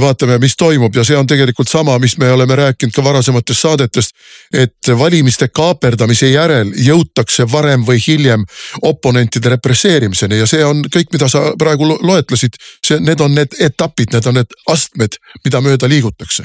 vaatame, 0.00 0.38
mis 0.38 0.56
toimub 0.56 0.96
ja 0.96 1.04
see 1.04 1.16
on 1.16 1.26
tegelikult 1.26 1.68
sama, 1.68 1.98
mis 1.98 2.18
me 2.18 2.30
oleme 2.32 2.56
rääkinud 2.56 2.92
ka 2.92 3.04
varasematest 3.04 3.60
saadetest. 3.60 4.10
et 4.52 4.98
valimiste 4.98 5.48
kaaperdamise 5.48 6.28
järel 6.30 6.72
jõutakse 6.76 7.46
varem 7.52 7.86
või 7.86 8.02
hiljem 8.06 8.44
oponentide 8.82 9.48
represseerimiseni 9.48 10.38
ja 10.38 10.46
see 10.46 10.64
on 10.64 10.84
kõik, 10.84 11.12
mida 11.12 11.28
sa 11.28 11.52
praegu 11.58 11.88
loetlesid. 12.02 12.56
see, 12.86 13.00
need 13.00 13.20
on 13.20 13.34
need 13.34 13.56
etapid, 13.60 14.12
need 14.12 14.26
on 14.26 14.34
need 14.34 14.60
astmed, 14.66 15.16
mida 15.44 15.60
mööda 15.60 15.88
liigutakse 15.88 16.44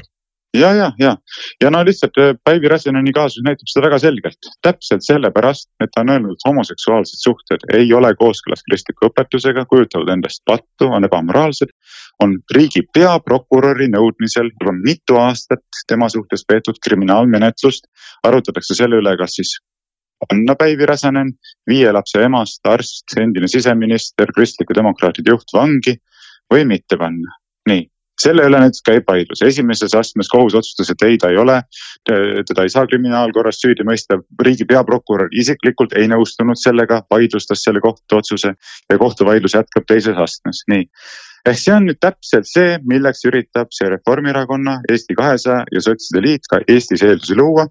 ja, 0.54 0.74
ja, 0.74 0.92
ja, 1.00 1.18
ja 1.64 1.70
no 1.72 1.84
lihtsalt 1.86 2.18
äh, 2.18 2.34
Päivi 2.44 2.68
Räseneni 2.68 3.14
kaasus 3.16 3.44
näitab 3.46 3.70
seda 3.72 3.86
väga 3.88 4.00
selgelt. 4.00 4.50
täpselt 4.62 5.06
sellepärast, 5.06 5.70
et 5.84 5.92
ta 5.96 6.02
on 6.02 6.10
öelnud, 6.10 6.36
et 6.36 6.48
homoseksuaalsed 6.48 7.22
suhted 7.24 7.66
ei 7.74 7.94
ole 7.94 8.12
kooskõlas 8.20 8.64
kristliku 8.68 9.08
õpetusega, 9.10 9.66
kujutavad 9.70 10.12
endast 10.16 10.44
pattu, 10.46 10.92
on 10.92 11.08
ebamoraalsed. 11.08 11.72
on 12.24 12.38
riigi 12.56 12.84
peaprokuröri 12.94 13.88
nõudmisel 13.90 14.52
juba 14.52 14.74
mitu 14.78 15.18
aastat 15.18 15.84
tema 15.88 16.10
suhtes 16.10 16.46
peetud 16.48 16.80
kriminaalmenetlust. 16.84 17.88
arutatakse 18.24 18.76
selle 18.76 19.00
üle, 19.02 19.18
kas 19.18 19.40
siis 19.40 19.60
panna 20.28 20.56
Päivi 20.56 20.86
Räsänen, 20.86 21.34
viie 21.70 21.92
lapse 21.92 22.22
emast, 22.24 22.62
arst, 22.68 23.18
endine 23.18 23.48
siseminister, 23.48 24.28
kristliku 24.36 24.76
demokraatide 24.76 25.32
juht 25.32 25.56
vangi 25.56 25.98
või 26.54 26.68
mitte 26.68 26.98
panna. 26.98 27.40
nii 27.70 27.91
selle 28.22 28.46
üle 28.48 28.60
näiteks 28.62 28.84
käib 28.86 29.08
vaidlus, 29.10 29.42
esimeses 29.46 29.96
astmes 29.98 30.30
kohus 30.32 30.56
otsustas, 30.60 30.92
et 30.94 31.08
ei, 31.08 31.18
ta 31.22 31.32
ei 31.32 31.40
ole, 31.42 31.58
teda 32.06 32.66
ei 32.66 32.74
saa 32.74 32.86
kriminaalkorras 32.90 33.62
süüdi 33.64 33.86
mõista. 33.88 34.20
riigi 34.46 34.66
peaprokurör 34.70 35.32
isiklikult 35.32 35.94
ei 35.98 36.08
nõustunud 36.12 36.60
sellega, 36.60 37.02
vaidlustas 37.12 37.64
selle 37.64 37.82
kohtuotsuse 37.82 38.54
ja 38.90 38.98
kohtuvaidlus 38.98 39.58
jätkab 39.58 39.88
teises 39.88 40.18
astmes, 40.18 40.64
nii 40.72 40.88
ehk 41.48 41.58
see 41.58 41.74
on 41.74 41.88
nüüd 41.90 42.00
täpselt 42.02 42.50
see, 42.50 42.76
milleks 42.88 43.26
üritab 43.30 43.72
see 43.74 43.90
Reformierakonna, 43.90 44.82
Eesti 44.92 45.18
kahesaja 45.18 45.64
ja 45.74 45.82
sotside 45.82 46.22
liit 46.24 46.46
ka 46.50 46.62
Eestis 46.68 47.04
eeldusi 47.06 47.38
luua. 47.38 47.68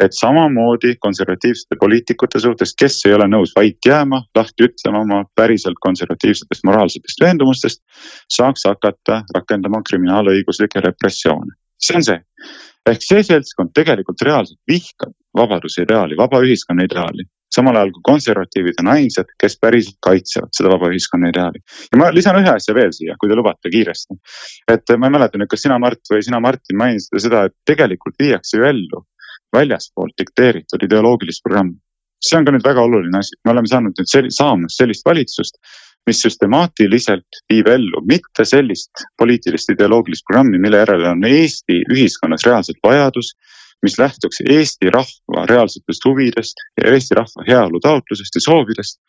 Et 0.00 0.16
samamoodi 0.16 0.94
konservatiivsete 1.00 1.76
poliitikute 1.80 2.40
suhtes, 2.40 2.74
kes 2.78 3.00
ei 3.06 3.14
ole 3.16 3.26
nõus 3.28 3.52
vait 3.56 3.78
jääma, 3.86 4.22
lahti 4.36 4.68
ütlema 4.68 5.02
oma 5.04 5.22
päriselt 5.36 5.80
konservatiivsetest 5.80 6.64
moraalsetest 6.68 7.24
veendumustest, 7.24 7.82
saaks 8.36 8.64
hakata 8.68 9.22
rakendama 9.36 9.82
kriminaalõiguslikke 9.90 10.84
repressioone. 10.86 11.56
see 11.80 11.96
on 11.96 12.04
see, 12.04 12.20
ehk 12.92 13.04
see 13.04 13.22
seltskond 13.24 13.72
tegelikult 13.74 14.22
reaalselt 14.22 14.60
vihkab 14.68 15.14
vabaduse 15.36 15.86
ideaali, 15.86 16.16
vaba 16.16 16.42
ühiskonna 16.44 16.84
ideaali 16.84 17.24
samal 17.54 17.76
ajal 17.76 17.90
kui 17.94 18.02
konservatiivid 18.06 18.82
on 18.82 18.92
ainsad, 18.94 19.30
kes 19.40 19.56
päriselt 19.62 19.96
kaitsevad 20.06 20.52
seda 20.54 20.70
vaba 20.70 20.90
ühiskonna 20.92 21.32
ideaali. 21.32 21.62
ja 21.92 21.98
ma 21.98 22.10
lisan 22.14 22.38
ühe 22.38 22.50
asja 22.52 22.74
veel 22.74 22.92
siia, 22.94 23.16
kui 23.18 23.30
te 23.30 23.38
lubate 23.38 23.72
kiiresti. 23.72 24.18
et 24.70 24.94
ma 24.96 25.08
ei 25.08 25.16
mäleta 25.16 25.38
nüüd, 25.38 25.50
kas 25.50 25.66
sina, 25.66 25.78
Mart 25.82 26.12
või 26.12 26.22
sina, 26.22 26.40
Martin, 26.40 26.78
mainisite 26.78 27.22
seda, 27.26 27.44
et 27.48 27.56
tegelikult 27.66 28.14
viiakse 28.22 28.60
ju 28.60 28.68
ellu 28.70 29.04
väljaspoolt 29.56 30.16
dikteeritud 30.18 30.82
ideoloogilist 30.86 31.42
programmi. 31.42 31.78
see 32.20 32.36
on 32.36 32.44
ka 32.44 32.52
nüüd 32.52 32.64
väga 32.66 32.82
oluline 32.84 33.16
asi, 33.18 33.36
me 33.44 33.54
oleme 33.54 33.68
saanud 33.70 33.96
nüüd 33.96 34.08
sel-, 34.10 34.28
saamas 34.30 34.74
sellist 34.76 35.06
valitsust, 35.08 35.56
mis 36.06 36.20
süstemaatiliselt 36.20 37.38
viib 37.52 37.68
ellu 37.72 38.02
mitte 38.08 38.44
sellist 38.44 39.04
poliitilist 39.18 39.72
ideoloogilist 39.72 40.26
programmi, 40.28 40.60
mille 40.60 40.82
järele 40.82 41.08
on 41.14 41.24
Eesti 41.24 41.78
ühiskonnas 41.94 42.44
reaalselt 42.46 42.80
vajadus 42.84 43.32
mis 43.82 43.98
lähtuks 43.98 44.42
Eesti 44.48 44.90
rahva 44.90 45.46
reaalsetest 45.50 46.04
huvidest 46.04 46.64
ja 46.80 46.92
Eesti 46.92 47.14
rahva 47.18 47.46
heaolu 47.48 47.80
taotlusest 47.80 48.36
ja 48.36 48.44
soovidest, 48.44 49.00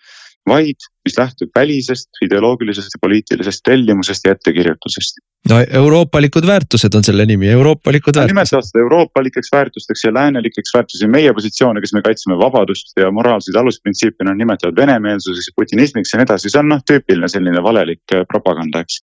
vaid 0.49 0.87
mis 1.05 1.17
lähtub 1.17 1.49
välisest 1.55 2.21
ideoloogilisest 2.25 2.95
ja 2.95 3.01
poliitilisest 3.01 3.61
tellimusest 3.65 4.25
ja 4.25 4.31
ettekirjutusest. 4.35 5.21
no 5.49 5.59
euroopalikud 5.81 6.47
väärtused 6.47 6.95
on 6.97 7.03
selle 7.03 7.25
nimi, 7.25 7.49
euroopalikud 7.49 8.15
väärtused. 8.15 8.35
nimetavad 8.35 8.67
seda 8.69 8.83
euroopalikeks 8.83 9.51
väärtusteks 9.55 10.03
ja 10.03 10.13
läänelikeks 10.13 10.73
väärtuseks 10.75 11.01
ja 11.01 11.09
meie 11.17 11.33
positsioone, 11.33 11.81
kes 11.81 11.93
me 11.93 12.01
kaitseme 12.01 12.37
vabadust 12.37 12.97
ja 12.97 13.11
moraalseid 13.11 13.55
alusprintsiipe, 13.55 14.23
nad 14.23 14.37
nimetavad 14.37 14.75
venemeelsuseks 14.75 15.51
ja 15.51 15.57
putinismiks 15.61 16.13
ja 16.13 16.21
nii 16.21 16.29
edasi, 16.29 16.53
see 16.53 16.63
on 16.63 16.71
noh, 16.73 16.85
tüüpiline 16.91 17.29
selline 17.29 17.63
valelik 17.63 18.15
äh, 18.15 18.25
propaganda, 18.33 18.85
eks 18.85 19.01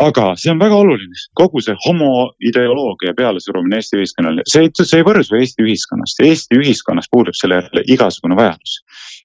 aga 0.00 0.32
see 0.40 0.50
on 0.52 0.60
väga 0.62 0.78
oluline, 0.80 1.20
kogu 1.38 1.60
see 1.64 1.76
homoideoloogia 1.84 3.14
pealesurumine 3.18 3.80
Eesti 3.80 4.00
ühiskonnale, 4.00 4.44
see, 4.48 4.70
see 4.72 5.00
ei 5.00 5.06
võrsu 5.06 5.36
Eesti 5.38 5.66
ühiskonnast, 5.66 6.22
Eesti 6.24 6.58
ühiskonnas 6.60 7.10
puudub 7.12 7.36
selle 7.36 7.60
järele 7.60 7.84
igasugune 7.92 8.38
vajadus. 8.38 8.80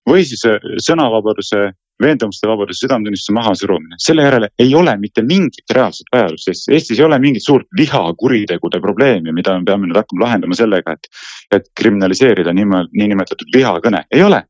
või 0.07 0.23
siis 0.27 0.43
äh, 0.47 0.59
sõnavabaduse, 0.83 1.71
veendumuste 2.03 2.47
vabaduse, 2.47 2.83
südametunnistuse 2.83 3.33
mahasurumine, 3.35 3.97
selle 3.99 4.23
järele 4.27 4.49
ei 4.59 4.75
ole 4.75 4.93
mitte 5.01 5.23
mingit 5.25 5.73
reaalset 5.73 6.11
vajadust 6.13 6.51
Eestis, 6.51 6.69
Eestis 6.75 6.99
ei 6.99 7.05
ole 7.05 7.19
mingit 7.19 7.43
suurt 7.43 7.67
vihakuritegude 7.77 8.79
probleemi, 8.83 9.33
mida 9.33 9.57
me 9.57 9.65
peame 9.65 9.89
nüüd 9.89 9.99
hakkama 9.99 10.25
lahendama 10.27 10.59
sellega, 10.59 10.93
et. 10.93 11.11
et 11.51 11.67
kriminaliseerida 11.79 12.51
nimel, 12.53 12.89
niinimetatud 12.91 13.53
vihakõne, 13.55 14.03
ei 14.11 14.23
ole. 14.23 14.43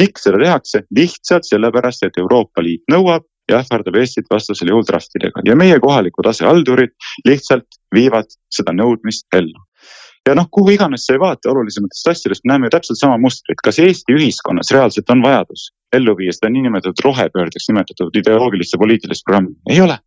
miks 0.00 0.26
seda 0.26 0.38
tehakse? 0.42 0.84
lihtsalt 0.94 1.46
sellepärast, 1.48 2.06
et 2.06 2.18
Euroopa 2.22 2.62
Liit 2.62 2.86
nõuab 2.92 3.26
ja 3.50 3.60
ähvardab 3.60 3.96
Eestit 4.00 4.26
vastasel 4.30 4.72
juhul 4.72 4.84
trahvidega 4.86 5.44
ja 5.46 5.56
meie 5.56 5.78
kohalikud 5.80 6.26
asehaldurid 6.26 6.94
lihtsalt 7.28 7.78
viivad 7.94 8.30
seda 8.52 8.74
nõudmist 8.74 9.26
ellu. 9.36 9.60
ja 10.28 10.34
noh, 10.34 10.48
kuhu 10.50 10.74
iganes 10.74 11.06
sa 11.06 11.14
ei 11.14 11.22
vaata 11.22 11.50
olulisematest 11.50 12.08
asjadest, 12.12 12.44
näeme 12.44 12.70
täpselt 12.70 12.98
sama 12.98 13.18
mustrit, 13.18 13.60
kas 13.62 13.78
Eesti 13.78 14.16
ühiskonnas 14.18 14.72
reaalselt 14.74 15.10
on 15.10 15.22
vajadus 15.22 15.70
ellu 15.94 16.16
viia 16.18 16.34
seda 16.34 16.50
niinimetatud 16.50 17.04
rohepöördeks 17.04 17.70
nimetatud 17.70 18.16
ideoloogilist 18.18 18.74
ja 18.74 18.82
poliitilist 18.82 19.24
programmi, 19.24 19.54
ei 19.70 19.80
ole. 19.80 19.98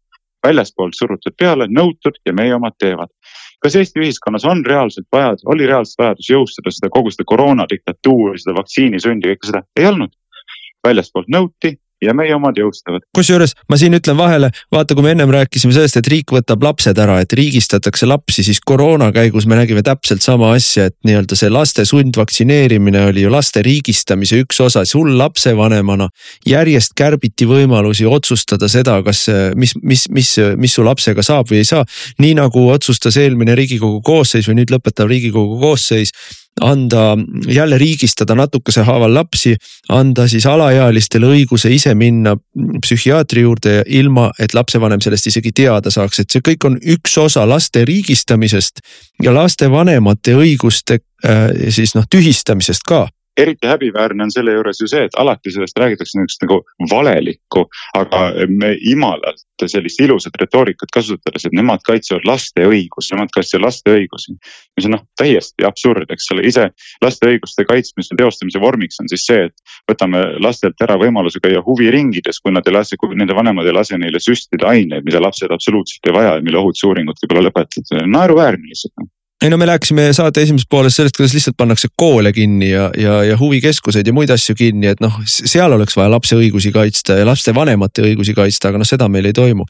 väljaspoolt 0.44 0.96
surutud 0.96 1.34
peale, 1.40 1.66
nõutud 1.68 2.16
ja 2.26 2.34
meie 2.34 2.54
omad 2.56 2.76
teevad 2.80 3.12
kas 3.64 3.76
Eesti 3.76 4.00
ühiskonnas 4.00 4.46
on 4.48 4.64
reaalselt 4.66 5.08
vajadus, 5.12 5.44
oli 5.52 5.68
reaalselt 5.68 6.00
vajadus 6.04 6.30
jõustada 6.32 6.72
seda 6.72 6.90
kogu 6.94 7.12
seda 7.12 7.26
koroonadiktatuuri, 7.28 8.40
seda 8.40 8.56
vaktsiinisundi, 8.60 9.34
kõike 9.34 9.52
seda, 9.52 9.64
ei 9.80 9.90
olnud. 9.92 10.16
väljaspoolt 10.88 11.28
nõuti, 11.28 11.74
ja 12.04 12.14
meie 12.16 12.34
omad 12.36 12.58
jõustavad. 12.60 13.04
kusjuures 13.16 13.56
ma 13.70 13.78
siin 13.80 13.96
ütlen 13.98 14.18
vahele, 14.20 14.50
vaata, 14.72 14.96
kui 14.96 15.06
me 15.06 15.14
ennem 15.16 15.32
rääkisime 15.34 15.74
sellest, 15.76 16.00
et 16.00 16.10
riik 16.12 16.32
võtab 16.34 16.64
lapsed 16.64 16.98
ära, 17.00 17.20
et 17.24 17.34
riigistatakse 17.36 18.08
lapsi, 18.10 18.44
siis 18.48 18.62
koroona 18.66 19.12
käigus 19.16 19.48
me 19.50 19.60
nägime 19.60 19.84
täpselt 19.86 20.24
sama 20.26 20.54
asja, 20.56 20.90
et 20.90 20.96
nii-öelda 21.08 21.38
see 21.40 21.52
laste 21.54 21.86
sundvaktsineerimine 21.90 23.06
oli 23.12 23.26
ju 23.26 23.34
laste 23.34 23.64
riigistamise 23.66 24.42
üks 24.44 24.62
osa, 24.64 24.86
sul 24.86 25.12
lapsevanemana. 25.20 26.10
järjest 26.48 26.96
kärbiti 26.96 27.46
võimalusi 27.46 28.08
otsustada 28.08 28.70
seda, 28.72 29.02
kas, 29.04 29.26
mis, 29.56 29.76
mis, 29.84 30.08
mis, 30.10 30.36
mis 30.58 30.74
su 30.74 30.86
lapsega 30.86 31.24
saab 31.26 31.52
või 31.52 31.64
ei 31.64 31.68
saa. 31.68 31.86
nii 32.20 32.36
nagu 32.40 32.70
otsustas 32.70 33.18
eelmine 33.18 33.56
riigikogu 33.56 34.02
koosseis 34.02 34.48
või 34.48 34.62
nüüd 34.62 34.72
lõpetav 34.74 35.10
riigikogu 35.10 35.60
koosseis 35.60 36.14
anda, 36.62 37.18
jälle 37.48 37.78
riigistada 37.78 38.36
natukese 38.36 38.84
haaval 38.88 39.14
lapsi, 39.14 39.56
anda 39.90 40.28
siis 40.28 40.46
alaealistele 40.46 41.30
õiguse 41.34 41.72
ise 41.74 41.94
minna 41.96 42.36
psühhiaatri 42.82 43.44
juurde, 43.46 43.82
ilma 43.88 44.30
et 44.40 44.54
lapsevanem 44.54 45.02
sellest 45.02 45.30
isegi 45.32 45.52
teada 45.52 45.92
saaks, 45.94 46.20
et 46.20 46.30
see 46.32 46.44
kõik 46.46 46.68
on 46.68 46.80
üks 46.96 47.18
osa 47.22 47.46
laste 47.50 47.86
riigistamisest 47.86 48.84
ja 49.24 49.34
lastevanemate 49.36 50.36
õiguste 50.38 51.00
äh, 51.26 51.48
siis 51.70 51.96
noh 51.96 52.08
tühistamisest 52.10 52.86
ka 52.88 53.08
eriti 53.42 53.68
häbiväärne 53.68 54.26
on 54.26 54.32
selle 54.34 54.54
juures 54.56 54.82
ju 54.82 54.88
see, 54.92 55.06
et 55.08 55.16
alati 55.20 55.54
sellest 55.54 55.78
räägitakse 55.80 56.20
niisugust 56.20 56.46
nagu 56.46 56.60
valelikku, 56.92 57.66
aga 57.98 58.24
me 58.52 58.74
imalalt 58.92 59.46
sellist 59.68 60.00
ilusat 60.00 60.38
retoorikat 60.40 60.92
kasutades, 60.94 61.46
et 61.46 61.56
nemad 61.56 61.84
kaitsevad 61.88 62.24
laste 62.28 62.64
õigusi, 62.68 63.12
nemad 63.16 63.34
kaitsevad 63.36 63.66
laste 63.66 63.96
õigusi. 63.98 64.36
mis 64.78 64.88
on 64.88 64.96
noh, 64.96 65.04
täiesti 65.20 65.66
absurd, 65.68 66.08
eks 66.14 66.32
ole, 66.34 66.46
ise 66.48 66.70
laste 67.04 67.28
õiguste 67.28 67.66
kaitsmise, 67.68 68.16
teostamise 68.18 68.62
vormiks 68.64 69.02
on 69.04 69.12
siis 69.12 69.26
see, 69.28 69.50
et 69.50 69.92
võtame 69.92 70.24
lastelt 70.40 70.80
ära 70.86 70.96
võimaluse 71.02 71.42
käia 71.44 71.64
huviringides, 71.66 72.40
kui 72.40 72.56
nad 72.56 72.68
ei 72.68 72.78
lase, 72.78 72.98
kui 72.98 73.16
nende 73.16 73.36
vanemad 73.36 73.68
ei 73.68 73.76
lase 73.76 74.00
neile 74.00 74.24
süstida 74.24 74.72
aineid, 74.72 75.04
mida 75.08 75.22
lapsed 75.24 75.52
absoluutselt 75.52 76.08
ei 76.08 76.16
vaja 76.16 76.36
ja 76.38 76.46
mille 76.46 76.62
ohutusuuringud 76.64 77.24
võib-olla 77.24 77.50
lõpetatud, 77.50 78.06
naeruväärne 78.08 78.72
lihtsalt 78.72 79.10
ei 79.44 79.50
no 79.50 79.58
me 79.58 79.66
rääkisime 79.66 80.10
saate 80.14 80.42
esimeses 80.44 80.68
pooles 80.70 80.96
sellest, 80.96 81.16
kuidas 81.16 81.34
lihtsalt 81.34 81.56
pannakse 81.58 81.88
koole 81.96 82.34
kinni 82.36 82.74
ja, 82.74 82.90
ja, 82.98 83.22
ja 83.24 83.38
huvikeskuseid 83.40 84.08
ja 84.08 84.14
muid 84.14 84.32
asju 84.36 84.56
kinni, 84.60 84.90
et 84.92 85.00
noh, 85.00 85.14
seal 85.24 85.72
oleks 85.72 85.96
vaja 85.96 86.12
lapse 86.12 86.36
õigusi 86.36 86.74
kaitsta 86.76 87.16
ja 87.22 87.28
lastevanemate 87.28 88.04
õigusi 88.04 88.36
kaitsta, 88.36 88.74
aga 88.74 88.82
noh, 88.82 88.88
seda 88.88 89.08
meil 89.08 89.30
ei 89.30 89.36
toimu. 89.38 89.64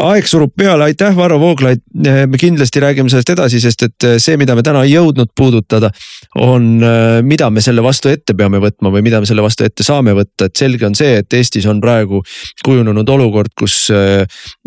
aeg 0.00 0.28
surub 0.28 0.54
peale, 0.56 0.86
aitäh, 0.88 1.12
Varro 1.16 1.36
Vooglaid. 1.40 1.82
me 2.26 2.40
kindlasti 2.40 2.80
räägime 2.80 3.12
sellest 3.12 3.34
edasi, 3.34 3.60
sest 3.60 3.84
et 3.84 4.06
see, 4.16 4.38
mida 4.40 4.56
me 4.56 4.64
täna 4.64 4.86
ei 4.88 4.94
jõudnud 4.94 5.34
puudutada, 5.36 5.92
on, 6.40 6.80
mida 7.20 7.50
me 7.50 7.60
selle 7.60 7.84
vastu 7.84 8.08
ette 8.08 8.32
peame 8.34 8.56
võtma 8.56 8.88
või 8.88 9.04
mida 9.04 9.20
me 9.20 9.28
selle 9.28 9.44
vastu 9.44 9.68
ette 9.68 9.84
saame 9.84 10.16
võtta, 10.16 10.48
et 10.48 10.56
selge 10.56 10.88
on 10.88 10.96
see, 10.96 11.20
et 11.20 11.36
Eestis 11.36 11.68
on 11.68 11.84
praegu 11.84 12.22
kujunenud 12.64 13.08
olukord, 13.18 13.52
kus 13.52 13.90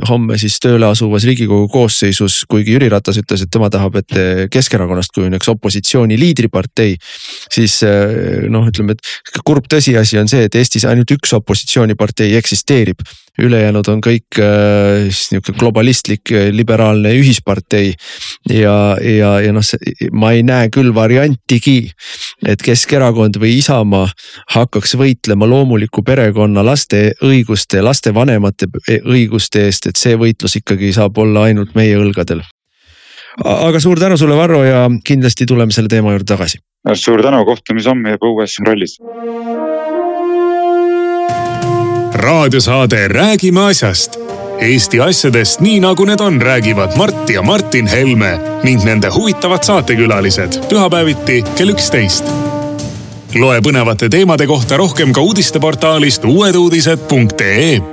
homme 0.10 0.38
siis 0.38 0.60
tööle 0.62 0.86
asuvas 0.86 1.26
riigikogu 1.26 1.68
koosseisus, 1.74 2.44
kuigi 2.46 2.78
Jüri 2.78 2.94
Ratas 2.94 3.18
ütles, 3.18 3.42
et 3.42 3.50
tema 3.50 3.74
tahab, 3.74 3.98
et 3.98 4.43
Keskerakonnast 4.52 5.14
kujuneks 5.16 5.50
opositsiooni 5.50 6.18
liidripartei. 6.20 6.96
siis 7.52 7.82
eh, 7.84 8.48
noh, 8.50 8.68
ütleme, 8.70 8.96
et 8.96 9.42
kurb 9.46 9.68
tõsiasi 9.72 10.20
on 10.22 10.32
see, 10.32 10.48
et 10.48 10.56
Eestis 10.56 10.86
ainult 10.90 11.12
üks 11.16 11.34
opositsioonipartei 11.34 12.36
eksisteerib. 12.40 13.02
ülejäänud 13.42 13.88
on 13.90 14.02
kõik 14.06 14.38
äh, 14.38 15.10
nihuke 15.32 15.56
globalistlik 15.58 16.32
eh, 16.32 16.52
liberaalne 16.54 17.14
ühispartei. 17.18 17.94
ja, 18.50 18.98
ja, 19.02 19.40
ja 19.42 19.54
noh, 19.54 19.66
ma 20.12 20.32
ei 20.32 20.44
näe 20.44 20.70
küll 20.70 20.94
variantigi, 20.96 21.92
et 22.46 22.62
Keskerakond 22.62 23.40
või 23.42 23.58
Isamaa 23.58 24.08
hakkaks 24.54 24.96
võitlema 25.00 25.50
loomuliku 25.50 26.04
perekonna 26.04 26.66
laste 26.66 27.14
õiguste, 27.24 27.82
lastevanemate 27.82 28.70
õiguste 29.02 29.66
eest, 29.68 29.88
et 29.88 29.98
see 29.98 30.16
võitlus 30.16 30.60
ikkagi 30.62 30.94
saab 30.94 31.18
olla 31.18 31.50
ainult 31.50 31.74
meie 31.76 31.98
õlgadel 31.98 32.44
aga 33.46 33.80
suur 33.80 34.00
tänu 34.00 34.18
sulle, 34.18 34.36
Varro 34.36 34.64
ja 34.64 34.90
kindlasti 35.04 35.46
tuleme 35.46 35.72
selle 35.72 35.90
teema 35.90 36.12
juurde 36.12 36.26
tagasi. 36.36 36.58
suur 36.94 37.22
tänu, 37.22 37.46
kohtumise 37.46 37.90
homme 37.90 38.12
juba 38.12 38.28
uues 38.28 38.60
rollis. 38.68 39.00
raadiosaade 42.14 43.08
Räägime 43.08 43.66
asjast. 43.66 44.20
Eesti 44.62 45.00
asjadest 45.00 45.60
nii 45.60 45.80
nagu 45.84 46.06
need 46.06 46.20
on, 46.20 46.42
räägivad 46.42 46.98
Mart 46.98 47.30
ja 47.30 47.42
Martin 47.42 47.88
Helme 47.88 48.40
ning 48.64 48.84
nende 48.84 49.10
huvitavad 49.10 49.64
saatekülalised 49.64 50.60
pühapäeviti 50.70 51.44
kell 51.58 51.74
üksteist. 51.74 52.30
loe 53.36 53.60
põnevate 53.66 54.10
teemade 54.10 54.48
kohta 54.48 54.78
rohkem 54.78 55.14
ka 55.14 55.22
uudisteportaalist 55.22 56.26
uueduudised.ee 56.26 57.93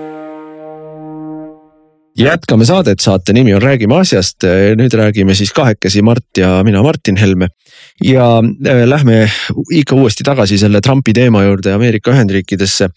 jätkame 2.20 2.66
saadet, 2.68 3.00
saate 3.00 3.34
nimi 3.36 3.54
on 3.54 3.62
Räägime 3.62 4.00
asjast, 4.00 4.44
nüüd 4.78 4.94
räägime 4.96 5.34
siis 5.38 5.52
kahekesi, 5.56 6.02
Mart 6.02 6.38
ja 6.38 6.60
mina, 6.66 6.82
Martin 6.82 7.16
Helme. 7.16 7.48
ja 8.04 8.38
äh, 8.40 8.84
lähme 8.88 9.30
ikka 9.70 9.94
uuesti 9.94 10.24
tagasi 10.24 10.58
selle 10.58 10.80
Trumpi 10.80 11.12
teema 11.12 11.44
juurde 11.44 11.72
Ameerika 11.72 12.10
Ühendriikidesse. 12.12 12.88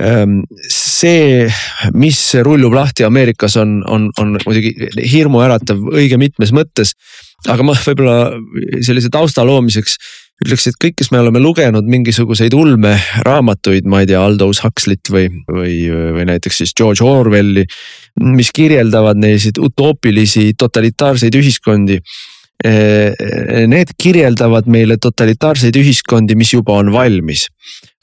Ähm, 0.00 0.40
see, 0.68 1.46
mis 1.94 2.34
rullub 2.42 2.74
lahti 2.74 3.04
Ameerikas, 3.04 3.56
on, 3.56 3.82
on, 3.86 4.08
on 4.18 4.38
muidugi 4.46 4.72
hirmuäratav 5.12 5.78
õige 5.92 6.18
mitmes 6.18 6.52
mõttes 6.52 6.94
aga 7.50 7.64
ma 7.66 7.74
võib-olla 7.74 8.16
sellise 8.84 9.10
tausta 9.12 9.44
loomiseks 9.46 9.96
ütleks, 10.42 10.66
et 10.70 10.78
kõik, 10.80 10.96
kes 10.98 11.10
me 11.12 11.20
oleme 11.22 11.40
lugenud 11.42 11.86
mingisuguseid 11.88 12.54
ulmeraamatuid, 12.56 13.86
ma 13.88 14.02
ei 14.02 14.10
tea, 14.10 14.20
Aldous 14.22 14.62
Huxley't 14.64 15.10
või, 15.12 15.28
või, 15.48 15.76
või 16.16 16.26
näiteks 16.32 16.62
siis 16.62 16.74
George 16.78 17.04
Orwelli. 17.06 17.66
mis 18.20 18.52
kirjeldavad 18.52 19.16
neid 19.16 19.58
utoopilisi 19.58 20.52
totalitaarseid 20.58 21.34
ühiskondi. 21.34 22.00
Eh, 22.62 23.66
need 23.66 23.90
kirjeldavad 23.98 24.68
meile 24.70 24.96
totalitaarseid 25.00 25.74
ühiskondi, 25.74 26.36
mis 26.38 26.52
juba 26.52 26.76
on 26.78 26.92
valmis. 26.92 27.48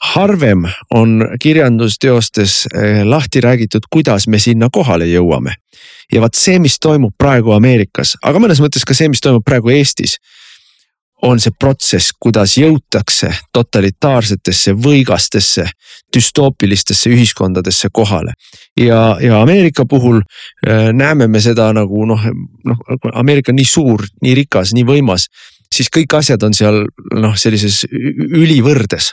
harvem 0.00 0.64
on 0.94 1.36
kirjandusteostes 1.40 2.66
eh, 2.74 3.04
lahti 3.04 3.40
räägitud, 3.40 3.84
kuidas 3.90 4.26
me 4.28 4.38
sinna 4.38 4.68
kohale 4.72 5.04
jõuame. 5.04 5.54
ja 6.12 6.20
vot 6.20 6.34
see, 6.34 6.58
mis 6.58 6.78
toimub 6.78 7.14
praegu 7.18 7.52
Ameerikas, 7.52 8.16
aga 8.22 8.38
mõnes 8.38 8.60
mõttes 8.60 8.84
ka 8.84 8.94
see, 8.94 9.08
mis 9.08 9.20
toimub 9.20 9.44
praegu 9.44 9.70
Eestis 9.70 10.18
on 11.22 11.40
see 11.40 11.52
protsess, 11.58 12.14
kuidas 12.20 12.56
jõutakse 12.56 13.30
totalitaarsetesse, 13.52 14.72
võigastesse, 14.72 15.66
düstoopilistesse 16.14 17.10
ühiskondadesse 17.12 17.88
kohale. 17.92 18.32
ja, 18.76 19.16
ja 19.20 19.42
Ameerika 19.42 19.84
puhul 19.84 20.20
äh, 20.20 20.92
näeme 20.92 21.28
me 21.28 21.40
seda 21.40 21.72
nagu 21.72 22.04
noh, 22.06 22.26
noh 22.64 22.84
Ameerika 23.12 23.52
on 23.52 23.60
nii 23.60 23.68
suur, 23.68 24.04
nii 24.22 24.34
rikas, 24.34 24.74
nii 24.74 24.84
võimas, 24.84 25.28
siis 25.74 25.90
kõik 25.96 26.16
asjad 26.18 26.42
on 26.42 26.54
seal 26.54 26.84
noh, 27.14 27.36
sellises 27.36 27.84
ülivõrdes 27.90 29.12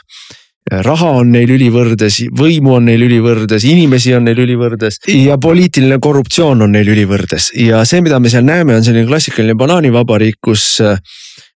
raha 0.68 1.10
on 1.20 1.30
neil 1.32 1.50
ülivõrdes, 1.54 2.20
võimu 2.36 2.74
on 2.76 2.88
neil 2.88 3.02
ülivõrdes, 3.06 3.64
inimesi 3.68 4.12
on 4.16 4.26
neil 4.28 4.42
ülivõrdes 4.44 5.00
ja 5.12 5.38
poliitiline 5.40 5.98
korruptsioon 6.02 6.66
on 6.66 6.74
neil 6.76 6.90
ülivõrdes. 6.92 7.50
Ja 7.58 7.84
see, 7.88 8.02
mida 8.04 8.20
me 8.20 8.32
seal 8.32 8.46
näeme, 8.46 8.76
on 8.76 8.84
selline 8.84 9.08
klassikaline 9.08 9.56
banaanivabariik, 9.58 10.38
kus 10.44 10.66
äh, 10.84 11.00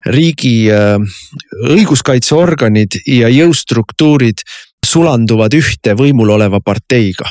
riigi 0.08 0.70
äh, 0.72 0.96
õiguskaitseorganid 1.68 3.02
ja 3.10 3.30
jõustruktuurid 3.32 4.44
sulanduvad 4.86 5.54
ühte 5.56 5.96
võimul 5.98 6.32
oleva 6.34 6.62
parteiga. 6.64 7.28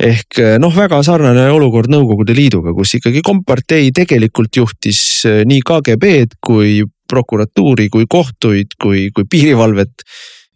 Ehk 0.00 0.40
äh, 0.40 0.56
noh, 0.62 0.72
väga 0.76 1.02
sarnane 1.04 1.50
olukord 1.52 1.92
Nõukogude 1.92 2.36
Liiduga, 2.36 2.72
kus 2.76 2.96
ikkagi 2.96 3.22
kompartei 3.26 3.92
tegelikult 3.96 4.56
juhtis 4.56 5.22
nii 5.26 5.62
KGB-d 5.66 6.40
kui 6.40 6.80
prokuratuuri, 7.10 7.88
kui 7.90 8.06
kohtuid, 8.08 8.76
kui, 8.80 9.08
kui 9.12 9.26
piirivalvet 9.28 10.04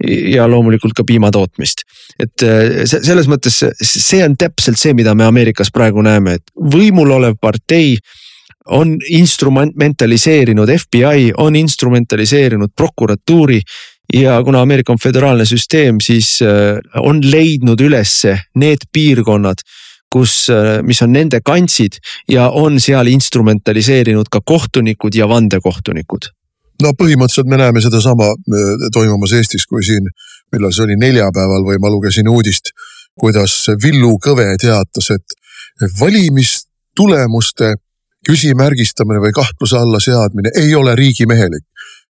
ja 0.03 0.49
loomulikult 0.51 0.92
ka 0.97 1.05
piimatootmist. 1.07 1.84
et 2.18 2.42
selles 2.86 3.28
mõttes 3.30 3.61
see 3.82 4.24
on 4.24 4.36
täpselt 4.36 4.78
see, 4.78 4.95
mida 4.95 5.14
me 5.14 5.24
Ameerikas 5.24 5.70
praegu 5.74 6.03
näeme, 6.03 6.38
et 6.38 6.51
võimul 6.55 7.11
olev 7.14 7.38
partei 7.40 7.97
on 8.66 8.97
instrumentaliseerinud, 9.09 10.68
FBI 10.68 11.32
on 11.36 11.57
instrumentaliseerinud 11.57 12.72
prokuratuuri 12.76 13.61
ja 14.12 14.42
kuna 14.45 14.61
Ameerika 14.62 14.92
on 14.92 14.99
föderaalne 15.03 15.45
süsteem, 15.45 16.01
siis 16.01 16.42
äh, 16.42 16.78
on 17.01 17.20
leidnud 17.30 17.80
ülesse 17.80 18.38
need 18.55 18.88
piirkonnad, 18.92 19.64
kus, 20.12 20.49
äh, 20.51 20.82
mis 20.82 21.03
on 21.03 21.12
nende 21.12 21.40
kantsid 21.45 22.01
ja 22.28 22.49
on 22.51 22.80
seal 22.80 23.07
instrumentaliseerinud 23.12 24.30
ka 24.30 24.40
kohtunikud 24.45 25.14
ja 25.14 25.28
vandekohtunikud 25.28 26.32
no 26.83 26.93
põhimõtteliselt 26.99 27.51
me 27.51 27.61
näeme 27.61 27.83
sedasama 27.85 28.33
äh, 28.33 28.89
toimumas 28.93 29.33
Eestis, 29.39 29.66
kui 29.66 29.85
siin, 29.87 30.09
millal 30.53 30.75
see 30.75 30.89
oli, 30.89 30.99
neljapäeval 31.01 31.66
või 31.66 31.81
ma 31.83 31.93
lugesin 31.93 32.29
uudist, 32.29 32.75
kuidas 33.20 33.66
Villu 33.83 34.16
Kõve 34.22 34.49
teatas, 34.61 35.11
et 35.14 35.37
valimistulemuste 36.01 37.75
küsimärgistamine 38.27 39.20
või 39.20 39.35
kahtluse 39.37 39.79
alla 39.79 40.01
seadmine 40.01 40.53
ei 40.61 40.75
ole 40.75 40.97
riigimehelik. 40.97 41.64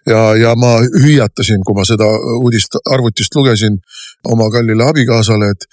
ja, 0.06 0.34
ja 0.36 0.54
ma 0.58 0.80
hüüatasin, 0.82 1.62
kui 1.66 1.74
ma 1.78 1.84
seda 1.86 2.08
uudist 2.42 2.74
arvutist 2.90 3.34
lugesin 3.34 3.78
oma 4.24 4.50
kallile 4.50 4.84
abikaasale, 4.84 5.50
et 5.54 5.66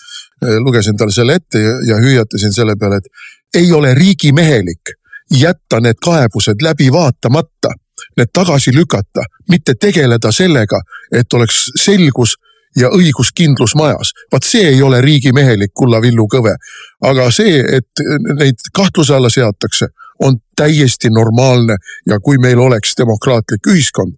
eh, 0.46 0.58
lugesin 0.62 0.98
talle 0.98 1.12
selle 1.12 1.40
ette 1.42 1.60
ja, 1.60 1.74
ja 1.88 1.98
hüüatasin 1.98 2.54
selle 2.54 2.76
peale, 2.80 3.02
et 3.02 3.62
ei 3.62 3.72
ole 3.74 3.94
riigimehelik 3.94 4.94
jätta 5.34 5.80
need 5.82 5.98
kaebused 6.02 6.62
läbi 6.62 6.92
vaatamata, 6.92 7.74
need 8.20 8.32
tagasi 8.34 8.74
lükata, 8.76 9.26
mitte 9.50 9.76
tegeleda 9.80 10.32
sellega, 10.36 10.82
et 11.16 11.34
oleks 11.34 11.70
selgus 11.80 12.36
ja 12.78 12.92
õiguskindlus 12.94 13.76
majas. 13.76 14.14
vaat 14.32 14.46
see 14.46 14.68
ei 14.74 14.82
ole 14.82 15.02
riigimehelik, 15.02 15.72
kulla 15.74 16.02
Villu 16.02 16.28
Kõve. 16.34 16.56
aga 17.02 17.32
see, 17.32 17.60
et 17.78 18.04
neid 18.40 18.70
kahtluse 18.74 19.16
alla 19.16 19.30
seatakse, 19.30 19.88
on 20.20 20.38
täiesti 20.56 21.10
normaalne 21.10 21.78
ja 22.08 22.20
kui 22.20 22.38
meil 22.38 22.60
oleks 22.60 22.94
demokraatlik 22.98 23.68
ühiskond, 23.68 24.14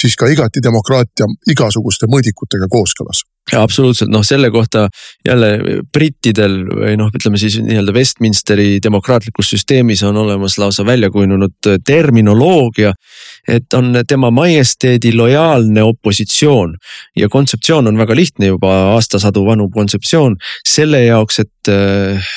siis 0.00 0.16
ka 0.16 0.26
igati 0.26 0.60
demokraatia 0.62 1.26
igasuguste 1.46 2.06
mõõdikutega 2.06 2.68
kooskõlas 2.70 3.22
absoluutselt 3.54 4.10
noh, 4.10 4.24
selle 4.26 4.50
kohta 4.50 4.88
jälle 5.26 5.82
brittidel 5.92 6.58
või 6.66 6.96
noh, 6.98 7.12
ütleme 7.14 7.38
siis 7.38 7.58
nii-öelda 7.62 7.94
Westminsteri 7.94 8.80
demokraatlikus 8.82 9.52
süsteemis 9.54 10.02
on 10.06 10.16
olemas 10.16 10.58
lausa 10.58 10.86
välja 10.86 11.10
kujunenud 11.10 11.70
terminoloogia. 11.86 12.92
et 13.48 13.72
on 13.74 13.94
tema 14.08 14.30
majesteedi 14.30 15.12
lojaalne 15.14 15.82
opositsioon 15.82 16.74
ja 17.16 17.28
kontseptsioon 17.28 17.86
on 17.86 17.98
väga 17.98 18.16
lihtne 18.16 18.46
juba 18.46 18.72
aastasadu 18.94 19.44
vanu 19.46 19.68
kontseptsioon 19.70 20.36
selle 20.66 21.04
jaoks, 21.04 21.38
et 21.38 21.68
äh, 21.68 22.30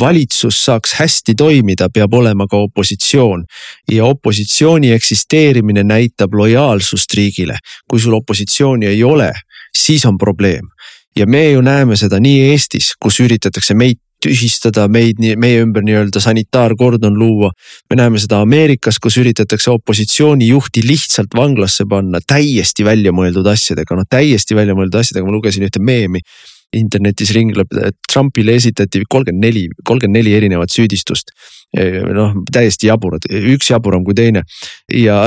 valitsus 0.00 0.64
saaks 0.64 0.96
hästi 0.98 1.34
toimida, 1.34 1.88
peab 1.88 2.14
olema 2.14 2.46
ka 2.50 2.56
opositsioon 2.56 3.44
ja 3.92 4.04
opositsiooni 4.04 4.90
eksisteerimine 4.92 5.84
näitab 5.84 6.34
lojaalsust 6.34 7.14
riigile. 7.14 7.58
kui 7.88 8.00
sul 8.00 8.14
opositsiooni 8.14 8.86
ei 8.86 9.04
ole 9.04 9.32
siis 9.76 10.06
on 10.06 10.18
probleem. 10.18 10.68
ja 11.16 11.26
me 11.26 11.50
ju 11.50 11.60
näeme 11.64 11.96
seda 11.96 12.20
nii 12.20 12.50
Eestis, 12.50 12.92
kus 13.00 13.20
üritatakse 13.24 13.74
meid 13.74 14.00
tühistada 14.22 14.86
meid, 14.88 15.20
meie 15.20 15.60
ümber 15.60 15.84
nii-öelda 15.84 16.20
sanitaarkordon 16.20 17.18
luua. 17.18 17.50
me 17.90 17.96
näeme 17.96 18.18
seda 18.18 18.40
Ameerikas, 18.40 18.98
kus 18.98 19.16
üritatakse 19.20 19.70
opositsioonijuhti 19.70 20.82
lihtsalt 20.86 21.36
vanglasse 21.36 21.84
panna 21.88 22.20
täiesti 22.26 22.84
väljamõeldud 22.84 23.46
asjadega, 23.52 23.96
noh 23.96 24.08
täiesti 24.08 24.56
väljamõeldud 24.56 25.00
asjadega, 25.00 25.26
ma 25.26 25.36
lugesin 25.36 25.66
ühte 25.68 25.82
meemi 25.82 26.24
internetis 26.76 27.30
ringleb, 27.36 27.70
et 27.78 27.96
Trumpile 28.12 28.56
esitati 28.56 29.04
kolmkümmend 29.08 29.44
neli, 29.44 29.66
kolmkümmend 29.84 30.18
neli 30.18 30.34
erinevat 30.34 30.72
süüdistust 30.72 31.30
noh, 31.74 32.34
täiesti 32.52 32.88
jaburad, 32.88 33.26
üks 33.28 33.70
jaburam 33.70 34.04
kui 34.04 34.14
teine. 34.16 34.42
ja 34.92 35.26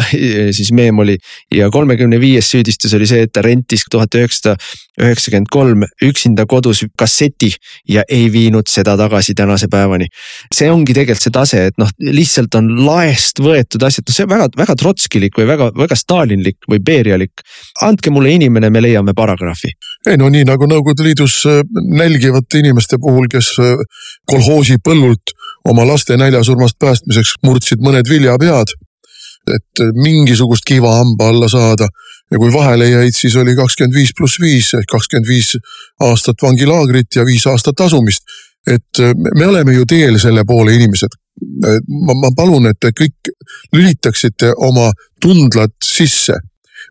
siis 0.56 0.72
meem 0.72 1.00
oli 1.00 1.18
ja 1.54 1.70
kolmekümne 1.70 2.20
viies 2.20 2.50
süüdistus 2.52 2.94
oli 2.98 3.08
see, 3.08 3.26
et 3.28 3.34
ta 3.34 3.44
rentis 3.46 3.86
tuhat 3.92 4.16
üheksasada 4.16 4.56
üheksakümmend 5.00 5.50
kolm 5.52 5.84
üksinda 6.04 6.46
kodus 6.50 6.84
kasseti 6.98 7.52
ja 7.88 8.04
ei 8.10 8.28
viinud 8.34 8.68
seda 8.70 8.98
tagasi 8.98 9.36
tänase 9.36 9.68
päevani. 9.72 10.08
see 10.54 10.72
ongi 10.72 10.94
tegelikult 10.94 11.24
see 11.24 11.36
tase, 11.36 11.66
et 11.70 11.78
noh, 11.78 11.90
lihtsalt 12.00 12.56
on 12.56 12.70
laest 12.86 13.40
võetud 13.44 13.84
asjad, 13.86 14.08
noh 14.08 14.16
see 14.16 14.28
on 14.28 14.34
väga, 14.34 14.50
väga 14.58 14.76
trotskilik 14.80 15.38
või 15.40 15.48
väga, 15.48 15.72
väga 15.78 15.96
stalinlik 15.96 16.70
või 16.70 16.82
beerialik. 16.84 17.44
andke 17.86 18.10
mulle 18.10 18.34
inimene, 18.36 18.70
me 18.70 18.82
leiame 18.82 19.14
paragrahvi. 19.16 19.74
ei 20.08 20.18
no 20.18 20.30
nii 20.30 20.46
nagu 20.48 20.68
Nõukogude 20.70 21.04
Liidus 21.04 21.42
äh, 21.50 21.62
nälgivate 21.98 22.60
inimeste 22.60 23.00
puhul, 23.02 23.28
kes 23.32 23.56
äh, 23.60 23.80
kolhoosi 24.30 24.78
põllult 24.84 25.36
oma 25.70 25.88
laste 25.88 26.18
näljasurmast 26.18 26.80
päästmiseks 26.80 27.36
murdsid 27.46 27.82
mõned 27.86 28.10
viljapead, 28.10 28.74
et 29.56 29.84
mingisugust 29.96 30.66
kiva 30.68 30.96
hamba 31.00 31.30
alla 31.34 31.50
saada. 31.50 31.88
ja 32.32 32.38
kui 32.38 32.52
vahele 32.54 32.86
jäid, 32.90 33.16
siis 33.18 33.36
oli 33.42 33.56
kakskümmend 33.58 33.96
viis 33.96 34.12
pluss 34.18 34.38
viis 34.42 34.74
ehk 34.78 34.86
kakskümmend 34.92 35.28
viis 35.28 35.56
aastat 36.06 36.44
vangilaagrit 36.44 37.16
ja 37.16 37.26
viis 37.26 37.48
aastat 37.48 37.80
asumist. 37.80 38.24
et 38.68 39.02
me 39.36 39.46
oleme 39.46 39.74
ju 39.74 39.86
teel 39.86 40.20
selle 40.20 40.44
poole, 40.46 40.76
inimesed. 40.76 41.18
ma, 42.06 42.14
ma 42.14 42.32
palun, 42.36 42.68
et 42.68 42.80
te 42.80 42.92
kõik 42.92 43.34
lülitaksite 43.74 44.54
oma 44.58 44.92
tundlad 45.22 45.74
sisse 45.84 46.38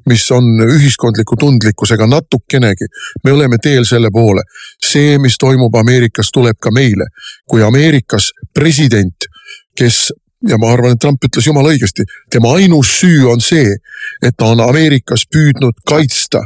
mis 0.07 0.31
on 0.31 0.45
ühiskondliku 0.63 1.37
tundlikkusega 1.37 2.07
natukenegi. 2.07 2.87
me 3.25 3.33
oleme 3.33 3.59
teel 3.63 3.85
selle 3.85 4.11
poole. 4.13 4.43
see, 4.85 5.19
mis 5.19 5.37
toimub 5.39 5.75
Ameerikas, 5.75 6.31
tuleb 6.33 6.57
ka 6.61 6.71
meile. 6.71 7.07
kui 7.49 7.63
Ameerikas 7.63 8.31
president, 8.59 9.31
kes 9.79 10.09
ja 10.49 10.59
ma 10.59 10.73
arvan, 10.73 10.95
et 10.95 11.03
Trump 11.03 11.25
ütles 11.27 11.47
jumala 11.47 11.73
õigesti, 11.73 12.07
tema 12.31 12.53
ainus 12.59 12.93
süü 13.01 13.27
on 13.31 13.41
see, 13.43 13.75
et 14.23 14.37
ta 14.39 14.53
on 14.53 14.63
Ameerikas 14.63 15.27
püüdnud 15.33 15.83
kaitsta 15.87 16.45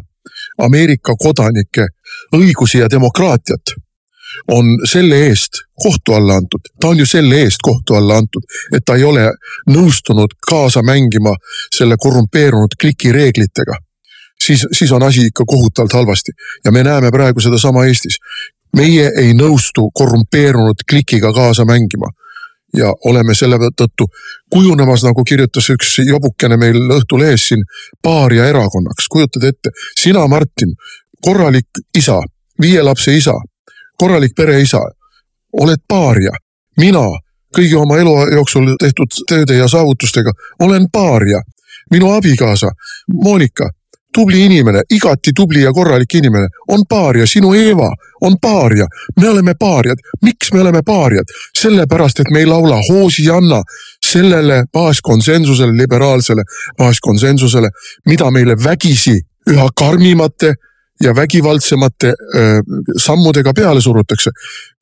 Ameerika 0.58 1.14
kodanike 1.20 1.86
õigusi 2.36 2.80
ja 2.80 2.90
demokraatiat 2.90 3.74
on 4.48 4.78
selle 4.88 5.18
eest 5.26 5.60
kohtu 5.82 6.14
alla 6.16 6.38
antud, 6.40 6.70
ta 6.80 6.88
on 6.88 6.98
ju 6.98 7.06
selle 7.06 7.42
eest 7.42 7.60
kohtu 7.62 7.94
alla 7.94 8.16
antud, 8.16 8.44
et 8.72 8.84
ta 8.84 8.96
ei 8.96 9.04
ole 9.04 9.26
nõustunud 9.68 10.38
kaasa 10.48 10.82
mängima 10.82 11.34
selle 11.74 11.98
korrumpeerunud 12.00 12.78
kliki 12.80 13.12
reeglitega. 13.12 13.76
siis, 14.42 14.66
siis 14.72 14.92
on 14.92 15.02
asi 15.02 15.26
ikka 15.26 15.44
kohutavalt 15.46 15.92
halvasti 15.92 16.32
ja 16.64 16.72
me 16.72 16.82
näeme 16.82 17.10
praegu 17.10 17.40
sedasama 17.40 17.84
Eestis. 17.84 18.16
Meie 18.76 19.10
ei 19.20 19.34
nõustu 19.34 19.90
korrumpeerunud 19.94 20.84
klikiga 20.88 21.32
kaasa 21.32 21.64
mängima. 21.64 22.10
Ja 22.76 22.88
oleme 23.04 23.34
selle 23.36 23.58
tõttu 23.76 24.06
kujunemas, 24.52 25.02
nagu 25.04 25.24
kirjutas 25.28 25.68
üks 25.74 25.98
jobukene 26.08 26.56
meil 26.56 26.78
Õhtulehes 26.96 27.48
siin, 27.50 27.64
paaria 28.02 28.46
erakonnaks, 28.48 29.08
kujutad 29.12 29.44
ette, 29.44 29.74
sina, 30.00 30.24
Martin, 30.28 30.72
korralik 31.20 31.82
isa, 31.98 32.16
viie 32.60 32.82
lapse 32.82 33.12
isa, 33.12 33.34
korralik 34.00 34.32
pereisa, 34.36 34.80
oled 35.60 35.84
paaria, 35.88 36.32
mina 36.80 37.04
kõigi 37.52 37.76
oma 37.76 37.98
elu 38.00 38.14
jooksul 38.38 38.72
tehtud 38.80 39.20
tööde 39.28 39.60
ja 39.60 39.68
saavutustega 39.68 40.32
olen 40.64 40.88
paaria, 40.92 41.42
minu 41.92 42.08
abikaasa 42.16 42.72
Monika 43.12 43.68
tubli 44.14 44.44
inimene, 44.44 44.82
igati 44.90 45.32
tubli 45.32 45.62
ja 45.62 45.72
korralik 45.72 46.14
inimene, 46.14 46.46
on 46.68 46.84
paaria, 46.88 47.26
sinu 47.26 47.54
Eeva 47.54 47.90
on 48.20 48.36
paaria, 48.40 48.86
me 49.20 49.28
oleme 49.28 49.54
paariad. 49.54 49.98
miks 50.22 50.52
me 50.52 50.60
oleme 50.60 50.82
paariad? 50.82 51.24
sellepärast, 51.58 52.20
et 52.20 52.30
me 52.30 52.40
ei 52.40 52.46
laula 52.46 52.80
Hoosianna 52.88 53.62
sellele 54.06 54.64
baaskonsensusele, 54.72 55.76
liberaalsele 55.76 56.42
baaskonsensusele, 56.78 57.70
mida 58.06 58.30
meile 58.30 58.56
vägisi 58.64 59.20
üha 59.50 59.68
karmimate 59.74 60.54
ja 61.02 61.14
vägivaldsemate 61.16 62.06
öö, 62.08 62.60
sammudega 62.96 63.52
peale 63.54 63.80
surutakse. 63.80 64.30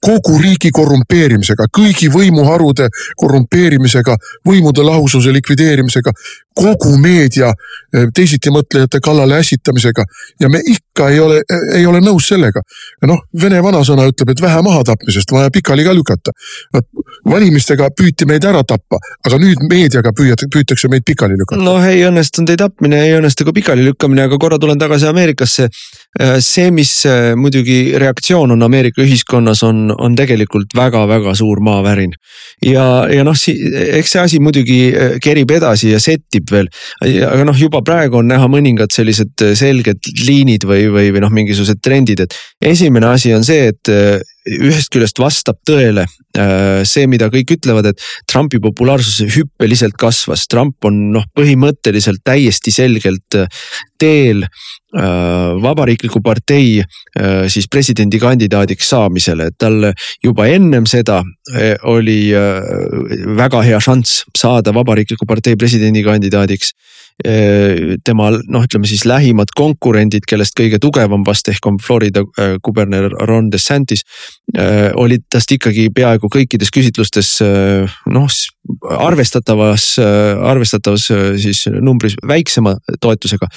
kogu 0.01 0.39
riigi 0.41 0.71
korrumpeerimisega, 0.73 1.67
kõigi 1.77 2.07
võimuharude 2.09 2.87
korrumpeerimisega, 3.21 4.15
võimude 4.49 4.81
lahususe 4.81 5.33
likvideerimisega, 5.33 6.13
kogu 6.57 6.95
meedia 6.97 7.51
teisitimõtlejate 8.15 9.01
kallale 9.05 9.37
ässitamisega 9.37 10.05
ja 10.41 10.49
me 10.49 10.63
ikka 10.65 11.11
ei 11.11 11.21
ole, 11.21 11.43
ei 11.77 11.85
ole 11.87 12.01
nõus 12.01 12.31
sellega. 12.33 12.63
noh, 13.07 13.21
vene 13.43 13.63
vanasõna 13.63 14.09
ütleb, 14.09 14.33
et 14.33 14.41
vähe 14.41 14.63
mahatapmisest 14.63 15.33
vaja 15.33 15.51
pikali 15.53 15.85
ka 15.85 15.95
lükata. 15.95 16.33
Valimistega 17.29 17.91
püüti 17.97 18.27
meid 18.29 18.45
ära 18.49 18.63
tappa, 18.67 18.99
aga 19.27 19.39
nüüd 19.41 19.63
meediaga 19.71 20.13
püüad, 20.17 20.41
püütakse 20.53 20.89
meid 20.93 21.05
pikali 21.07 21.37
lükata. 21.39 21.61
noh, 21.63 21.83
ei 21.85 22.03
õnnestunud 22.09 22.53
ei 22.53 22.61
tapmine, 22.61 23.01
ei 23.07 23.17
õnnestu 23.19 23.47
ka 23.49 23.55
pikali 23.57 23.85
lükkamine, 23.87 24.27
aga 24.29 24.39
korra 24.41 24.59
tulen 24.61 24.81
tagasi 24.81 25.09
Ameerikasse. 25.11 25.69
see, 26.43 26.71
mis 26.75 26.93
muidugi 27.39 27.95
reaktsioon 28.01 28.51
on 28.51 28.63
Ameerika 28.67 29.03
ühiskonnas, 29.05 29.63
on, 29.67 29.93
on 29.97 30.17
tegelikult 30.19 30.75
väga-väga 30.77 31.35
suur 31.39 31.61
maavärin. 31.61 32.15
ja, 32.65 33.07
ja 33.11 33.25
noh, 33.25 33.37
eks 33.37 34.17
see 34.17 34.25
asi 34.25 34.41
muidugi 34.41 34.81
kerib 35.23 35.51
edasi 35.51 35.93
ja 35.93 36.01
settib 36.01 36.51
veel, 36.51 36.69
aga 37.05 37.45
noh, 37.45 37.57
juba 37.57 37.83
praegu 37.87 38.21
on 38.21 38.31
näha 38.31 38.49
mõningad 38.51 38.93
sellised 38.95 39.47
selged 39.55 40.11
liinid 40.27 40.67
või, 40.67 40.89
või, 40.93 41.13
või 41.15 41.25
noh, 41.25 41.33
mingisugused 41.33 41.83
trendid, 41.85 42.25
et 42.27 42.37
esimene 42.73 43.13
asi 43.13 43.35
on 43.35 43.45
see, 43.47 43.71
et 43.71 43.95
ühest 44.49 44.89
küljest 44.93 45.19
vastab 45.21 45.59
tõele 45.69 46.07
see, 46.87 47.07
mida 47.11 47.27
kõik 47.33 47.57
ütlevad, 47.57 47.91
et 47.91 48.05
Trumpi 48.31 48.61
populaarsus 48.63 49.35
hüppeliselt 49.35 49.97
kasvas. 50.01 50.47
Trump 50.49 50.87
on 50.87 51.11
noh, 51.17 51.25
põhimõtteliselt 51.37 52.23
täiesti 52.25 52.73
selgelt 52.73 53.37
teel 54.01 54.47
vabariikliku 55.61 56.23
partei 56.25 56.81
siis 57.51 57.67
presidendikandidaadiks 57.71 58.89
saamisele, 58.95 59.51
et 59.51 59.59
tal 59.61 59.91
juba 60.25 60.47
ennem 60.51 60.87
seda 60.89 61.21
oli 61.91 62.31
väga 63.37 63.65
hea 63.67 63.83
šanss 63.83 64.25
saada 64.39 64.75
vabariikliku 64.75 65.29
partei 65.29 65.59
presidendikandidaadiks 65.61 66.73
tema 67.21 68.31
noh, 68.49 68.65
ütleme 68.65 68.89
siis 68.89 69.03
lähimad 69.09 69.53
konkurendid, 69.57 70.25
kellest 70.29 70.55
kõige 70.57 70.79
tugevam 70.81 71.25
vast 71.27 71.51
ehk 71.53 71.67
on 71.69 71.77
Florida 71.83 72.23
kuberner 72.65 73.11
Ron 73.29 73.51
DeSantis. 73.53 74.05
olid 74.95 75.27
tast 75.29 75.53
ikkagi 75.53 75.91
peaaegu 75.95 76.31
kõikides 76.33 76.73
küsitlustes 76.73 77.35
noh, 78.09 78.41
arvestatavas, 78.97 79.93
arvestatavas 79.99 81.11
siis 81.43 81.67
numbris 81.81 82.17
väiksema 82.27 82.77
toetusega 83.01 83.51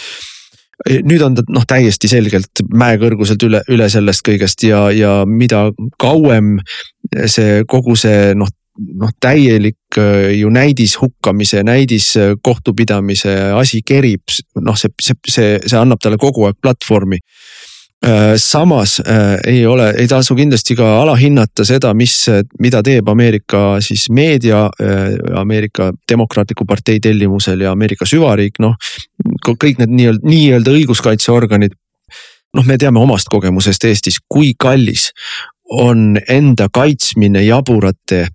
nüüd 0.90 1.22
on 1.24 1.38
ta 1.38 1.44
noh, 1.54 1.66
täiesti 1.68 2.10
selgelt 2.12 2.64
mäekõrguselt 2.74 3.44
üle, 3.46 3.62
üle 3.72 3.88
sellest 3.92 4.24
kõigest 4.26 4.66
ja, 4.68 4.88
ja 4.92 5.22
mida 5.30 5.68
kauem 6.02 6.58
see 7.30 7.64
kogu 7.70 7.96
see 8.00 8.34
noh, 8.38 8.50
noh 8.78 9.12
täielik 9.22 9.98
ju 10.38 10.50
näidis 10.50 10.96
hukkamise, 11.02 11.62
näidis 11.64 12.14
kohtupidamise 12.42 13.36
asi 13.54 13.84
kerib, 13.86 14.24
noh, 14.62 14.78
see, 14.80 14.90
see, 15.02 15.20
see, 15.30 15.60
see 15.66 15.78
annab 15.78 16.02
talle 16.02 16.18
kogu 16.22 16.48
aeg 16.48 16.58
platvormi 16.62 17.22
samas 18.36 19.02
ei 19.48 19.66
ole, 19.66 19.94
ei 19.98 20.08
tasu 20.08 20.36
kindlasti 20.36 20.76
ka 20.76 20.88
alahinnata 21.02 21.64
seda, 21.66 21.94
mis, 21.96 22.26
mida 22.60 22.82
teeb 22.84 23.08
Ameerika 23.10 23.78
siis 23.82 24.10
meedia, 24.12 24.66
Ameerika 25.40 25.92
Demokraatliku 26.12 26.66
Partei 26.68 27.00
tellimusel 27.00 27.64
ja 27.64 27.72
Ameerika 27.72 28.06
süvariik, 28.06 28.60
noh. 28.60 28.76
kõik 29.48 29.80
need 29.80 29.96
nii-öelda, 29.96 30.28
nii-öelda 30.28 30.76
õiguskaitseorganid. 30.76 31.78
noh, 32.54 32.66
me 32.66 32.78
teame 32.78 33.00
omast 33.00 33.32
kogemusest 33.32 33.88
Eestis, 33.88 34.20
kui 34.30 34.54
kallis 34.60 35.12
on 35.72 36.20
enda 36.30 36.68
kaitsmine 36.74 37.42
jaburate 37.46 38.28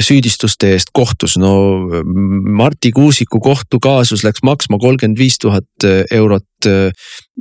süüdistuste 0.00 0.72
eest 0.74 0.90
kohtus, 0.92 1.36
no 1.38 1.54
Marti 2.58 2.90
Kuusiku 2.94 3.40
kohtukaasus 3.40 4.24
läks 4.26 4.42
maksma 4.42 4.78
kolmkümmend 4.82 5.18
viis 5.18 5.38
tuhat 5.38 5.86
eurot 6.10 6.48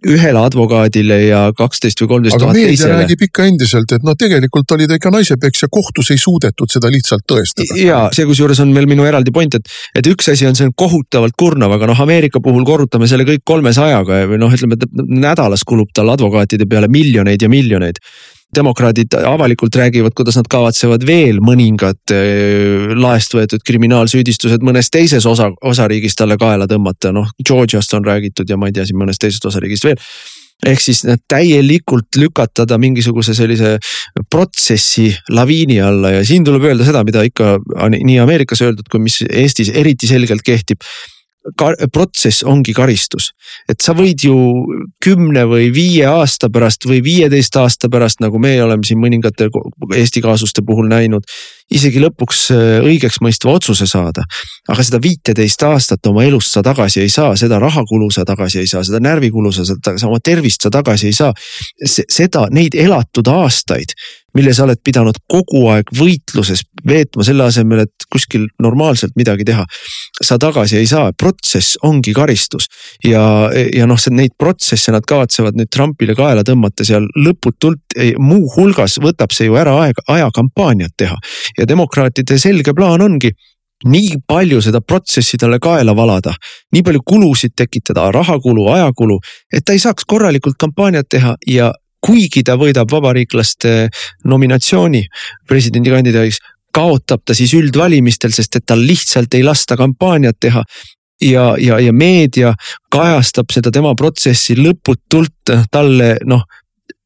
ühele 0.03 0.39
advokaadile 0.41 1.17
ja 1.27 1.41
kaksteist 1.55 2.01
või 2.01 2.09
kolmteist 2.11 2.39
tuhat 2.41 2.57
teisele. 2.57 2.73
meedia 2.73 2.97
räägib 2.99 3.23
ikka 3.27 3.45
endiselt, 3.47 3.93
et 3.95 4.03
no 4.03 4.15
tegelikult 4.19 4.73
oli 4.75 4.87
ta 4.89 4.97
ikka 4.99 5.11
naisepeksja, 5.13 5.69
kohtus 5.71 6.11
ei 6.11 6.19
suudetud 6.19 6.71
seda 6.73 6.91
lihtsalt 6.91 7.23
tõestada. 7.29 7.77
ja 7.79 8.01
see, 8.15 8.27
kusjuures 8.27 8.59
on 8.65 8.73
veel 8.75 8.89
minu 8.89 9.07
eraldi 9.07 9.31
point, 9.35 9.55
et, 9.55 9.73
et 9.95 10.11
üks 10.11 10.29
asi 10.33 10.49
on 10.49 10.57
see 10.59 10.69
kohutavalt 10.75 11.37
kurnav, 11.39 11.71
aga 11.77 11.89
noh, 11.93 12.03
Ameerika 12.05 12.41
puhul 12.43 12.65
korrutame 12.67 13.07
selle 13.07 13.27
kõik 13.29 13.45
kolmesajaga 13.47 14.23
või 14.31 14.41
noh, 14.41 14.53
ütleme, 14.53 14.79
et 14.81 15.03
nädalas 15.07 15.63
kulub 15.67 15.93
tal 15.95 16.11
advokaatide 16.13 16.67
peale 16.69 16.91
miljoneid 16.91 17.41
ja 17.41 17.51
miljoneid 17.51 18.01
demokraadid 18.55 19.17
avalikult 19.27 19.75
räägivad, 19.75 20.15
kuidas 20.17 20.37
nad 20.39 20.49
kavatsevad 20.51 21.05
veel 21.07 21.41
mõningad 21.43 22.13
äh, 22.13 22.93
laest 22.97 23.35
võetud 23.35 23.65
kriminaalsüüdistused 23.65 24.63
mõnes 24.65 24.91
teises 24.93 25.25
osa, 25.29 25.51
osariigis 25.61 26.17
talle 26.19 26.37
kaela 26.41 26.67
tõmmata, 26.69 27.13
noh 27.15 27.33
Georgiast 27.45 27.93
on 27.97 28.05
räägitud 28.07 28.49
ja 28.49 28.57
ma 28.59 28.69
ei 28.69 28.75
tea, 28.75 28.87
siin 28.87 28.99
mõnest 28.99 29.23
teisest 29.23 29.45
osariigist 29.49 29.89
veel. 29.89 29.99
Ehk 30.63 30.79
siis 30.79 31.01
täielikult 31.27 32.15
lükata 32.15 32.63
ta 32.69 32.77
mingisuguse 32.79 33.33
sellise 33.35 33.73
protsessi 34.31 35.09
laviini 35.33 35.81
alla 35.83 36.13
ja 36.13 36.21
siin 36.23 36.45
tuleb 36.47 36.69
öelda 36.69 36.85
seda, 36.87 37.01
mida 37.03 37.23
ikka 37.27 37.57
nii 37.91 38.19
Ameerikas 38.23 38.63
öeldud, 38.63 38.87
kui 38.91 39.01
mis 39.03 39.19
Eestis 39.27 39.73
eriti 39.73 40.07
selgelt 40.07 40.45
kehtib 40.45 40.85
protsess 41.91 42.43
ongi 42.43 42.73
karistus. 42.73 43.31
et 43.69 43.81
sa 43.81 43.93
võid 43.93 44.23
ju 44.23 44.35
kümne 45.03 45.43
või 45.49 45.71
viie 45.75 46.05
aasta 46.07 46.49
pärast 46.49 46.87
või 46.87 47.01
viieteist 47.03 47.55
aasta 47.59 47.89
pärast, 47.89 48.21
nagu 48.23 48.39
meie 48.39 48.63
oleme 48.63 48.83
siin 48.87 48.99
mõningate 48.99 49.49
Eesti 49.95 50.21
kaasuste 50.21 50.63
puhul 50.65 50.87
näinud. 50.87 51.23
isegi 51.71 51.99
lõpuks 51.99 52.51
äh, 52.51 52.79
õigeksmõistva 52.85 53.51
otsuse 53.51 53.85
saada. 53.87 54.23
aga 54.69 54.83
seda 54.83 55.01
viiteist 55.03 55.63
aastat 55.63 56.05
oma 56.07 56.23
elust 56.23 56.51
sa 56.51 56.63
tagasi 56.63 57.01
ei 57.01 57.09
saa, 57.09 57.35
seda 57.35 57.59
rahakulu 57.59 58.11
sa 58.11 58.25
tagasi 58.25 58.59
ei 58.59 58.67
saa, 58.67 58.83
seda 58.83 58.99
närvikulu 58.99 59.51
sa, 59.51 59.65
sa 59.65 60.07
oma 60.07 60.19
tervist 60.23 60.61
sa 60.61 60.69
tagasi 60.69 61.07
ei 61.07 61.13
saa. 61.13 61.33
seda, 61.85 62.47
neid 62.51 62.75
elatud 62.75 63.27
aastaid 63.27 63.95
mille 64.33 64.53
sa 64.53 64.65
oled 64.65 64.81
pidanud 64.83 65.17
kogu 65.29 65.67
aeg 65.73 65.91
võitluses 65.97 66.63
veetma 66.87 67.25
selle 67.25 67.47
asemel, 67.47 67.83
et 67.85 68.07
kuskil 68.11 68.47
normaalselt 68.61 69.15
midagi 69.19 69.45
teha. 69.47 69.65
sa 70.23 70.37
tagasi 70.37 70.77
ei 70.77 70.87
saa, 70.87 71.11
protsess 71.17 71.77
ongi 71.83 72.13
karistus 72.13 72.67
ja, 73.05 73.49
ja 73.51 73.87
noh, 73.89 73.99
neid 74.11 74.35
protsesse 74.39 74.91
nad 74.93 75.05
kavatsevad 75.07 75.57
nüüd 75.57 75.71
Trumpile 75.73 76.15
kaela 76.15 76.43
tõmmata 76.43 76.85
seal 76.85 77.07
lõputult. 77.15 77.97
muuhulgas 78.19 78.99
võtab 79.01 79.33
see 79.33 79.47
ju 79.47 79.57
ära 79.59 79.75
aega, 79.85 80.03
aja 80.07 80.29
kampaaniat 80.33 80.93
teha 80.97 81.17
ja 81.57 81.65
demokraatide 81.67 82.37
selge 82.37 82.73
plaan 82.73 83.01
ongi 83.01 83.33
nii 83.83 84.19
palju 84.27 84.61
seda 84.63 84.81
protsessi 84.81 85.37
talle 85.37 85.59
kaela 85.59 85.95
valada, 85.95 86.33
nii 86.71 86.83
palju 86.83 87.01
kulusid 87.05 87.55
tekitada, 87.57 88.09
rahakulu, 88.15 88.67
ajakulu, 88.71 89.19
et 89.51 89.65
ta 89.65 89.75
ei 89.75 89.81
saaks 89.83 90.07
korralikult 90.07 90.55
kampaaniat 90.59 91.09
teha 91.09 91.35
ja 91.47 91.71
kuigi 92.03 92.43
ta 92.43 92.55
võidab 92.59 92.91
vabariiklaste 92.91 93.87
nominatsiooni 94.27 95.03
presidendikandidaadiks, 95.47 96.41
kaotab 96.73 97.23
ta 97.25 97.35
siis 97.37 97.53
üldvalimistel, 97.57 98.33
sest 98.33 98.59
et 98.59 98.65
tal 98.65 98.81
lihtsalt 98.81 99.33
ei 99.37 99.43
lasta 99.45 99.77
kampaaniat 99.79 100.39
teha 100.39 100.63
ja, 101.21 101.53
ja, 101.59 101.79
ja 101.79 101.93
meedia 101.93 102.53
kajastab 102.91 103.53
seda 103.53 103.71
tema 103.71 103.93
protsessi 103.99 104.57
lõputult 104.59 105.53
talle 105.71 106.17
noh 106.25 106.43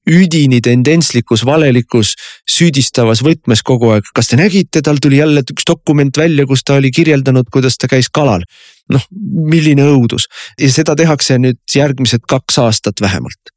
üdini 0.08 0.62
tendentslikus, 0.64 1.42
valelikus, 1.46 2.14
süüdistavas 2.48 3.20
võtmes 3.26 3.60
kogu 3.68 3.90
aeg. 3.92 4.08
kas 4.16 4.32
te 4.32 4.38
nägite, 4.40 4.82
tal 4.82 5.02
tuli 5.04 5.20
jälle 5.20 5.44
üks 5.44 5.68
dokument 5.68 6.18
välja, 6.18 6.46
kus 6.48 6.64
ta 6.64 6.78
oli 6.80 6.92
kirjeldanud, 6.96 7.50
kuidas 7.52 7.78
ta 7.78 7.90
käis 7.92 8.08
kalal. 8.08 8.46
noh, 8.88 9.04
milline 9.52 9.84
õudus 9.84 10.30
ja 10.62 10.72
seda 10.72 10.96
tehakse 10.96 11.36
nüüd 11.44 11.60
järgmised 11.76 12.24
kaks 12.24 12.60
aastat 12.64 13.02
vähemalt 13.04 13.52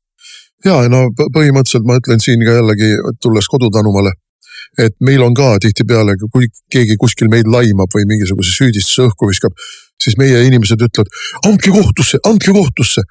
ja 0.65 0.81
no 0.91 1.07
põhimõtteliselt 1.15 1.87
ma 1.87 2.01
ütlen 2.01 2.21
siin 2.23 2.43
ka 2.45 2.57
jällegi 2.59 2.97
tulles 3.23 3.47
Kodutanumale, 3.49 4.13
et 4.79 4.95
meil 5.01 5.23
on 5.23 5.35
ka 5.35 5.57
tihtipeale, 5.63 6.17
kui 6.33 6.49
keegi 6.73 6.97
kuskil 7.01 7.31
meid 7.33 7.49
laimab 7.51 7.91
või 7.95 8.07
mingisuguse 8.11 8.53
süüdistuse 8.55 9.09
õhku 9.09 9.31
viskab, 9.31 9.57
siis 10.01 10.17
meie 10.21 10.41
inimesed 10.47 10.81
ütlevad, 10.87 11.11
andke 11.49 11.75
kohtusse, 11.75 12.23
andke 12.25 12.55
kohtusse. 12.57 13.05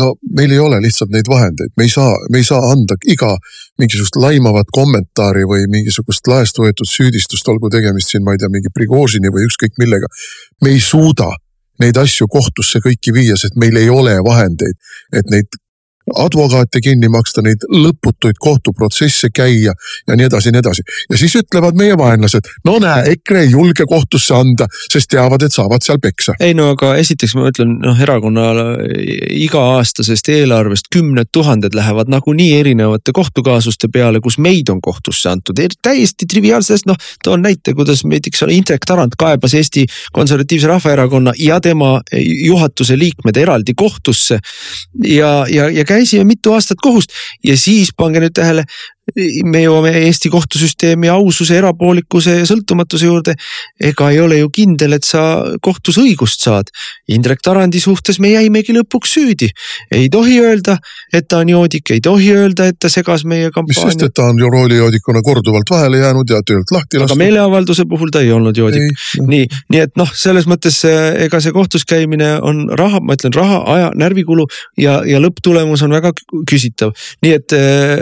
no 0.00 0.14
meil 0.32 0.50
ei 0.50 0.58
ole 0.58 0.78
lihtsalt 0.80 1.10
neid 1.12 1.26
vahendeid, 1.28 1.74
me 1.76 1.84
ei 1.84 1.90
saa, 1.92 2.14
me 2.32 2.40
ei 2.40 2.46
saa 2.48 2.70
anda 2.72 2.96
iga 3.04 3.34
mingisugust 3.78 4.16
laimavat 4.16 4.70
kommentaari 4.72 5.44
või 5.44 5.66
mingisugust 5.68 6.26
laest 6.26 6.56
võetud 6.58 6.88
süüdistust, 6.88 7.48
olgu 7.52 7.68
tegemist 7.70 8.10
siin, 8.10 8.24
ma 8.24 8.32
ei 8.32 8.40
tea, 8.40 8.48
mingi 8.48 8.72
Prigožini 8.74 9.28
või 9.34 9.44
ükskõik 9.44 9.76
millega. 9.78 10.08
me 10.64 10.72
ei 10.72 10.80
suuda 10.80 11.28
neid 11.82 12.00
asju 12.00 12.26
kohtusse 12.32 12.80
kõiki 12.80 13.12
viia, 13.12 13.36
sest 13.36 13.60
meil 13.60 13.76
ei 13.76 13.90
ole 13.92 14.16
vahendeid, 14.24 14.80
et 15.12 15.30
neid 15.30 15.52
advokaate 16.12 16.80
kinni 16.84 17.08
maksta, 17.08 17.42
neid 17.42 17.64
lõputuid 17.72 18.36
kohtuprotsesse 18.40 19.30
käia 19.34 19.72
ja 20.08 20.16
nii 20.16 20.26
edasi 20.28 20.48
ja 20.48 20.52
nii 20.52 20.60
edasi. 20.60 20.82
ja 21.10 21.18
siis 21.18 21.36
ütlevad 21.40 21.78
meie 21.78 21.96
vaenlased, 21.98 22.50
no 22.64 22.76
näe, 22.82 23.14
EKRE 23.14 23.44
ei 23.46 23.50
julge 23.50 23.86
kohtusse 23.88 24.34
anda, 24.36 24.66
sest 24.92 25.10
teavad, 25.14 25.42
et 25.42 25.54
saavad 25.54 25.84
seal 25.84 26.00
peksa. 26.02 26.34
ei 26.40 26.54
no 26.54 26.68
aga 26.74 26.94
esiteks 27.00 27.34
ma 27.38 27.48
ütlen, 27.48 27.78
noh 27.84 28.00
erakonnale 28.00 28.66
iga-aastasest 29.46 30.28
eelarvest 30.34 30.90
kümned 30.92 31.32
tuhanded 31.32 31.74
lähevad 31.74 32.12
nagunii 32.12 32.52
erinevate 32.58 33.14
kohtukaasuste 33.16 33.88
peale, 33.88 34.20
kus 34.20 34.38
meid 34.38 34.68
on 34.68 34.82
kohtusse 34.84 35.32
antud, 35.32 35.60
täiesti 35.82 36.28
triviaalsest, 36.30 36.86
noh 36.90 37.00
toon 37.24 37.42
näite, 37.42 37.72
kuidas 37.74 38.04
näiteks 38.04 38.44
Indrek 38.48 38.84
Tarand 38.86 39.16
kaebas 39.18 39.54
Eesti 39.54 39.86
Konservatiivse 40.12 40.68
Rahvaerakonna 40.68 41.32
ja 41.38 41.60
tema 41.60 42.00
juhatuse 42.44 42.98
liikmed 42.98 43.36
eraldi 43.36 43.74
kohtusse 43.76 44.38
ja, 45.04 45.46
ja, 45.50 45.70
ja 45.70 45.84
käisime 45.94 46.24
mitu 46.28 46.52
aastat 46.54 46.82
kohust 46.82 47.14
ja 47.44 47.56
siis 47.58 47.92
pange 47.96 48.22
nüüd 48.22 48.34
tähele, 48.36 48.64
me 49.44 49.60
jõuame 49.60 49.90
Eesti 50.06 50.30
kohtusüsteemi 50.32 51.10
aususe, 51.12 51.58
erapoolikuse 51.58 52.38
ja 52.38 52.46
sõltumatuse 52.48 53.06
juurde. 53.06 53.34
ega 53.80 54.10
ei 54.10 54.20
ole 54.20 54.38
ju 54.38 54.48
kindel, 54.50 54.96
et 54.96 55.04
sa 55.04 55.44
kohtus 55.62 55.98
õigust 56.00 56.40
saad. 56.44 56.70
Indrek 57.12 57.42
Tarandi 57.44 57.80
suhtes 57.80 58.18
me 58.20 58.32
jäimegi 58.32 58.72
lõpuks 58.72 59.12
süüdi. 59.18 59.50
ei 59.92 60.08
tohi 60.08 60.40
öelda, 60.40 60.78
et 61.12 61.28
ta 61.28 61.38
on 61.38 61.48
joodik, 61.48 61.90
ei 61.90 62.00
tohi 62.00 62.30
öelda, 62.32 62.68
et 62.72 62.78
ta 62.80 62.88
segas 62.88 63.24
meie 63.24 63.50
kampaania. 63.50 63.90
sest, 63.90 64.02
et 64.02 64.14
ta 64.14 64.24
on 64.24 64.40
roolijoodikuna 64.40 65.22
korduvalt 65.22 65.70
vahele 65.70 65.98
jäänud 65.98 66.30
ja 66.30 66.40
töölt 66.46 66.70
lahti 66.72 66.98
lastud. 66.98 67.16
aga 67.16 67.24
meeleavalduse 67.24 67.84
puhul 67.88 68.10
ta 68.10 68.20
ei 68.20 68.32
olnud 68.32 68.56
joodik. 68.56 68.82
nii, 69.20 69.46
nii 69.70 69.80
et 69.80 69.96
noh, 70.00 70.10
selles 70.14 70.48
mõttes 70.48 70.80
ega 71.26 71.40
see 71.40 71.52
kohtus 71.52 71.84
käimine 71.84 72.38
on 72.40 72.68
raha, 72.72 73.00
ma 73.00 73.18
ütlen 73.18 73.36
raha, 73.36 73.60
aja, 73.76 73.92
närvikulu 73.94 74.46
ja, 74.80 75.02
ja 75.06 75.20
lõpptulemus 75.20 75.84
on 75.84 75.92
väga 75.92 76.14
küsitav. 76.48 76.96
nii 77.22 77.36
et 77.36 77.56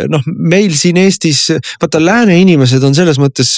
noh, 0.09 0.23
meil 0.27 0.75
siin 0.79 0.92
Eestis, 1.01 1.45
vaata 1.83 2.01
lääne 2.03 2.39
inimesed 2.41 2.83
on 2.85 2.95
selles 2.97 3.19
mõttes 3.23 3.55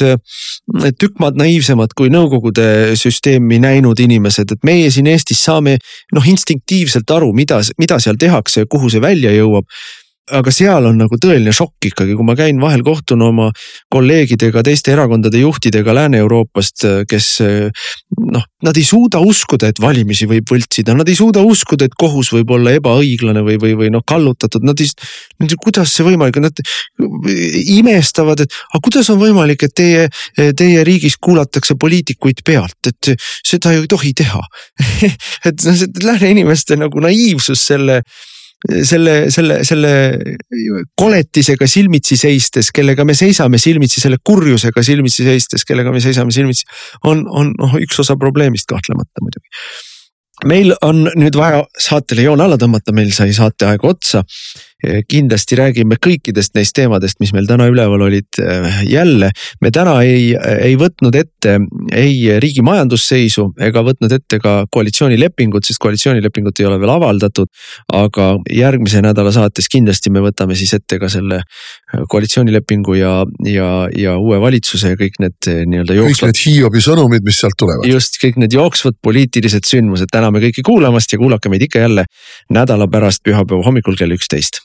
tükk 0.99 1.19
maad 1.23 1.39
naiivsemad 1.41 1.95
kui 1.97 2.13
nõukogude 2.13 2.95
süsteemi 2.99 3.61
näinud 3.63 4.01
inimesed, 4.01 4.55
et 4.55 4.65
meie 4.67 4.91
siin 4.95 5.09
Eestis 5.11 5.43
saame 5.45 5.79
noh 6.15 6.31
instinktiivselt 6.31 7.11
aru, 7.11 7.33
mida, 7.37 7.61
mida 7.79 8.01
seal 8.03 8.19
tehakse 8.21 8.65
ja 8.65 8.71
kuhu 8.71 8.91
see 8.93 9.03
välja 9.05 9.35
jõuab 9.35 9.69
aga 10.33 10.53
seal 10.55 10.87
on 10.89 10.97
nagu 10.97 11.19
tõeline 11.21 11.53
šokk 11.53 11.91
ikkagi, 11.91 12.15
kui 12.17 12.25
ma 12.25 12.33
käin 12.39 12.61
vahel 12.63 12.81
kohtun 12.87 13.21
oma 13.27 13.51
kolleegidega, 13.93 14.63
teiste 14.65 14.95
erakondade 14.95 15.43
juhtidega 15.43 15.95
Lääne-Euroopast, 15.99 16.87
kes 17.11 17.29
noh, 17.45 18.47
nad 18.65 18.81
ei 18.81 18.87
suuda 18.89 19.21
uskuda, 19.21 19.69
et 19.69 19.83
valimisi 19.85 20.29
võib 20.31 20.49
võltsida, 20.49 20.97
nad 20.97 21.09
ei 21.13 21.19
suuda 21.19 21.45
uskuda, 21.45 21.85
et 21.85 21.97
kohus 22.01 22.33
võib 22.33 22.55
olla 22.57 22.73
ebaõiglane 22.79 23.45
või, 23.45 23.59
või, 23.61 23.77
või 23.83 23.93
noh, 23.93 24.05
kallutatud, 24.07 24.65
nad 24.65 24.81
ei. 24.81 24.89
kuidas 25.61 25.93
see 25.93 26.09
võimalik 26.09 26.41
on, 26.41 26.49
nad 26.49 26.65
imestavad, 27.77 28.47
et 28.47 28.61
aga 28.73 28.85
kuidas 28.85 29.13
on 29.13 29.21
võimalik, 29.21 29.69
et 29.69 29.77
teie, 29.77 30.09
teie 30.57 30.85
riigis 30.89 31.19
kuulatakse 31.21 31.77
poliitikuid 31.81 32.41
pealt, 32.47 32.81
et 32.89 33.15
seda 33.45 33.77
ju 33.77 33.85
ei 33.85 33.91
tohi 33.93 34.17
teha 34.17 34.41
et 35.49 35.67
noh, 35.67 35.77
see 35.77 36.05
lääne 36.05 36.33
inimeste 36.33 36.81
nagu 36.81 37.05
naiivsus 37.05 37.69
selle 37.69 38.01
selle, 38.65 39.31
selle, 39.35 39.61
selle 39.67 39.95
koletisega 40.99 41.69
silmitsi 41.69 42.17
seistes, 42.21 42.71
kellega 42.75 43.05
me 43.05 43.17
seisame 43.17 43.61
silmitsi, 43.61 44.01
selle 44.01 44.21
kurjusega 44.25 44.85
silmitsi 44.85 45.27
seistes, 45.27 45.67
kellega 45.69 45.93
me 45.93 46.01
seisame 46.05 46.35
silmitsi, 46.35 46.69
on, 47.05 47.27
on 47.29 47.53
noh, 47.59 47.77
üks 47.81 48.01
osa 48.05 48.17
probleemist 48.21 48.71
kahtlemata 48.71 49.25
muidugi 49.25 49.51
meil 50.49 50.73
on 50.83 51.05
nüüd 51.15 51.37
vaja 51.39 51.63
saatele 51.81 52.25
joon 52.27 52.43
alla 52.43 52.59
tõmmata, 52.61 52.95
meil 52.97 53.13
sai 53.15 53.33
saateaeg 53.37 53.85
otsa. 53.87 54.25
Kindlasti 55.09 55.59
räägime 55.59 55.99
kõikidest 56.03 56.55
neist 56.59 56.75
teemadest, 56.77 57.21
mis 57.21 57.33
meil 57.37 57.49
täna 57.49 57.69
üleval 57.71 58.07
olid. 58.09 58.29
jälle, 58.89 59.31
me 59.61 59.71
täna 59.71 60.01
ei, 60.03 60.35
ei 60.35 60.77
võtnud 60.81 61.15
ette 61.19 61.59
ei 61.93 62.41
riigi 62.41 62.63
majandusseisu 62.65 63.51
ega 63.63 63.83
võtnud 63.85 64.13
ette 64.17 64.39
ka 64.43 64.55
koalitsioonilepingut, 64.73 65.65
sest 65.67 65.81
koalitsioonilepingut 65.83 66.61
ei 66.61 66.69
ole 66.69 66.79
veel 66.81 66.95
avaldatud. 66.95 67.51
aga 67.93 68.29
järgmise 68.53 69.03
nädala 69.05 69.33
saates 69.33 69.69
kindlasti 69.73 70.11
me 70.11 70.23
võtame 70.25 70.57
siis 70.59 70.75
ette 70.75 70.99
ka 70.99 71.09
selle 71.13 71.43
koalitsioonilepingu 72.11 72.95
ja, 72.99 73.15
ja, 73.49 73.69
ja 73.97 74.17
uue 74.19 74.41
valitsuse 74.41 74.95
ja 74.95 75.01
kõik 75.01 75.21
need 75.23 75.51
nii-öelda 75.71 75.99
jooksvad. 75.99 76.33
kõik 76.33 76.35
need 76.35 76.43
Hiiobi 76.45 76.85
sõnumid, 76.85 77.25
mis 77.27 77.41
sealt 77.41 77.59
tulevad. 77.59 77.87
just, 77.89 78.19
kõik 78.23 78.41
need 78.41 78.57
jooksvad 78.57 78.99
poliitilised 79.03 79.69
sündmused, 79.69 80.11
täname 80.13 80.43
kõiki 80.45 80.65
kuulamast 80.67 81.13
ja 81.13 81.21
kuulake 81.21 81.53
meid 81.53 81.67
ikka 81.69 81.85
jälle 81.85 82.07
nädala 82.53 82.89
pärast 82.91 83.25
pühapäeva 83.25 83.65
hommikul 83.67 83.99
kell 83.99 84.15
üksteist. 84.17 84.65